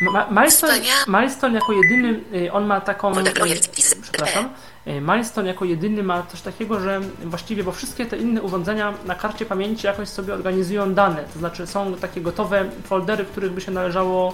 [0.02, 0.74] Ma- Milestone,
[1.08, 3.14] Milestone jako jedyny, y, on ma taką.
[4.02, 4.54] Przepraszam.
[4.88, 9.16] Y, Milestone jako jedyny ma coś takiego, że właściwie, bo wszystkie te inne urządzenia na
[9.16, 13.62] karcie pamięci jakoś sobie organizują dane, to znaczy są takie gotowe foldery, w których by
[13.62, 14.34] się należało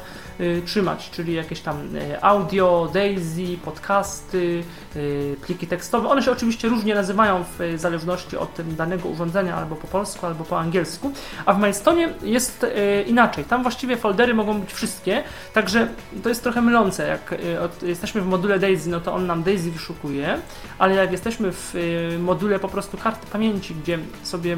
[0.66, 4.64] trzymać, czyli jakieś tam y, audio, Daisy, podcasty,
[4.96, 6.10] y, pliki tekstowe.
[6.10, 10.44] One się oczywiście różnie nazywają w y, zależności od danego urządzenia, albo po polsku, albo
[10.44, 11.12] po angielsku,
[11.46, 13.46] a w Milestone'ie jest y, inaczej.
[13.46, 15.24] Tam właściwie foldery mogą być wszystkie,
[15.54, 15.88] także
[16.24, 17.08] to jest trochę mylące.
[17.08, 17.34] Jak
[17.84, 20.40] y, jesteśmy w module Daisy, no to on nam Daisy wyszukuje,
[20.78, 24.58] ale jak jesteśmy w y, module po prostu karty pamięci, gdzie sobie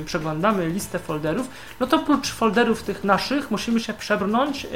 [0.00, 1.48] y, przeglądamy listę folderów,
[1.80, 4.68] no to oprócz folderów tych naszych musimy się przebrnąć, y,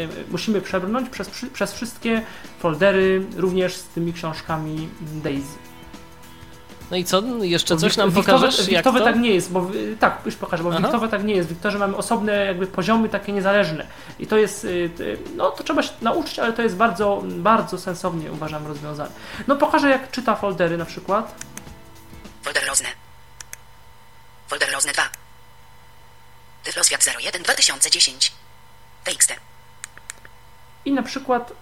[0.43, 2.23] musimy przebrnąć przez, przez wszystkie
[2.59, 5.59] foldery, również z tymi książkami Daisy.
[6.91, 7.23] No i co?
[7.43, 8.59] Jeszcze coś nam Wiktowe- pokażesz?
[8.59, 9.05] Jak Wiktowe to?
[9.05, 9.71] tak nie jest, bo
[10.01, 10.83] tak, już pokażę, bo w Aha.
[10.83, 11.49] Wiktowe tak nie jest.
[11.49, 13.87] W Wiktorze mamy osobne jakby poziomy takie niezależne.
[14.19, 14.91] I to jest, y,
[15.37, 19.11] no to trzeba się nauczyć, ale to jest bardzo, bardzo sensownie uważam rozwiązane.
[19.47, 21.35] No pokażę jak czyta foldery na przykład.
[22.43, 22.89] Folder Rozne.
[24.49, 25.03] Folder Rozne 2.
[26.65, 28.33] Tyfloswiat 01 2010.
[29.05, 29.52] TXT.
[30.85, 31.53] I na przykład.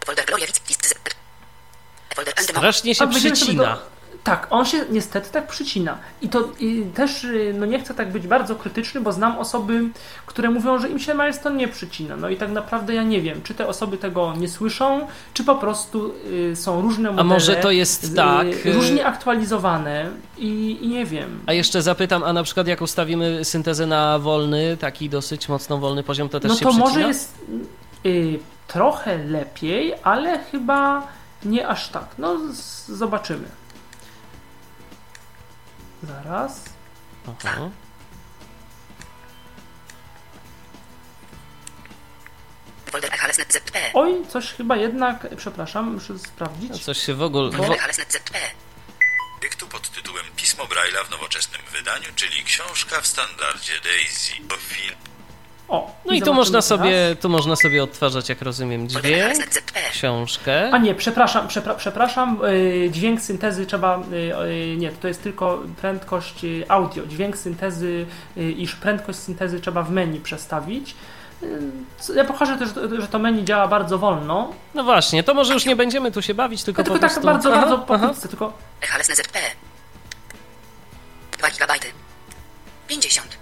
[2.40, 3.78] Strasznie się A przycina.
[4.24, 5.98] Tak, on się niestety tak przycina.
[6.22, 9.82] I to i też, y, no nie chcę tak być bardzo krytyczny, bo znam osoby,
[10.26, 12.16] które mówią, że im się Milestone nie przycina.
[12.16, 15.54] No i tak naprawdę ja nie wiem, czy te osoby tego nie słyszą, czy po
[15.54, 16.14] prostu
[16.52, 17.24] y, są różne modele.
[17.24, 21.40] może to jest y, tak, y- Różnie aktualizowane i, i nie wiem.
[21.46, 26.02] A jeszcze zapytam, a na przykład jak ustawimy syntezę na wolny, taki dosyć mocno wolny
[26.02, 26.88] poziom, to też No się to przycina?
[26.88, 27.34] może jest
[28.06, 28.38] y,
[28.72, 31.08] trochę lepiej, ale chyba
[31.44, 32.06] nie aż tak.
[32.18, 32.38] No
[32.86, 33.48] zobaczymy.
[36.02, 36.64] Zaraz.
[37.28, 37.70] Aha.
[43.94, 46.84] Oj, coś chyba jednak, przepraszam, muszę sprawdzić.
[46.84, 47.50] Coś się w ogóle...
[47.50, 47.64] Wo...
[49.40, 54.32] Projektu pod tytułem Pismo Braille'a w nowoczesnym wydaniu, czyli książka w standardzie Daisy.
[55.70, 56.66] O, No i tu można teraz.
[56.66, 59.80] sobie, tu można sobie odtwarzać, jak rozumiem, dźwięk, ZP.
[59.90, 60.70] książkę.
[60.72, 62.40] A nie, przepraszam, przepra przepraszam,
[62.82, 66.34] yy, dźwięk syntezy trzeba, yy, yy, nie, to jest tylko prędkość
[66.68, 67.06] audio.
[67.06, 68.06] Dźwięk syntezy,
[68.36, 70.94] iż prędkość syntezy trzeba w menu przestawić.
[72.16, 72.68] Ja pokażę też,
[72.98, 74.52] że to menu działa bardzo wolno.
[74.74, 77.10] No właśnie, to może już nie będziemy tu się bawić, tylko Ja tylko po tak
[77.10, 77.26] prostu...
[77.26, 77.84] bardzo, Aha, bardzo aha.
[77.86, 78.52] pokrótce, tylko
[78.82, 79.38] Echalesnet ZP.
[81.38, 81.72] 2 GB.
[82.88, 83.39] 50.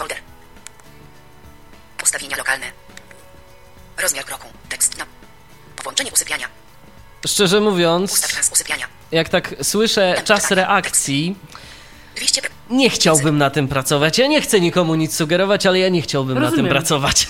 [0.00, 0.18] Folder.
[2.02, 2.66] Ustawienia lokalne.
[4.02, 4.46] Rozmiar kroku.
[4.68, 5.06] Tekst na.
[5.82, 6.46] Włączenie usypiania.
[7.26, 8.86] Szczerze mówiąc, Ustaw czas usypiania.
[9.12, 11.36] jak tak słyszę czas reakcji,
[12.16, 12.42] 200.
[12.70, 14.18] nie chciałbym na tym pracować.
[14.18, 16.72] Ja nie chcę nikomu nic sugerować, ale ja nie chciałbym na tym Rozumiem.
[16.72, 17.28] pracować.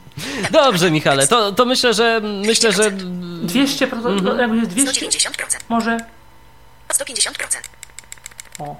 [0.50, 4.24] Dobrze, Michale, to, to myślę, że myślę, że 200, Mhm.
[4.24, 5.30] no, jakby jest 200, 190%.
[5.68, 5.96] może
[6.88, 7.32] 150%.
[8.58, 8.76] o,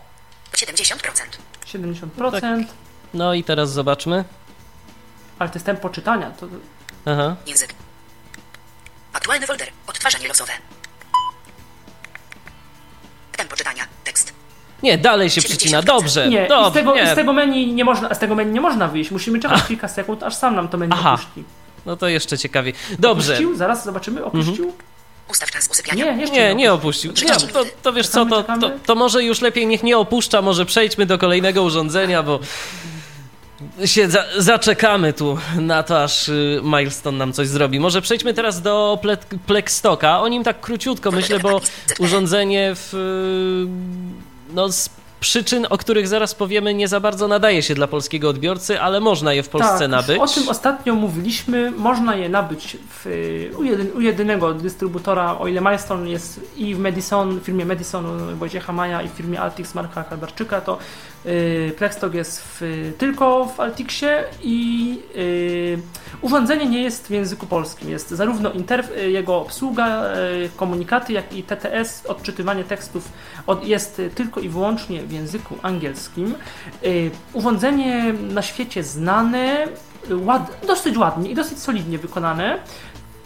[0.52, 1.38] 70%.
[1.66, 2.64] 70%,
[3.14, 4.24] no i teraz zobaczmy.
[5.38, 6.46] ale to jest tempo czytania, to
[7.06, 7.36] Aha.
[7.46, 7.74] Język.
[9.12, 9.68] Aktualny folder.
[9.86, 10.52] Odtwarzanie losowe.
[13.36, 13.84] Tempo czytania.
[14.04, 14.32] Tekst.
[14.82, 15.82] Nie, dalej się przycina.
[15.82, 16.80] Dobrze, nie, i z dobrze.
[16.80, 17.12] tego, nie.
[17.12, 20.22] z tego menu nie można, z tego menu nie można wyjść, musimy czekać kilka sekund,
[20.22, 21.14] aż sam nam to menu Aha.
[21.14, 21.44] opuści.
[21.86, 22.74] No to jeszcze ciekawiej.
[22.98, 23.32] Dobrze.
[23.32, 23.56] Opuścił?
[23.56, 24.72] Zaraz zobaczymy, opuścił?
[25.30, 26.04] Ustaw czas usypiania.
[26.12, 27.12] Nie, jeszcze Nie, nie opuścił.
[27.22, 30.66] Nie, to, to wiesz co, to, to, to może już lepiej niech nie opuszcza, może
[30.66, 32.40] przejdźmy do kolejnego urządzenia, bo
[33.84, 37.80] się za, zaczekamy tu na to, aż y, Milestone nam coś zrobi.
[37.80, 39.16] Może przejdźmy teraz do Ple
[39.46, 40.20] Plexstoka.
[40.20, 41.60] O nim tak króciutko myślę, bo
[41.98, 44.68] urządzenie w, y, no,
[45.20, 49.32] przyczyn, o których zaraz powiemy, nie za bardzo nadaje się dla polskiego odbiorcy, ale można
[49.32, 50.18] je w Polsce tak, nabyć.
[50.18, 51.70] O tym ostatnio mówiliśmy.
[51.70, 53.06] Można je nabyć w,
[53.58, 58.36] u, jedyn, u jedynego dystrybutora, o ile Milestone jest i w Madison, w firmie Madison
[58.36, 60.78] Wojciecha Maja i w firmie Altix Marka Kalbarczyka, to
[61.26, 65.78] y, Plexstock jest w, tylko w Altixie i y,
[66.22, 67.90] urządzenie nie jest w języku polskim.
[67.90, 73.12] Jest zarówno interf- jego obsługa, y, komunikaty, jak i TTS, odczytywanie tekstów
[73.62, 76.34] jest tylko i wyłącznie w języku angielskim.
[76.84, 79.66] Y, urządzenie na świecie znane,
[80.10, 82.58] ład, dosyć ładnie i dosyć solidnie wykonane.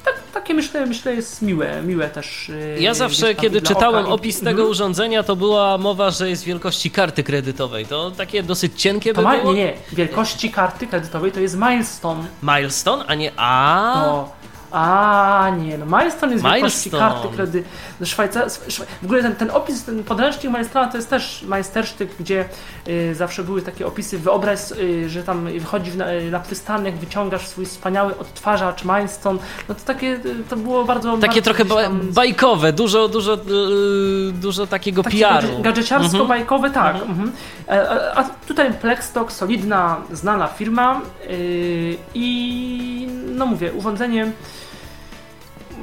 [0.05, 2.49] Tak, takie myślę, myślę jest miłe, miłe też.
[2.49, 4.69] y, Ja zawsze, tam kiedy czytałem i- opis tego Mhm.
[4.69, 7.87] urządzenia, to była mowa, że jest wielkości karty kredytowej.
[7.87, 9.53] To takie dosyć cienkie To by ma, było?
[9.53, 12.25] nie, nie, wielkości karty kredytowej to jest milestone.
[12.43, 13.93] Milestone, a nie A.
[14.07, 14.29] No.
[14.73, 17.65] A nie, no Milestone jest wielkości karty kredy.
[18.01, 18.45] no, Szwajcar...
[18.69, 18.85] Szwe...
[19.03, 22.45] W ogóle ten, ten opis, ten podręcznik Milestone to jest też majstersztyk, gdzie
[22.89, 24.19] y, zawsze były takie opisy.
[24.19, 29.39] Wyobraź, y, że tam wchodzisz na, y, na przystanek, wyciągasz swój wspaniały odtwarzacz Milestone.
[29.69, 30.21] No to takie, y,
[30.51, 31.19] to było bardzo...
[31.19, 35.49] Takie trochę tam bajkowe, dużo, dużo, yy, dużo takiego takie PR-u.
[35.49, 36.97] gadże- gadżeciarsko-bajkowe, tak.
[36.97, 37.33] Mhm.
[37.69, 44.33] E, A, a tutaj Plexstock, solidna, znana firma yy, i no mówię, urządzenie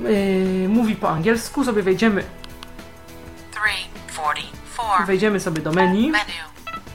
[0.03, 2.23] yy, mówi po angielsku, sobie wejdziemy,
[3.51, 5.05] 344.
[5.07, 6.11] wejdziemy sobie do menu.
[6.11, 6.33] Menu.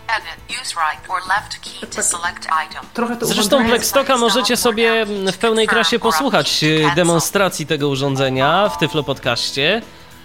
[0.08, 0.60] Edit.
[0.62, 2.82] Use right or left key to select item.
[2.94, 6.64] Trochę to Zresztą Plexstocka możecie sobie w pełnej krasie posłuchać
[6.96, 9.82] demonstracji tego urządzenia w Tyflo Podcaście.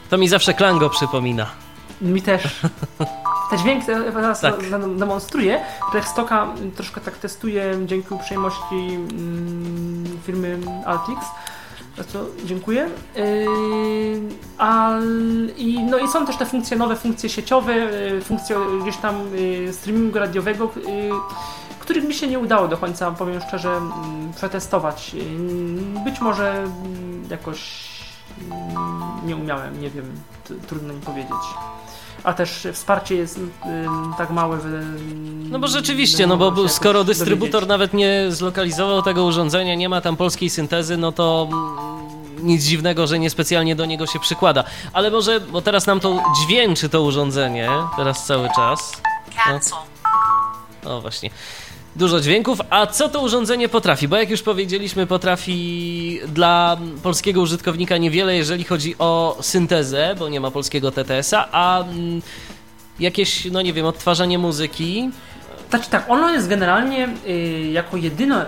[0.09, 1.45] To mi zawsze Klango przypomina.
[2.01, 2.43] Mi też.
[3.49, 4.55] Te dźwięki zaraz Tak.
[4.71, 4.95] tak.
[4.97, 5.65] demonstruję.
[5.91, 11.25] Plexstocka troszkę tak testuję dzięki uprzejmości mm, firmy Altix.
[11.99, 12.89] Za co dziękuję.
[13.15, 13.23] Yy,
[14.57, 15.03] al,
[15.57, 19.73] i, no i są też te funkcje, nowe funkcje sieciowe, yy, funkcje gdzieś tam yy,
[19.73, 20.71] streamingu radiowego,
[21.79, 25.15] których mi się nie udało do końca, powiem szczerze, mm, przetestować.
[26.03, 27.89] Być może mm, jakoś
[28.51, 30.11] mm, nie umiałem, nie wiem,
[30.67, 31.45] trudno mi powiedzieć.
[32.23, 33.51] A też wsparcie jest ym,
[34.17, 34.83] tak małe, że.
[35.49, 37.69] No bo rzeczywiście, no bo skoro dystrybutor dowiedzieć.
[37.69, 43.07] nawet nie zlokalizował tego urządzenia, nie ma tam polskiej syntezy, no to mm, nic dziwnego,
[43.07, 44.63] że niespecjalnie do niego się przykłada.
[44.93, 49.01] Ale może, bo teraz nam to dźwięczy to urządzenie, teraz cały czas.
[49.45, 49.77] Cancel.
[50.85, 51.29] O właśnie.
[51.99, 52.59] Dużo dźwięków.
[52.69, 54.07] A co to urządzenie potrafi?
[54.07, 60.39] Bo jak już powiedzieliśmy, potrafi dla polskiego użytkownika niewiele, jeżeli chodzi o syntezę, bo nie
[60.39, 62.21] ma polskiego TTS-a, a mm,
[62.99, 65.09] jakieś, no nie wiem, odtwarzanie muzyki.
[65.69, 67.31] Znaczy tak, ono jest generalnie y,
[67.71, 68.45] jako jedyne,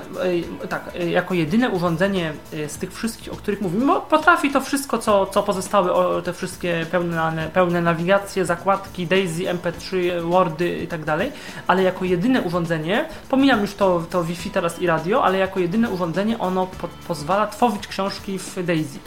[0.64, 2.34] y, tak, y, jako jedyne urządzenie
[2.68, 6.86] z tych wszystkich, o których mówimy, bo potrafi to wszystko, co, co pozostałe, te wszystkie
[6.92, 11.32] pełne, pełne nawigacje, zakładki, Daisy, MP3, Wordy i tak dalej,
[11.68, 15.90] ale jako jedyne urządzenie, pomijam już to, to Wi-Fi teraz i radio, ale jako jedyne
[15.90, 19.00] urządzenie ono po, pozwala tworzyć książki w Daisy.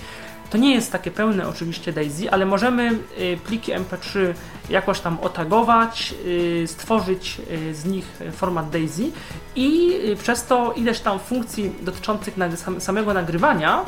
[0.51, 2.99] To nie jest takie pełne oczywiście Daisy, ale możemy
[3.47, 4.35] pliki MP3
[4.71, 9.11] jakoś tam otagować, y, stworzyć y, z nich format Daisy
[9.57, 12.35] i y, przez to ileś tam funkcji dotyczących
[12.79, 13.85] samego nagrywania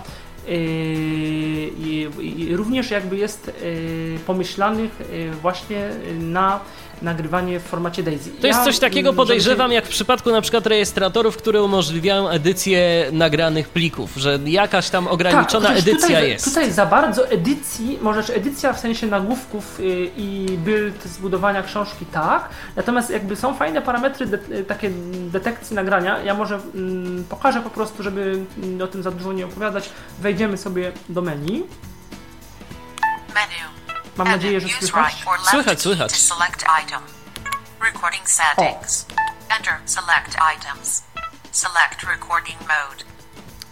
[2.50, 3.50] również jakby jest
[4.26, 4.98] pomyślanych
[5.42, 5.90] właśnie
[6.20, 6.60] na
[7.02, 8.30] nagrywanie w formacie Daisy.
[8.30, 12.28] To jest Ja, coś takiego, podejrzewam, się- jak w przypadku na przykład rejestratorów, które umożliwiają
[12.28, 16.44] edycję nagranych plików, że jakaś tam ograniczona chociaż edycja Tak, tutaj, jest.
[16.44, 22.06] Tutaj za bardzo edycji, może czy edycja w sensie nagłówków y, i build zbudowania książki
[22.12, 24.90] tak, natomiast jakby są fajne parametry de, y, takie
[25.32, 26.20] detekcji nagrania.
[26.22, 29.90] Ja może mm, pokażę po prostu, żeby mm, o tym za dużo nie opowiadać.
[30.20, 31.64] Wejdziemy sobie do menu.
[33.34, 33.75] Menu.
[34.16, 35.14] Mam nadzieję, że Use słychać.
[35.14, 36.12] right or left Słychać, słychać.
[36.12, 37.02] to select item.
[37.80, 39.06] Recording settings.
[39.58, 41.02] Enter select items.
[41.52, 43.04] Select recording mode.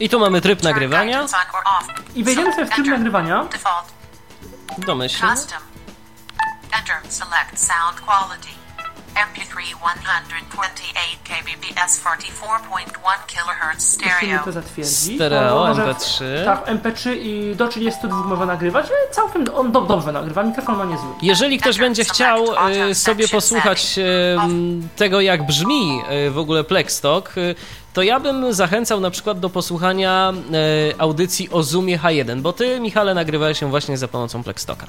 [0.01, 1.17] I tu mamy tryb nagrywania.
[1.17, 2.17] items on or off.
[2.17, 3.47] I wejdziemy sobie w tryb nagrywania.
[4.79, 5.35] Domyślnie.
[5.37, 5.63] Custom.
[6.79, 8.49] Enter select sound quality.
[9.15, 14.45] MP3 128 kbps 44.1 kHz stereo.
[14.45, 15.15] to zatwierdzić.
[15.17, 16.25] Stereo, On może- MP3.
[16.45, 18.87] Tak, MP3 i do 32 może nagrywać.
[18.87, 21.07] ale Całkiem on do, dobrze nagrywa, mikrofon ma niezły.
[21.23, 23.99] Jeżeli ktoś będzie chciał e, sobie posłuchać
[24.45, 27.41] m, tego, jak brzmi e, w ogóle Plexstock, e,
[27.93, 30.33] to ja bym zachęcał na przykład do posłuchania
[30.99, 34.87] audycji o Zoomie H1, bo ty, Michale, nagrywałeś się właśnie za pomocą Plexstocka.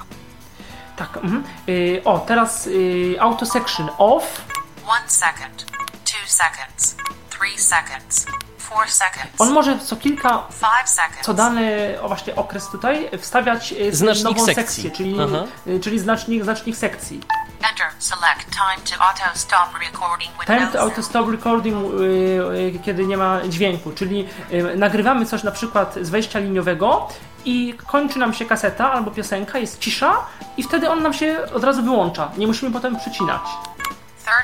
[0.96, 1.44] Tak, mhm.
[1.70, 4.42] Y, o, teraz y, auto section off.
[4.88, 5.66] One second.
[6.06, 6.96] Two seconds.
[7.30, 8.26] Three seconds.
[8.58, 9.30] Four seconds.
[9.38, 11.26] On może co kilka, Five seconds.
[11.26, 14.84] co dany o właśnie okres tutaj wstawiać y, Znacznik nową sekcji.
[14.84, 15.44] sekcję, czyli, Aha.
[15.68, 17.22] y, czyli znacznik, znacznik sekcji.
[17.70, 20.74] Enter select time to auto stop recording Time window.
[20.74, 24.28] to auto stop recording, y, y, kiedy nie ma dźwięku, czyli
[24.76, 27.08] nagrywamy coś na przykład z wejścia liniowego
[27.46, 30.26] i kończy nam się kaseta albo piosenka, jest cisza
[30.58, 32.32] i wtedy on nam się od razu wyłącza.
[32.38, 33.42] Nie musimy potem przycinać.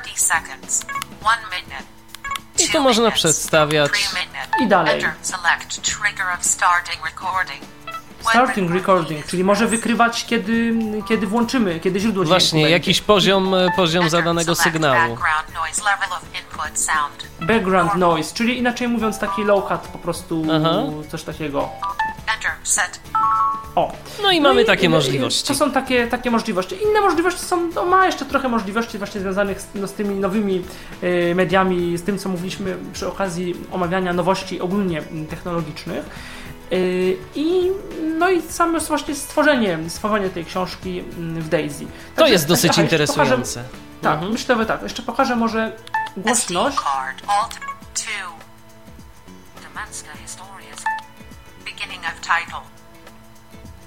[0.03, 0.85] 30 seconds.
[1.21, 1.83] 1 minute.
[2.59, 3.91] I to można przedstawiać.
[4.59, 4.93] I dalej.
[4.95, 7.61] Enter select trigger of starting recording.
[8.29, 10.73] Starting recording, czyli może wykrywać kiedy,
[11.07, 12.73] kiedy włączymy, kiedy źródło dźwięku Właśnie, będzie.
[12.73, 15.17] jakiś poziom, e, poziom zadanego sygnału.
[17.41, 20.83] Background noise czyli inaczej mówiąc taki low cut po prostu Aha.
[21.11, 21.69] coś takiego.
[23.75, 23.91] O.
[24.23, 25.47] No i mamy i- takie i- możliwości.
[25.47, 26.75] To są takie, takie możliwości.
[26.89, 30.63] Inne możliwości są, no, ma jeszcze trochę możliwości właśnie związanych z, no, z tymi nowymi
[31.01, 36.05] e, mediami, z tym co mówiliśmy przy okazji omawiania nowości ogólnie technologicznych.
[36.71, 36.75] E,
[37.35, 37.71] I
[38.19, 41.85] no i samo właśnie stworzenie, stworzenie tej książki m, w Daisy.
[41.85, 43.63] To Także- jest dosyć aha, jeszcze interesujące.
[43.63, 44.81] Pokażę, tak, myślę, że tak.
[44.81, 45.77] Jeszcze pokażę może
[46.17, 46.77] głośność.
[46.77, 47.21] SD card.
[47.27, 47.61] Alt 2.
[49.63, 50.79] Damanska Historias.
[51.65, 52.61] Beginning of title.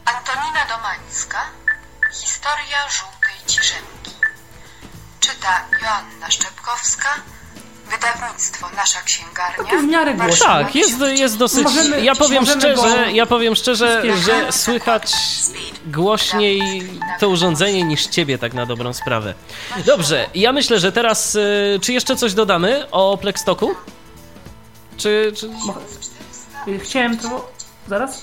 [0.05, 1.39] Antonina Domańska
[2.13, 4.11] Historia żółtej ciżemki
[5.21, 7.09] Czyta Joanna Szczepkowska
[7.91, 10.15] Wydawnictwo Nasza Księgarnia Taki w miarę.
[10.15, 11.65] Warszawa, Tak, jest, jest dosyć.
[11.65, 15.13] Możemy- ja powiem szczerze, go ja powiem szczerze, że słychać
[15.87, 16.63] głośniej
[17.21, 19.35] to urządzenie niż ciebie, tak na dobrą sprawę.
[19.87, 21.35] Dobrze, ja myślę, że teraz.
[21.35, 23.75] y, Czy jeszcze coś dodamy o Plextoku?
[24.97, 25.51] Czy, czy.
[26.79, 27.53] Chciałem to...
[27.89, 28.23] Zaraz?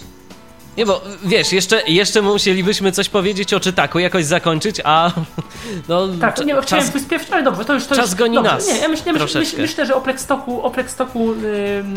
[0.77, 5.11] Nie, bo wiesz, jeszcze, jeszcze musielibyśmy coś powiedzieć o czytaku, jakoś zakończyć, a.
[5.89, 8.35] No, Tak, nie, no, chciałem czas- wyspiewczyć, ale dobrze, to już to czas już, goni
[8.35, 9.13] dobrze, nas Nie, ja myślę,
[9.57, 11.35] myślę, że o Plextoku, o Plextoku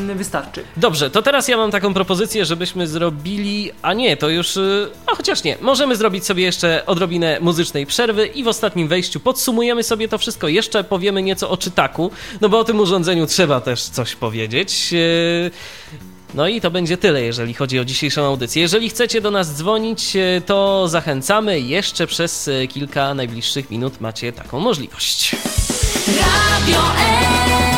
[0.09, 0.65] yy, wystarczy.
[0.77, 3.71] Dobrze, to teraz ja mam taką propozycję, żebyśmy zrobili.
[3.83, 4.57] A nie, to już.
[4.57, 9.21] y, A chociaż nie, możemy zrobić sobie jeszcze odrobinę muzycznej przerwy i w ostatnim wejściu
[9.21, 10.49] podsumujemy sobie to wszystko.
[10.49, 12.11] Jeszcze powiemy nieco o czytaku,
[12.41, 14.91] no bo o tym urządzeniu trzeba też coś powiedzieć.
[14.93, 15.51] Y,
[16.35, 18.63] No i to będzie tyle, jeżeli chodzi o dzisiejszą audycję.
[18.63, 21.61] Jeżeli chcecie do nas dzwonić, y, to zachęcamy.
[21.61, 25.37] Jeszcze przez y, kilka najbliższych minut macie taką możliwość.
[26.07, 27.74] Radio N.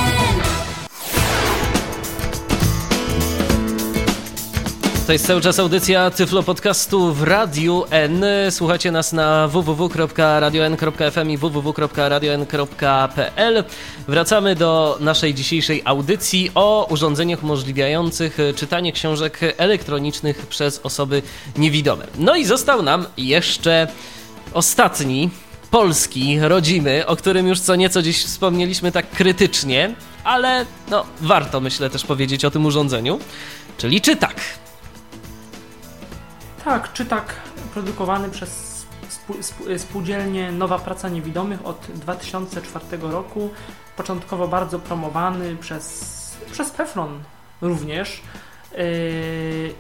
[5.07, 8.25] To jest cały czas audycja Tyflo Podcastu w Radiu N.
[8.51, 12.45] Słuchacie nas na www.radion.fm i www.radion.pl.
[14.09, 21.23] Wracamy do naszej dzisiejszej audycji o urządzeniach umożliwiających czytanie książek elektronicznych przez osoby
[21.57, 22.07] niewidome.
[22.19, 23.89] No i został nam jeszcze
[24.53, 25.31] ostatni
[25.71, 31.91] polski, rodzimy, o którym już co nieco dziś wspomnieliśmy tak krytycznie, ale no warto myślę
[31.91, 33.19] też powiedzieć o tym urządzeniu,
[33.79, 34.66] czyli czytak.
[36.67, 37.35] Tak, czy tak
[37.75, 38.51] produkowany przez
[39.11, 43.51] spół- spół- spółdzielnię Nowa Praca Niewidomych od 2004 roku.
[43.97, 47.21] Początkowo bardzo promowany przez, przez Pefron
[47.61, 48.23] również.
[48.73, 48.79] Yy,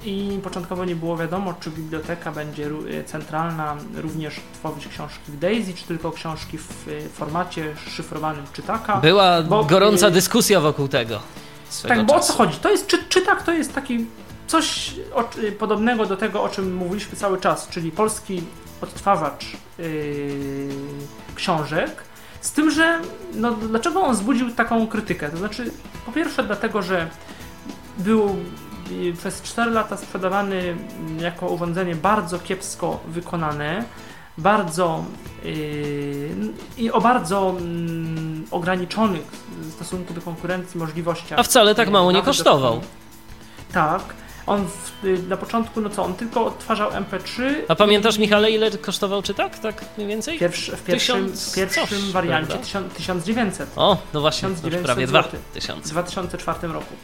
[0.05, 2.71] I początkowo nie było wiadomo, czy biblioteka będzie
[3.07, 8.97] centralna również tworzyć książki w Daisy, czy tylko książki w yy, formacie szyfrowanym czytaka.
[8.97, 11.21] Była Bo, gorąca yy, dyskusja wokół tego.
[11.89, 12.59] tak, bo o co chodzi?
[12.59, 14.07] To jest, czy, czytak to jest taki
[14.47, 15.24] coś o,
[15.59, 18.43] podobnego do tego, o czym mówiliśmy cały czas, czyli polski
[18.81, 19.47] odtwarzacz
[19.78, 20.68] yy,
[21.35, 22.02] książek,
[22.40, 23.01] z tym, że
[23.35, 25.31] no, dlaczego on wzbudził taką krytykę?
[25.31, 25.70] To znaczy,
[26.06, 27.09] po pierwsze dlatego, że
[27.98, 28.36] był
[28.90, 33.85] y, przez 4 lata sprzedawany mm, jako urządzenie bardzo kiepsko wykonane,
[34.39, 35.05] bardzo
[35.44, 35.52] yy,
[36.78, 39.24] i o bardzo mm, ograniczonych
[39.59, 41.39] w stosunku do konkurencji możliwościach.
[41.39, 42.81] A wcale tak mało nie kosztował.
[43.73, 44.02] Tak.
[44.47, 47.43] On w, y, na początku, no co, on tylko odtwarzał MP3.
[47.68, 49.59] A pamiętasz, Michale, ile kosztował czytak?
[49.59, 50.39] Tak mniej więcej?
[50.39, 52.64] Pierwszy, w pierwszym, Tysiąc w pierwszym coś, wariancie prawda?
[52.66, 53.68] tysiąc- 1900.
[53.77, 55.40] O, no właśnie, to już 1900 prawie dwa złotych.
[55.55, 55.89] tysiące.
[55.89, 56.94] W 2004 roku.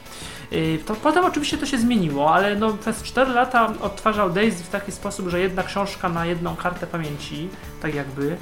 [0.53, 4.69] Y, To potem oczywiście to się zmieniło, ale no przez 4 lata odtwarzał Daisy w
[4.69, 7.49] taki sposób, że jedna książka na jedną kartę pamięci,
[7.83, 8.37] tak jakby.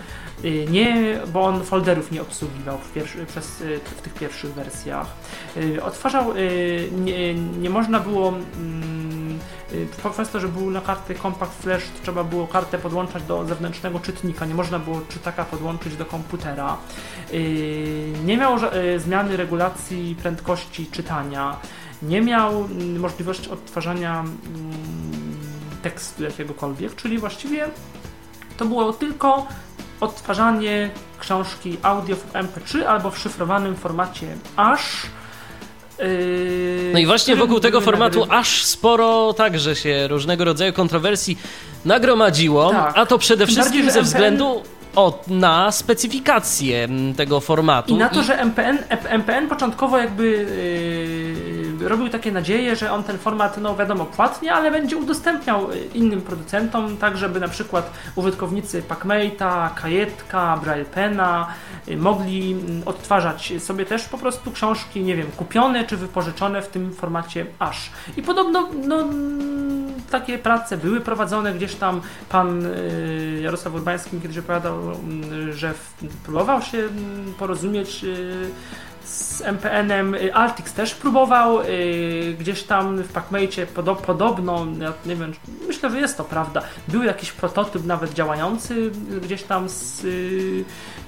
[0.44, 5.06] Y, Nie, bo on folderów nie obsługiwał w, pierwszy, przez, y, w tych pierwszych wersjach.
[5.56, 6.34] Y, Odtwarzał,
[6.92, 8.32] nie, nie można było
[10.12, 14.46] przez to, że był na karty Compact Flash, trzeba było kartę podłączać do zewnętrznego czytnika,
[14.46, 16.76] nie można było czytaka podłączyć do komputera.
[18.24, 18.58] Nie miał
[18.98, 21.56] zmiany regulacji prędkości czytania,
[22.02, 24.30] nie miał mm, możliwości odtwarzania mm,
[25.82, 27.68] tekstu jakiegokolwiek, czyli właściwie
[28.56, 29.46] to było tylko
[30.00, 30.90] odtwarzanie
[31.20, 35.06] książki audio w MP3 albo w szyfrowanym formacie ASH.
[35.98, 41.38] Yy, No i właśnie którym wokół tego formatu aż sporo także się różnego rodzaju kontrowersji
[41.84, 42.92] nagromadziło, Tak.
[42.98, 44.62] a to przede Tym bardziej, wszystkim że ze MPN względu
[44.96, 47.94] o, na specyfikację tego formatu.
[47.94, 48.78] I na to, że MPN,
[49.08, 54.70] MPN początkowo jakby yy, robił takie nadzieje, że on ten format, no wiadomo, płatnie, ale
[54.70, 61.46] będzie udostępniał y, innym producentom, tak żeby na przykład użytkownicy PacMate'a, Kajetka, BraillePena
[61.88, 66.68] y, mogli mm, odtwarzać sobie też po prostu książki, nie wiem, kupione czy wypożyczone w
[66.68, 67.90] tym formacie ASH.
[68.16, 72.00] I podobno no, mm, takie prace były prowadzone gdzieś tam.
[72.28, 75.74] Pan y, Jarosław Urbański kiedyś opowiadał, mm, że
[76.24, 76.88] próbował się
[77.38, 78.04] porozumieć
[79.04, 80.14] z MPN-em.
[80.14, 85.32] Y, Altix też próbował, y, gdzieś tam w PacMate podo podobno, ja nie wiem,
[85.68, 88.90] myślę, że jest to prawda, był jakiś prototyp nawet działający
[89.22, 90.64] gdzieś tam z y,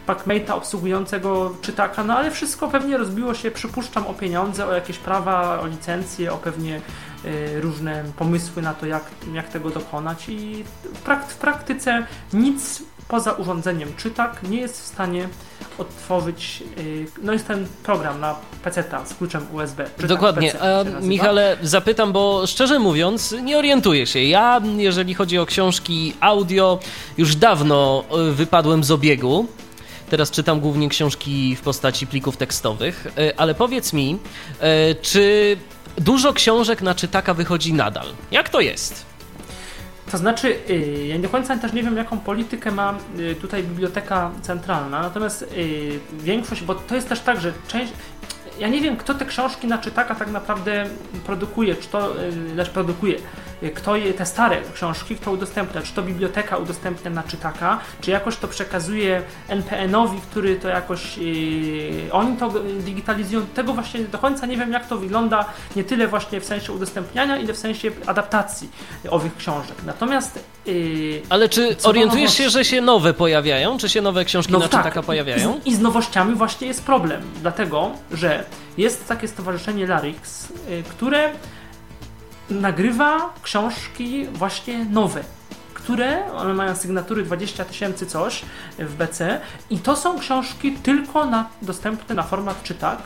[0.06, 5.60] PacMate'a obsługującego czytaka, no ale wszystko pewnie rozbiło się, przypuszczam, o pieniądze, o jakieś prawa,
[5.60, 6.80] o licencje, o pewnie
[7.24, 10.64] y, różne pomysły na to, jak, jak tego dokonać i
[10.94, 15.28] w, prak w praktyce nic poza urządzeniem czytak nie jest w stanie
[15.78, 19.84] odtworzyć, y, no jest ten program na PC-ta z kluczem USB.
[19.84, 20.52] Czytak Dokładnie.
[20.52, 20.84] PC A.
[21.00, 24.22] Michale, zapytam, bo szczerze mówiąc, nie orientuję się.
[24.22, 26.78] Ja, jeżeli chodzi o książki audio,
[27.18, 29.46] już dawno y, wypadłem z obiegu.
[30.10, 34.18] Teraz czytam głównie książki w postaci plików tekstowych, Y, ale powiedz mi,
[35.02, 35.56] czy
[35.96, 38.06] dużo książek na czytaka wychodzi nadal?
[38.30, 39.11] Jak to jest?
[40.10, 43.64] To znaczy, y, ja nie do końca też nie wiem, jaką politykę ma y, tutaj
[43.64, 47.92] Biblioteka Centralna, natomiast y, większość, bo to jest też tak, że część.
[48.58, 50.86] Ja nie wiem, kto te książki na czytaka tak naprawdę
[51.26, 52.14] produkuje, czy to
[52.56, 53.18] też produkuje,
[53.70, 58.36] kto je, te stare książki, kto udostępnia, czy to biblioteka udostępnia na czytaka, czy jakoś
[58.36, 63.46] to przekazuje NPN-owi, który to jakoś y, oni to digitalizują.
[63.46, 65.44] Tego właśnie do końca nie wiem, jak to wygląda,
[65.76, 68.70] nie tyle właśnie w sensie udostępniania, ile w sensie adaptacji
[69.10, 69.76] owych książek.
[69.86, 73.78] Natomiast y, Ale czy orientujesz nowości- się, że się nowe pojawiają?
[73.78, 74.70] Czy się nowe książki na tak.
[74.70, 75.58] czytaka pojawiają?
[75.58, 78.44] I z, I z nowościami właśnie jest problem, dlatego że
[78.78, 81.30] jest takie stowarzyszenie Larix, y, które
[82.50, 85.24] nagrywa książki właśnie nowe.
[85.74, 88.42] Które, one mają sygnatury 20 tysięcy coś
[88.78, 89.40] w BC
[89.70, 92.98] i to są książki tylko na, dostępne na format czytak.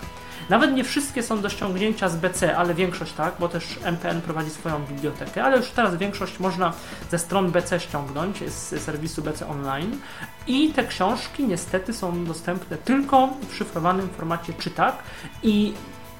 [0.48, 4.50] Nawet nie wszystkie są do ściągnięcia z BC, ale większość tak, bo też MPN prowadzi
[4.50, 6.72] swoją bibliotekę, ale już teraz większość można
[7.10, 9.98] ze stron BC ściągnąć, z serwisu BC Online.
[10.46, 14.96] I te książki niestety są dostępne tylko w szyfrowanym formacie czytak
[15.42, 15.74] i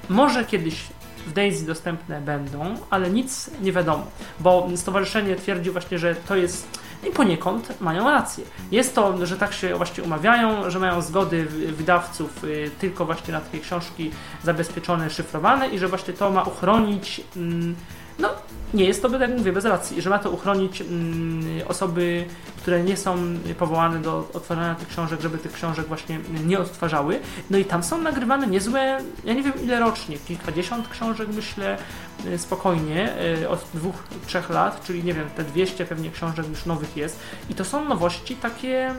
[0.09, 0.85] może kiedyś
[1.27, 4.07] w Daisy dostępne będą, ale nic nie wiadomo,
[4.41, 8.45] bo stowarzyszenie twierdzi właśnie, że to jest i poniekąd mają rację.
[8.71, 13.41] Jest to, że tak się właśnie umawiają, że mają zgody wydawców y, tylko właśnie na
[13.41, 14.11] takie książki
[14.45, 17.77] zabezpieczone, szyfrowane i że właśnie to ma uchronić mm,
[18.19, 18.29] no,
[18.75, 22.25] nie jest to, jak mówię, bez racji, że ma to uchronić mm, osoby,
[22.57, 23.17] które nie są
[23.59, 27.21] powołane do odtwarzania tych książek, żeby tych książek właśnie nie odtwarzały.
[27.51, 31.79] No i tam są nagrywane niezłe, ja nie wiem ile rocznie, kilkadziesiąt książek myślę
[32.27, 33.13] y, spokojnie,
[33.43, 33.95] y, od dwóch,
[34.27, 37.21] trzech lat, czyli nie wiem, te 200 pewnie książek już nowych jest.
[37.51, 38.95] I to są nowości takie...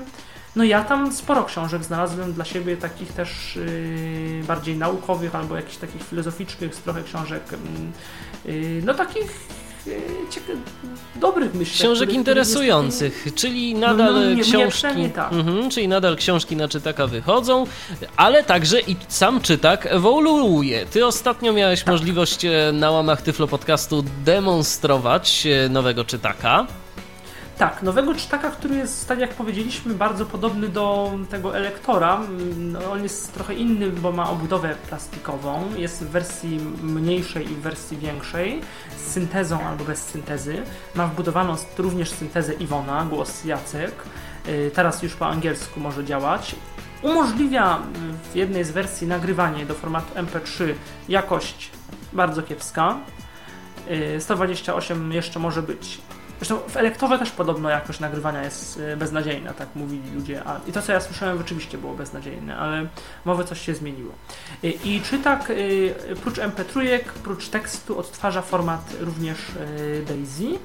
[0.57, 5.77] No ja tam sporo książek znalazłem dla siebie, takich też yy, bardziej naukowych albo jakichś
[5.77, 7.43] takich filozoficznych, trochę książek,
[8.45, 9.47] yy, yy, no takich
[9.85, 9.93] yy,
[10.31, 10.57] cieka-
[11.15, 11.75] dobrych myślę.
[11.75, 14.71] Książek interesujących, czyli nadal no, nie- mnie książki.
[14.71, 15.33] przynajmniej tak.
[15.33, 17.65] Mhm, czyli nadal książki na czytaka wychodzą,
[18.17, 20.85] ale także i sam czytak ewoluuje.
[20.85, 21.87] Ty ostatnio miałeś Tak.
[21.93, 26.67] możliwość e, na łamach Tyflo Podcastu demonstrować e, nowego czytaka.
[27.57, 32.15] Tak, nowego czytaka, który jest, tak jak powiedzieliśmy, bardzo podobny do tego elektora.
[32.15, 35.75] Mm, on jest trochę inny, bo ma obudowę plastikową.
[35.75, 38.61] Jest w wersji mniejszej i w wersji większej,
[38.97, 40.63] z syntezą albo bez syntezy.
[40.95, 43.91] Ma wbudowaną również syntezę Iwona, głos Jacek.
[44.47, 46.55] Y, Teraz już po angielsku może działać.
[47.01, 50.73] Umożliwia y, w jednej z wersji nagrywanie do formatu MP3
[51.09, 51.71] jakość
[52.13, 52.97] bardzo kiepska.
[53.91, 56.01] Y, 128 jeszcze może być.
[56.37, 60.43] Zresztą w elektorze też podobno jakość nagrywania jest y, beznadziejna, tak mówili ludzie.
[60.45, 62.87] A, I to, co ja słyszałem, rzeczywiście było beznadziejne, ale
[63.25, 64.13] mowy coś się zmieniło.
[64.63, 69.37] Y, I czytak, y, prócz MP3, prócz tekstu, odtwarza format również
[70.07, 70.59] Daisy.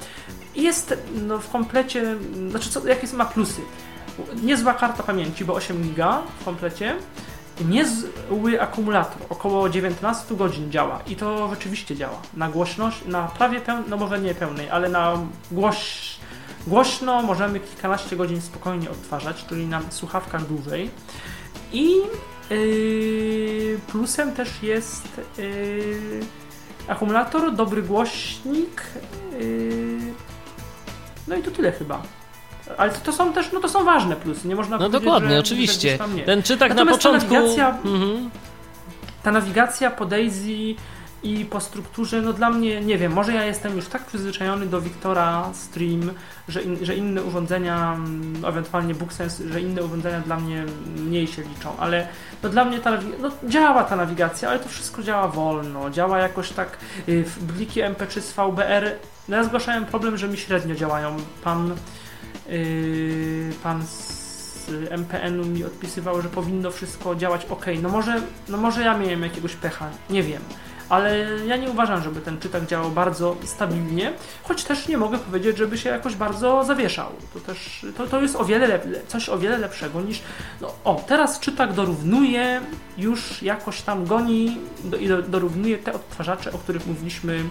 [0.56, 2.16] Jest no, w komplecie,
[2.50, 3.60] znaczy, co, jakie ma plusy?
[4.42, 6.96] Niezła karta pamięci, bo 8 giga w komplecie.
[7.60, 12.18] Niezły akumulator, około 19 godzin działa i to rzeczywiście działa.
[12.34, 15.18] Na głośność, na prawie pełnej, no może nie pełnej, ale na
[15.50, 16.16] głoś,
[16.66, 20.90] głośno możemy kilkanaście godzin spokojnie odtwarzać, czyli na słuchawkach dłużej.
[21.72, 21.88] I
[22.50, 25.08] yy, plusem też jest
[25.38, 26.20] yy,
[26.88, 28.82] akumulator, dobry głośnik.
[29.40, 29.98] Yy,
[31.28, 32.02] no i to tyle chyba.
[32.78, 35.38] Ale to, są też, no to są ważne plusy, nie można No powiedzieć, dokładnie, że,
[35.40, 35.98] oczywiście.
[36.16, 36.22] Że.
[36.24, 37.28] Ten czytak na Natomiast początku.
[37.28, 38.30] Ta nawigacja, Mhm.
[39.22, 40.74] ta nawigacja po Daisy
[41.22, 44.80] i po strukturze, no dla mnie, nie wiem, może ja jestem już tak przyzwyczajony do
[44.80, 46.10] Wiktora Stream,
[46.48, 50.64] że, in, że inne urządzenia, mm, ewentualnie BookSense, że inne urządzenia dla mnie
[50.96, 52.08] mniej się liczą, ale
[52.42, 52.90] no dla mnie ta
[53.20, 56.78] no działa ta nawigacja, ale to wszystko działa wolno, działa jakoś tak,
[57.08, 58.90] y, w bliki MP3 z VBR,
[59.28, 61.16] no ja zgłaszałem problem, że mi średnio działają.
[61.44, 61.74] Pan,
[63.62, 67.66] pan z MPN-u mi odpisywał, że powinno wszystko działać ok.
[67.82, 70.42] No może, no może ja miałem jakiegoś pecha, nie wiem.
[70.88, 74.12] Ale ja nie uważam, żeby ten czytak działał bardzo stabilnie,
[74.42, 77.08] choć też nie mogę powiedzieć, żeby się jakoś bardzo zawieszał.
[77.34, 80.22] To też to, to jest o wiele lep, coś o wiele lepszego niż.
[80.60, 82.60] No, o, teraz czytak dorównuje,
[82.98, 84.58] już jakoś tam goni
[85.00, 87.44] i do, dorównuje te odtwarzacze, o których mówiliśmy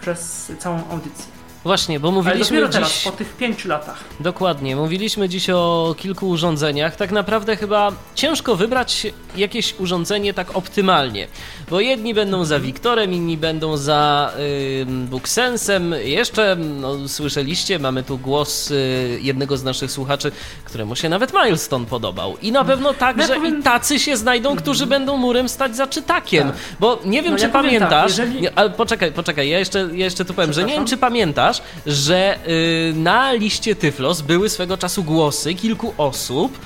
[0.00, 1.37] przez całą audycję.
[1.68, 2.74] Właśnie, bo Ale mówiliśmy dopiero dziś...
[2.74, 4.04] teraz, po tych pięciu latach.
[4.20, 6.96] Dokładnie, mówiliśmy dziś o kilku urządzeniach.
[6.96, 11.28] Tak naprawdę chyba ciężko wybrać jakieś urządzenie tak optymalnie,
[11.70, 15.94] bo jedni będą za Wiktorem, inni będą za y, BookSensem.
[16.04, 20.32] Jeszcze, no, słyszeliście, mamy tu głos y, jednego z naszych słuchaczy,
[20.64, 22.36] któremu się nawet Milestone podobał.
[22.42, 25.86] I na pewno także Ja powiem- i tacy się znajdą, którzy będą murem stać za
[25.86, 26.52] czytakiem.
[26.80, 28.10] Bo nie wiem, No czy ja tak, pamiętasz...
[28.18, 30.96] jeżeli- nie, ale poczekaj, poczekaj, ja jeszcze, ja jeszcze tu powiem, że nie wiem, czy
[30.96, 36.58] pamiętasz, że y, na liście Tyflos były swego czasu głosy kilku osób,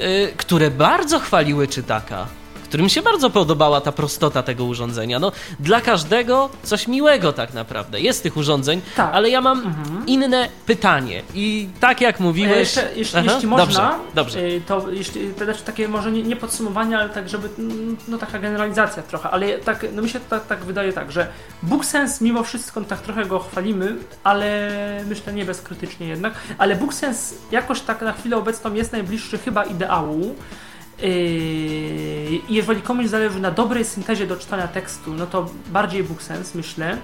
[0.00, 2.39] y, które bardzo chwaliły czytaka.
[2.70, 5.18] Którym się bardzo podobała ta prostota tego urządzenia.
[5.18, 8.00] No, dla każdego coś miłego tak naprawdę.
[8.00, 9.10] Jest tych urządzeń, Tak.
[9.14, 9.74] ale ja mam
[10.06, 11.22] inne pytanie.
[11.34, 12.58] I tak jak mówiłeś...
[12.58, 14.38] jeszcze, jeśli, Aha, jeśli można, Dobrze, dobrze.
[14.40, 18.18] y, to jeśli, to znaczy takie może nie, nie podsumowanie, ale tak, żeby, mm, no
[18.18, 21.26] taka generalizacja trochę, ale tak, no mi się tak, tak wydaje tak, że
[21.62, 24.70] BookSense mimo wszystko tak trochę go chwalimy, ale
[25.08, 30.34] myślę nie bezkrytycznie jednak, ale BookSense jakoś tak na chwilę obecną jest najbliższy chyba ideału.
[31.02, 36.96] Yy, jeżeli komuś zależy na dobrej syntezie do czytania tekstu, no to bardziej BookSense, myślę.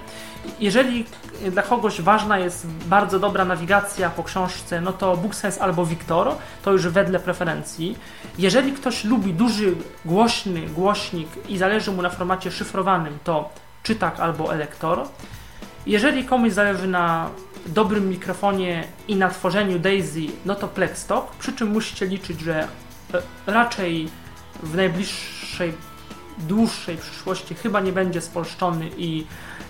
[0.59, 1.05] Jeżeli
[1.51, 6.71] dla kogoś ważna jest bardzo dobra nawigacja po książce, no to BookSense albo Victor, to
[6.71, 7.97] już wedle preferencji.
[8.37, 9.75] Jeżeli ktoś lubi duży,
[10.05, 13.49] głośny głośnik i zależy mu na formacie szyfrowanym, to
[13.83, 15.07] czytak albo elektor.
[15.85, 17.29] Jeżeli komuś zależy na
[17.65, 22.67] dobrym mikrofonie i na tworzeniu Daisy, no to Plextalk, przy czym musicie liczyć, że
[23.47, 24.09] raczej
[24.63, 25.73] w najbliższej,
[26.37, 29.25] dłuższej przyszłości chyba nie będzie spolszczony i,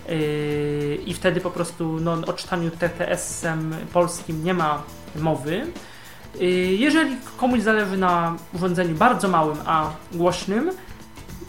[0.08, 4.82] yy, i wtedy po prostu no, o czytaniu TTS-em polskim nie ma
[5.16, 5.66] mowy.
[6.40, 10.70] Yy, Jeżeli komuś zależy na urządzeniu bardzo małym, a głośnym,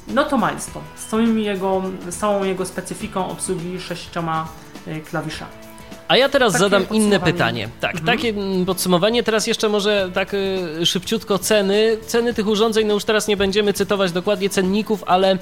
[0.07, 4.47] no to Milestone z, całymi jego, z całą jego specyfiką obsługi sześcioma
[4.87, 5.68] y, klawiszami.
[6.09, 7.69] A ja teraz Takie zadam inne pytanie.
[7.81, 8.05] Tak, Mhm.
[8.17, 9.23] takie mm, podsumowanie.
[9.23, 11.97] Teraz jeszcze może tak y, szybciutko ceny.
[12.07, 15.37] Ceny tych urządzeń, no już teraz nie będziemy cytować dokładnie cenników, ale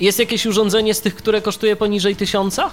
[0.00, 2.70] jest jakieś urządzenie z tych, które kosztuje poniżej tysiąca?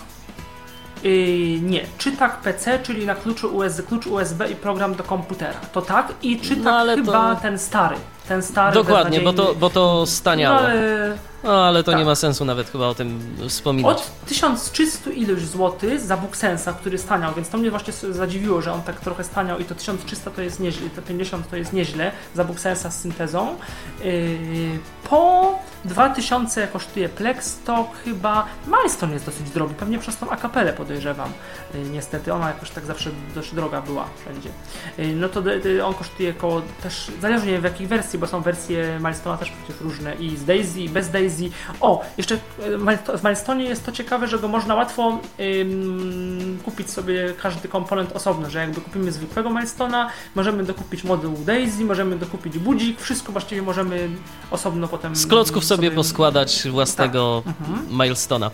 [1.04, 5.60] Yy, nie, czytak PC, czyli na kluczu USB, klucz USB i program do komputera.
[5.74, 7.96] To tak i czytak No, ale to- chyba ten stary.
[8.28, 10.56] Ten stary Dokładnie, bo to, bo to staniało.
[10.62, 11.18] No, ale
[11.48, 12.00] No ale to tak.
[12.00, 13.98] nie ma sensu nawet chyba o tym wspominać.
[13.98, 18.82] Od 1300 iluś złotych za BookSensa, który staniał, więc to mnie właśnie zadziwiło, że on
[18.82, 22.44] tak trochę staniał i to 1300 to jest nieźle, to 50 to jest nieźle za
[22.44, 23.56] BookSensa z syntezą.
[24.04, 24.80] Yy,
[25.10, 28.46] po 2000 kosztuje Plextalk chyba.
[28.68, 31.30] Milestone jest dosyć drogi, pewnie przez tą akapelę podejrzewam.
[31.74, 34.50] Yy, niestety, ona jakoś tak zawsze dość droga była wszędzie.
[34.98, 39.00] Yy, no to de- on kosztuje około też, zależnie w jakiej wersji, bo są wersje
[39.02, 41.37] Milestone'a też przecież różne i z Daisy, i bez Daisy.
[41.82, 47.34] O, jeszcze e, w Milestone jest to ciekawe, że go można łatwo ym, kupić sobie
[47.42, 50.06] każdy komponent osobno, że jakby kupimy zwykłego Milestone'a,
[50.36, 54.10] możemy dokupić moduł Daisy, możemy dokupić budzik, wszystko właściwie możemy
[54.52, 57.56] osobno potem Z klocków sobie poskładać własnego Tak.
[57.60, 57.88] Mhm.
[58.02, 58.52] Milestona.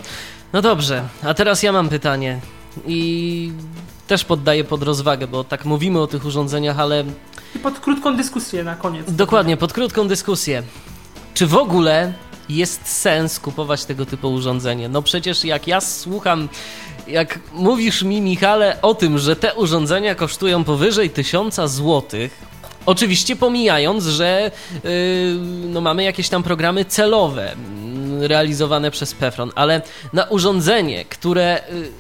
[0.54, 2.40] No dobrze, a teraz ja mam pytanie
[2.88, 3.52] i
[4.08, 7.04] też poddaję pod rozwagę, bo tak mówimy o tych urządzeniach, ale
[7.56, 9.12] I pod krótką dyskusję na koniec.
[9.12, 10.64] dokładnie, pod krótką dyskusję.
[11.34, 12.14] Czy w ogóle
[12.50, 14.90] jest sens kupować tego typu urządzenie?
[14.90, 16.50] No przecież jak ja słucham,
[17.08, 22.54] jak mówisz mi, Michale, o tym, że te urządzenia kosztują powyżej 1000 złotych,
[22.86, 24.90] Oczywiście pomijając, że yy,
[25.68, 29.82] no mamy jakieś tam programy celowe mm, realizowane przez Pefron, ale
[30.14, 31.92] na urządzenie, które yy,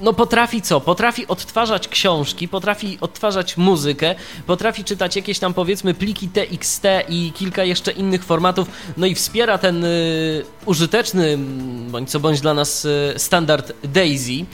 [0.00, 0.80] no potrafi co?
[0.80, 4.14] Potrafi odtwarzać książki, potrafi odtwarzać muzykę,
[4.46, 9.58] potrafi czytać jakieś tam powiedzmy pliki TXT i kilka jeszcze innych formatów, no i wspiera
[9.58, 14.46] ten y, użyteczny, mm, bądź co bądź dla nas y, standard DAISY.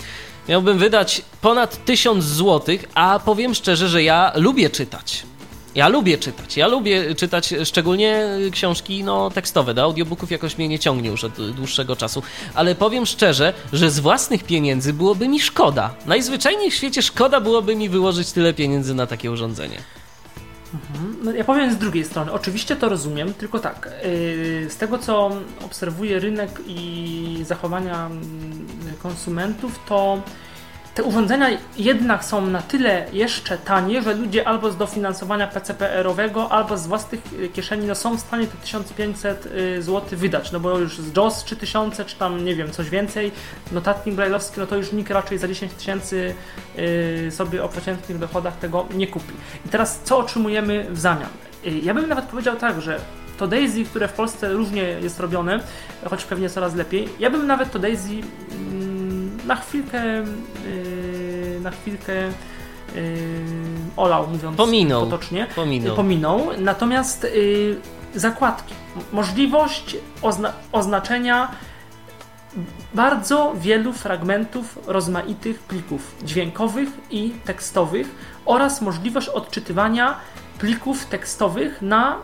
[0.48, 5.22] miałbym wydać ponad 1000 zł, a powiem szczerze, że ja lubię czytać.
[5.74, 6.56] Ja lubię czytać.
[6.56, 9.74] Ja lubię czytać szczególnie książki no, tekstowe.
[9.74, 12.22] Do audiobooków jakoś mnie nie ciągnie już od dłuższego czasu.
[12.54, 15.94] Ale powiem szczerze, że z własnych pieniędzy byłoby mi szkoda.
[16.06, 19.78] Najzwyczajniej w świecie szkoda byłoby mi wyłożyć tyle pieniędzy na takie urządzenie.
[21.22, 25.30] No, ja powiem z drugiej strony, oczywiście to rozumiem, tylko tak, yy, z tego co
[25.64, 28.68] obserwuję rynek i zachowania mm,
[29.02, 30.22] konsumentów, to
[30.94, 36.78] te urządzenia jednak są na tyle jeszcze tanie, że ludzie albo z dofinansowania PCPR-owego, albo
[36.78, 39.48] z własnych y, kieszeni no są w stanie te 1500
[39.78, 43.32] zł wydać, no bo już z JOS 3000, czy tam nie wiem, coś więcej,
[43.72, 46.34] notatnik brajlowski, no to już nikt raczej za 10 tysięcy
[46.78, 49.34] y, sobie o przeciętnych dochodach tego nie kupi.
[49.66, 51.30] I teraz co otrzymujemy w zamian?
[51.66, 53.00] Y, Ja bym nawet powiedział tak, że
[53.38, 55.60] to Daisy, które w Polsce różnie jest robione,
[56.10, 58.20] choć pewnie coraz lepiej, ja bym nawet to Daisy
[59.46, 62.32] na chwilkę yy, na chwilkę yy,
[63.96, 65.04] olał, mówiąc Pominął.
[65.04, 65.46] potocznie.
[65.56, 65.96] Pominął.
[65.96, 66.40] Pominął.
[66.58, 67.80] Natomiast yy,
[68.14, 68.74] zakładki,
[69.12, 71.48] możliwość ozna oznaczenia
[72.94, 78.08] bardzo wielu fragmentów rozmaitych plików dźwiękowych i tekstowych
[78.44, 80.16] oraz możliwość odczytywania
[80.58, 82.16] plików tekstowych na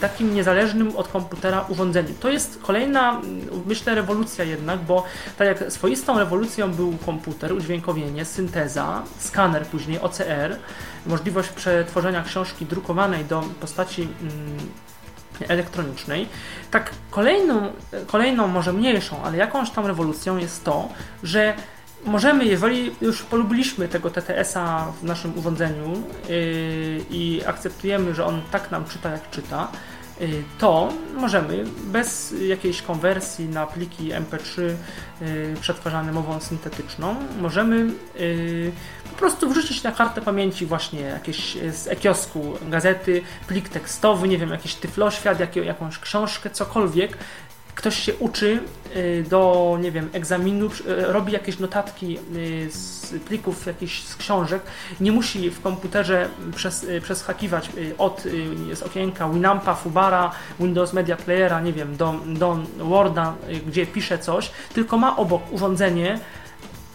[0.00, 2.14] takim niezależnym od komputera urządzeniu.
[2.20, 5.04] To jest kolejna, mm, myślę, rewolucja jednak, bo
[5.38, 10.56] tak jak swoistą rewolucją był komputer, udźwiękowienie, synteza, skaner później, OCR,
[11.06, 14.32] możliwość przetworzenia książki drukowanej do postaci mm,
[15.48, 16.28] elektronicznej.
[16.70, 17.72] Tak kolejną,
[18.06, 20.88] kolejną, może mniejszą, ale jakąś tam rewolucją jest to,
[21.22, 21.54] że
[22.06, 28.70] możemy, jeżeli już polubiliśmy tego TTS-a w naszym urządzeniu yy, i akceptujemy, że on tak
[28.70, 29.68] nam czyta, jak czyta,
[30.20, 30.28] yy,
[30.58, 37.76] to możemy bez jakiejś konwersji na pliki MP3 yy, przetwarzane mową syntetyczną, możemy
[38.18, 38.72] yy,
[39.16, 44.38] po prostu wrzucić na kartę pamięci właśnie jakieś e, z e-kiosku gazety, plik tekstowy, nie
[44.38, 47.18] wiem, jakiś tyfloświat, jakie, jakąś książkę, cokolwiek.
[47.76, 48.60] Ktoś się uczy
[48.96, 54.62] y, do, nie wiem, egzaminu, y, robi jakieś notatki y, z plików, jakichś z książek,
[55.00, 58.22] nie musi w komputerze przez, przeschakiwać y, od
[58.72, 63.34] z okienka Winampa, Fubara, Windows Media Playera, nie wiem, do, do Worda,
[63.66, 66.18] gdzie pisze coś, tylko ma obok urządzenie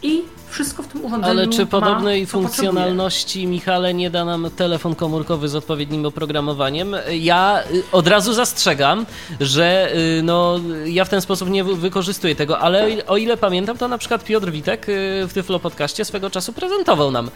[0.01, 2.27] i wszystko w tym urządzeniu Ale czy ma, podobnej potrzebuje.
[2.49, 6.95] funkcjonalności, Michale, nie da nam telefon komórkowy z odpowiednim oprogramowaniem?
[7.19, 9.05] Ja y, od razu zastrzegam,
[9.39, 13.77] że y, no, ja w ten sposób nie wy- wykorzystuję tego, ale o ile- pamiętam,
[13.77, 14.93] to na przykład Piotr Witek y,
[15.27, 17.29] w Tyflo Podcaście swego czasu prezentował nam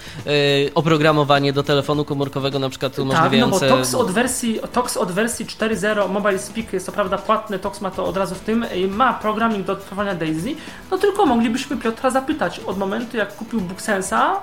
[0.76, 3.70] oprogramowanie do telefonu komórkowego, na przykład Tak, no bo umożliwiające...
[3.70, 7.92] TOX od wersji, TOX od wersji 4.0 Mobile Speak jest to prawda płatny, TOX ma
[7.92, 10.56] to od razu w tym, ma programming do odtwarzania Daisy,
[10.92, 14.36] no tylko moglibyśmy Piotra zapytać od momentu jak kupił BookSensa,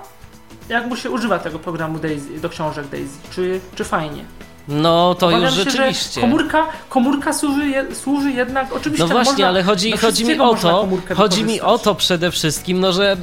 [0.69, 4.25] jak mu się używa tego programu Daisy, do książek Daisy, czy, czy fajnie.
[4.67, 6.21] No to Obawiam już się, rzeczywiście.
[6.21, 10.55] komórka, komórka służy, je, służy jednak, oczywiście No właśnie, można, ale chodzi, chodzi mi o
[10.55, 13.17] to, chodzi mi o to przede wszystkim, no że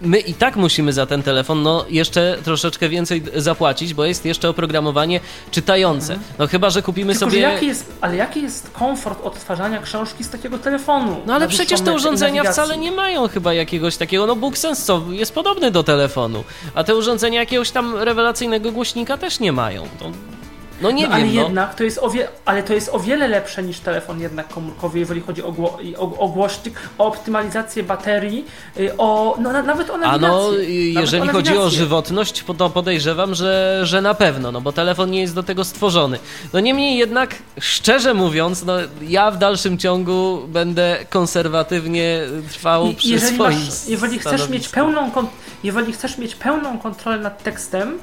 [0.00, 4.48] my i tak musimy za ten telefon no jeszcze troszeczkę więcej zapłacić, bo jest jeszcze
[4.48, 6.18] oprogramowanie czytające.
[6.38, 7.30] No chyba, że kupimy Mhm.
[7.30, 7.48] Tylko, sobie...
[7.48, 11.16] że jaki jest, ale jaki jest komfort odtwarzania książki z takiego telefonu?
[11.26, 15.32] No ale przecież te urządzenia wcale nie mają chyba jakiegoś takiego, no BookSense co, jest
[15.34, 16.44] podobny do telefonu,
[16.74, 19.88] a te urządzenia jakiegoś tam rewelacyjnego głośnika też nie mają.
[19.98, 20.10] To,
[20.80, 21.42] no nie no, ale wiem, no.
[21.42, 24.98] jednak to jest o wie, ale to jest o wiele lepsze niż telefon jednak komórkowy,
[24.98, 28.44] jeżeli chodzi o, gło, o, o głośnik, o optymalizację baterii,
[28.80, 30.28] y, o no, na, nawet o A nawigację.
[30.28, 35.10] no, Nawet jeżeli chodzi o żywotność, to podejrzewam, że, że na pewno, no bo telefon
[35.10, 36.18] nie jest do tego stworzony.
[36.52, 42.20] No niemniej jednak, szczerze mówiąc, no ja w dalszym ciągu będę konserwatywnie
[42.52, 45.10] trwał I przy jeżeli, swoim masz, jeżeli chcesz mieć pełną
[45.64, 47.98] jeżeli chcesz mieć pełną kontrolę nad tekstem,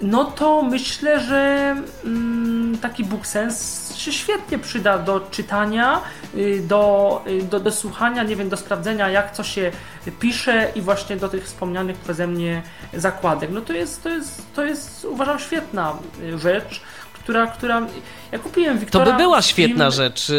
[0.00, 6.00] no to myślę, że mm, taki BookSense się świetnie przyda do czytania,
[6.34, 9.72] y, do, y, do, do słuchania, nie wiem, do sprawdzenia jak co się
[10.20, 12.62] pisze i właśnie do tych wspomnianych przeze mnie
[12.94, 13.50] zakładek.
[13.52, 15.92] No to jest, to jest, to jest uważam świetna
[16.22, 16.80] y, rzecz,
[17.12, 17.86] która, która
[18.32, 20.32] ja kupiłem To Wiktora by była świetna film- rzecz,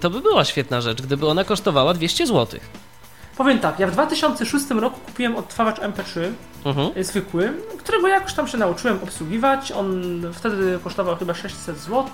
[0.00, 2.60] to by była świetna rzecz, gdyby ona kosztowała 200 zł.
[3.36, 6.20] Powiem tak, ja w 2006 roku kupiłem odtwarzacz MP3
[6.64, 6.90] Mhm.
[6.96, 9.72] y, zwykły, którego jakoś tam się nauczyłem obsługiwać.
[9.72, 10.02] On
[10.32, 12.04] wtedy kosztował chyba 600 zł.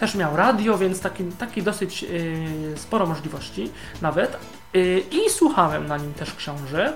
[0.00, 3.70] Też miał radio, więc taki, taki dosyć y, sporo możliwości
[4.02, 4.36] nawet.
[4.76, 6.92] Y, I słuchałem na nim też książek.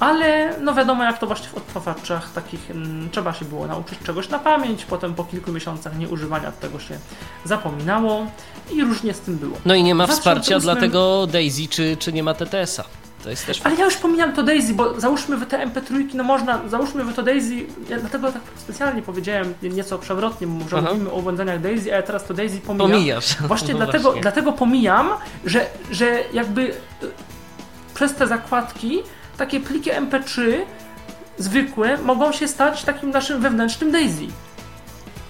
[0.00, 4.28] Ale no wiadomo, jak to właśnie w odtwarzaczach takich mm, trzeba się było nauczyć czegoś
[4.28, 6.98] na pamięć, potem po kilku miesiącach nieużywania tego się
[7.44, 8.26] zapominało
[8.72, 9.56] i różnie z tym było.
[9.64, 12.84] No i nie ma wsparcia 2008 dla tego Daisy, czy, czy nie ma TTS-a.
[13.24, 16.24] To jest też Ale ja już pomijam to Daisy, bo załóżmy w te MP3, no
[16.24, 17.54] można, załóżmy w to Daisy,
[17.88, 20.88] ja dlatego tak specjalnie powiedziałem nieco przewrotnie, że Aha.
[20.92, 22.90] mówimy o urządzeniach Daisy, a ja teraz to Daisy pomijam.
[22.90, 23.36] Pomijasz.
[23.48, 24.22] Właśnie, No dlatego, właśnie.
[24.22, 25.08] dlatego pomijam,
[25.44, 26.74] że, że jakby y,
[27.94, 29.02] przez te zakładki
[29.42, 30.42] takie pliki MP3
[31.38, 34.26] zwykłe mogą się stać takim naszym wewnętrznym Daisy.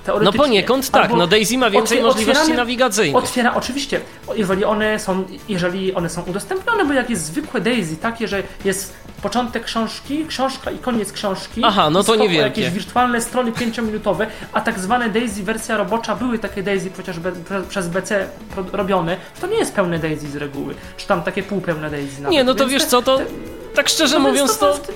[0.02, 0.38] No Teoretycznie.
[0.38, 3.16] poniekąd tak, Albo no Daisy ma więcej otwier- możliwości nawigacyjnych.
[3.24, 4.00] Otwiera, oczywiście,
[4.34, 8.94] jeżeli one są, jeżeli one są udostępnione, bo jak jest zwykłe Daisy, takie, że jest
[9.22, 11.60] początek książki, książka i koniec książki.
[11.64, 12.60] Aha, no to niewielkie.
[12.62, 17.64] Jakieś wirtualne strony pięciominutowe, a tak zwane Daisy wersja robocza były takie Daisy chociażby pre-
[17.68, 21.90] przez BC pro- robione, to nie jest pełne Daisy z reguły, czy tam takie półpełne
[21.90, 22.32] Daisy nawet.
[22.32, 23.26] Nie, no to Więc wiesz te- co, to te-
[23.74, 24.92] tak szczerze no mówiąc, to to,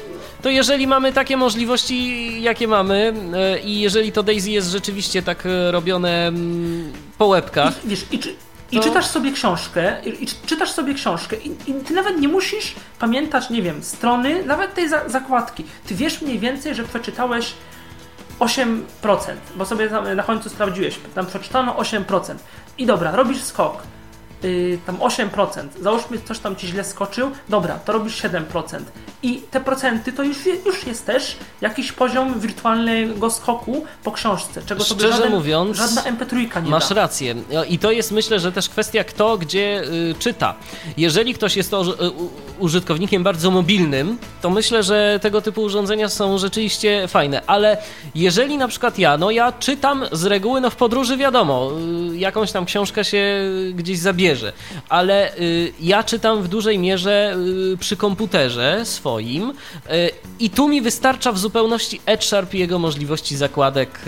[0.46, 5.46] to jeżeli mamy takie możliwości, jakie mamy e, i jeżeli to Daisy jest rzeczywiście tak
[5.46, 8.34] e, robione mm, po łebkach, I, wiesz, i, czy,
[8.72, 12.28] i To- czytasz sobie książkę, i, i czytasz sobie książkę i, i ty nawet nie
[12.28, 15.64] musisz pamiętać, nie wiem, strony, nawet tej za, zakładki.
[15.86, 17.52] Ty wiesz mniej więcej, że przeczytałeś
[18.40, 18.78] 8%,
[19.56, 22.34] bo sobie na końcu sprawdziłeś, tam przeczytano 8%.
[22.78, 23.82] I dobra, robisz skok.
[24.46, 28.42] Yy, tam 8%, załóżmy coś tam ci źle skoczył, dobra, to robisz 7%.
[29.22, 30.36] I te procenty to już,
[30.66, 36.02] już jest też jakiś poziom wirtualnego skoku po książce, czego sobie Szczerze żaden, mówiąc, żadna
[36.02, 36.94] MP3 nie Masz da.
[36.94, 37.34] rację.
[37.52, 40.54] No I to jest myślę, że też kwestia kto gdzie y, czyta.
[40.96, 46.08] Jeżeli ktoś jest to, y, u- użytkownikiem bardzo mobilnym, to myślę, że tego typu urządzenia
[46.08, 47.42] są rzeczywiście fajne.
[47.46, 47.76] Ale
[48.14, 51.70] jeżeli na przykład ja, no ja czytam z reguły, no w podróży wiadomo,
[52.12, 53.24] y, jakąś tam książkę się
[53.74, 54.35] gdzieś zabierze,
[54.88, 57.36] ale y, ja czytam w dużej mierze
[57.72, 60.10] y, przy komputerze swoim y,
[60.40, 64.00] i tu mi wystarcza w zupełności EdSharp i jego możliwości zakładek,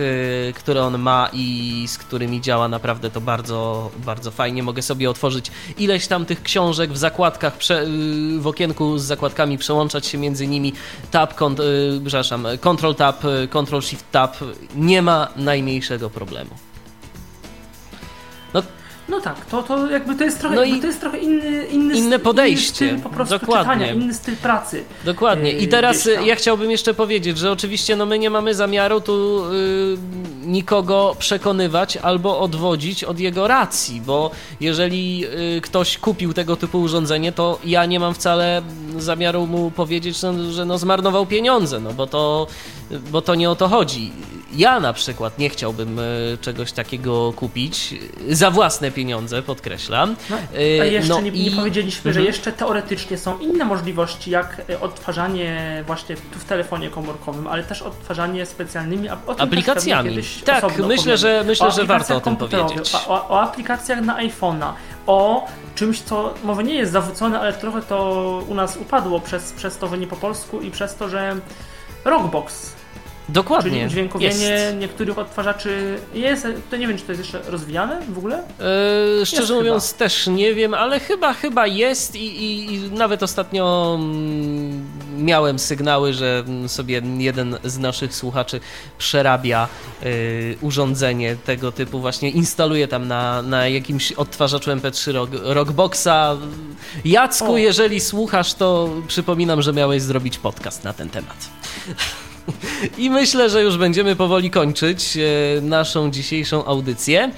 [0.55, 4.63] które on ma i z którymi działa naprawdę to bardzo, bardzo fajnie.
[4.63, 7.59] Mogę sobie otworzyć ileś tam tych książek w zakładkach,
[8.39, 10.73] w okienku z zakładkami, przełączać się między nimi.
[11.11, 11.61] Tab, kont,
[12.05, 14.37] przepraszam, Control Tab, Control Shift Tab.
[14.77, 16.68] Nie ma najmniejszego problemu.
[19.09, 21.97] No, tak, to, to jakby to jest trochę, No i to jest trochę inny, inny,
[21.97, 22.89] inne podejście.
[22.89, 23.75] Inny styl po prostu Dokładnie.
[23.87, 24.85] czytania, inny styl pracy.
[25.05, 25.53] Dokładnie.
[25.53, 29.45] I Yy, teraz ja chciałbym jeszcze powiedzieć, że oczywiście no my nie mamy zamiaru tu
[29.53, 29.97] y,
[30.47, 34.31] nikogo przekonywać albo odwodzić od jego racji, bo
[34.61, 35.25] jeżeli
[35.57, 38.63] y, ktoś kupił tego typu urządzenie, to ja nie mam wcale
[38.99, 42.47] zamiaru mu powiedzieć, no, że no zmarnował pieniądze, no bo to,
[43.11, 44.13] bo to nie o to chodzi.
[44.53, 47.95] Ja na przykład nie chciałbym y, czegoś takiego kupić
[48.31, 50.17] za własne pieniądze, podkreślam.
[50.31, 52.27] No, a jeszcze no nie, nie i- powiedzieliśmy, że Mhm.
[52.27, 57.83] jeszcze teoretycznie są inne możliwości, jak e, odtwarzanie właśnie tu w telefonie komórkowym, ale też
[57.83, 59.09] odtwarzanie specjalnymi
[59.39, 60.19] Aplikacjami.
[60.45, 62.95] Tak, myślę, że- myślę, że warto o tym powiedzieć.
[62.95, 64.73] O, o, o aplikacjach na iPhone'a,
[65.07, 69.79] o czymś, co może nie jest zawrócone, ale trochę to u nas upadło przez, przez
[69.79, 71.37] to, że nie po polsku i przez to, że
[72.05, 72.78] Rockbox
[73.29, 73.71] Dokładnie.
[73.71, 74.77] Czyli udźwiękowienie jest.
[74.77, 78.37] niektórych odtwarzaczy jest, to nie wiem, czy to jest jeszcze rozwijane w ogóle?
[79.23, 83.23] E, szczerze Jest mówiąc też nie wiem, ale chyba chyba jest i, i, i nawet
[83.23, 84.87] ostatnio mm,
[85.19, 88.61] miałem sygnały, że mm, sobie jeden z naszych słuchaczy
[88.99, 89.69] przerabia
[90.03, 96.37] y, urządzenie tego typu, właśnie instaluje tam na, na jakimś odtwarzaczu MP3 rock, Rockboxa.
[97.05, 97.59] Jacku, O.
[97.59, 101.49] jeżeli słuchasz, to przypominam, że miałeś zrobić podcast na ten temat.
[102.99, 107.31] I myślę, że już będziemy powoli kończyć e, naszą dzisiejszą audycję.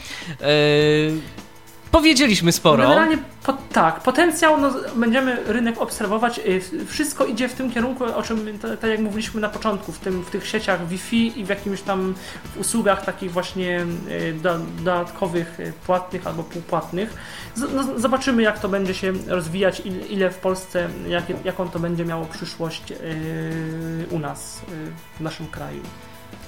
[1.91, 2.83] Powiedzieliśmy sporo.
[2.83, 6.39] Generalnie po, tak, potencjał, no, będziemy rynek obserwować.
[6.39, 9.99] y, Wszystko idzie w tym kierunku, o czym ta- tak jak mówiliśmy na początku, w,
[9.99, 12.15] tym, w tych sieciach Wi-Fi i w jakimś tam
[12.57, 17.15] w usługach takich właśnie y, do, dodatkowych, y, płatnych albo półpłatnych.
[17.55, 22.05] Z, no, zobaczymy, jak to będzie się rozwijać, ile, w Polsce, jak, jaką to będzie
[22.05, 22.83] miało przyszłość
[24.11, 24.61] u nas,
[25.19, 25.81] w naszym kraju.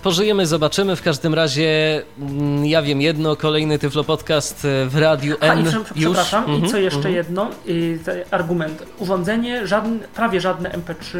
[0.03, 0.97] Pożyjemy, zobaczymy.
[0.97, 5.61] W każdym razie mm, ja wiem jedno, kolejny Tyflo Podcast e, w Radiu A, N
[5.61, 5.87] i prze, już.
[5.95, 7.15] przepraszam, i Mhm, co jeszcze mhm.
[7.15, 8.83] jedno, y, te- argument.
[8.99, 11.19] Urządzenie, żadne, prawie żadne MP3,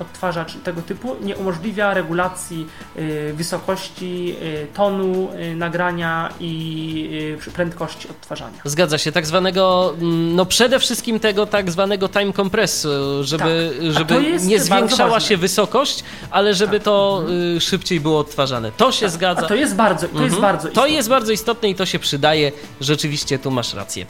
[0.00, 2.66] odtwarzacz tego typu, nie umożliwia regulacji
[2.98, 8.58] y, wysokości, y, tonu y, nagrania i y, prędkości odtwarzania.
[8.64, 12.88] Zgadza się, tak zwanego, mm, no przede wszystkim tego tak zwanego time compressu,
[13.22, 13.88] żeby, Tak.
[13.90, 17.22] A żeby nie zwiększała się wysokość, ale żeby to
[17.56, 18.72] y, szybciej było odtwarzane.
[18.76, 19.42] To się zgadza.
[19.44, 20.42] A to jest bardzo, to jest Mhm.
[20.42, 20.90] bardzo To istotne.
[20.90, 22.52] jest bardzo istotne i to się przydaje.
[22.80, 24.06] Rzeczywiście tu masz rację.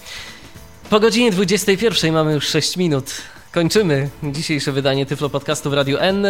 [0.91, 3.11] Po godzinie 21 mamy już 6 minut.
[3.53, 6.27] Kończymy dzisiejsze wydanie Tyflo Podcastu w Radiu N.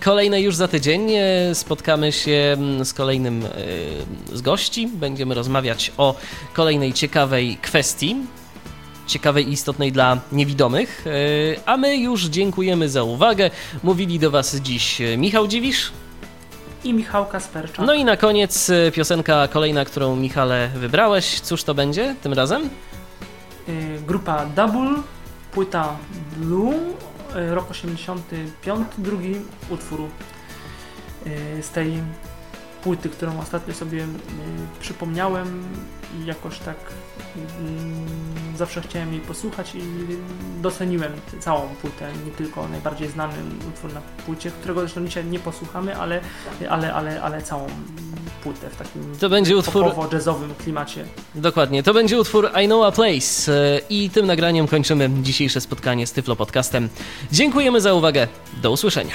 [0.00, 1.10] Kolejne już za tydzień.
[1.54, 3.44] Spotkamy się mm, z kolejnym
[4.32, 4.88] e, z gości.
[4.94, 6.14] Będziemy rozmawiać o
[6.52, 8.16] kolejnej ciekawej kwestii.
[9.06, 11.04] ciekawej i istotnej dla niewidomych.
[11.06, 11.10] E,
[11.68, 13.50] A my już dziękujemy za uwagę.
[13.82, 15.90] Mówili do Was dziś e, Michał Dziwisz.
[16.86, 17.86] I Michał Kasperczak.
[17.86, 21.40] No i na koniec e, piosenka kolejna, którą Michale wybrałeś.
[21.40, 22.70] Cóż to będzie tym razem?
[23.68, 25.02] Y, Grupa Double,
[25.52, 25.96] płyta
[26.36, 26.74] Blue,
[27.36, 29.34] y, rok 85, drugi
[29.70, 31.92] utwór y, z tej
[32.82, 34.06] płyty, którą ostatnio sobie y,
[34.80, 35.64] przypomniałem
[36.14, 36.76] i jakoś tak
[37.36, 38.06] mm,
[38.56, 39.80] zawsze chciałem jej posłuchać i
[40.62, 43.34] doceniłem całą płytę, nie tylko najbardziej znany
[43.68, 46.20] utwór na płycie, którego zresztą dzisiaj nie posłuchamy, ale,
[46.70, 47.66] ale, ale, ale całą
[48.42, 51.04] płytę w takim To będzie utwór- popowo-jazzowym klimacie.
[51.34, 56.06] Dokładnie, to będzie utwór I Know a Place e, i tym nagraniem kończymy dzisiejsze spotkanie
[56.06, 56.88] z Tyflo Podcastem.
[57.32, 58.28] Dziękujemy za uwagę,
[58.62, 59.14] do usłyszenia.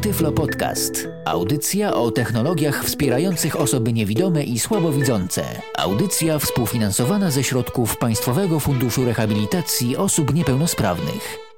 [0.00, 1.08] Tyflo Podcast.
[1.24, 5.44] Audycja o technologiach wspierających osoby niewidome i słabowidzące.
[5.78, 11.49] Audycja współfinansowana ze środków Państwowego Funduszu Rehabilitacji Osób Niepełnosprawnych.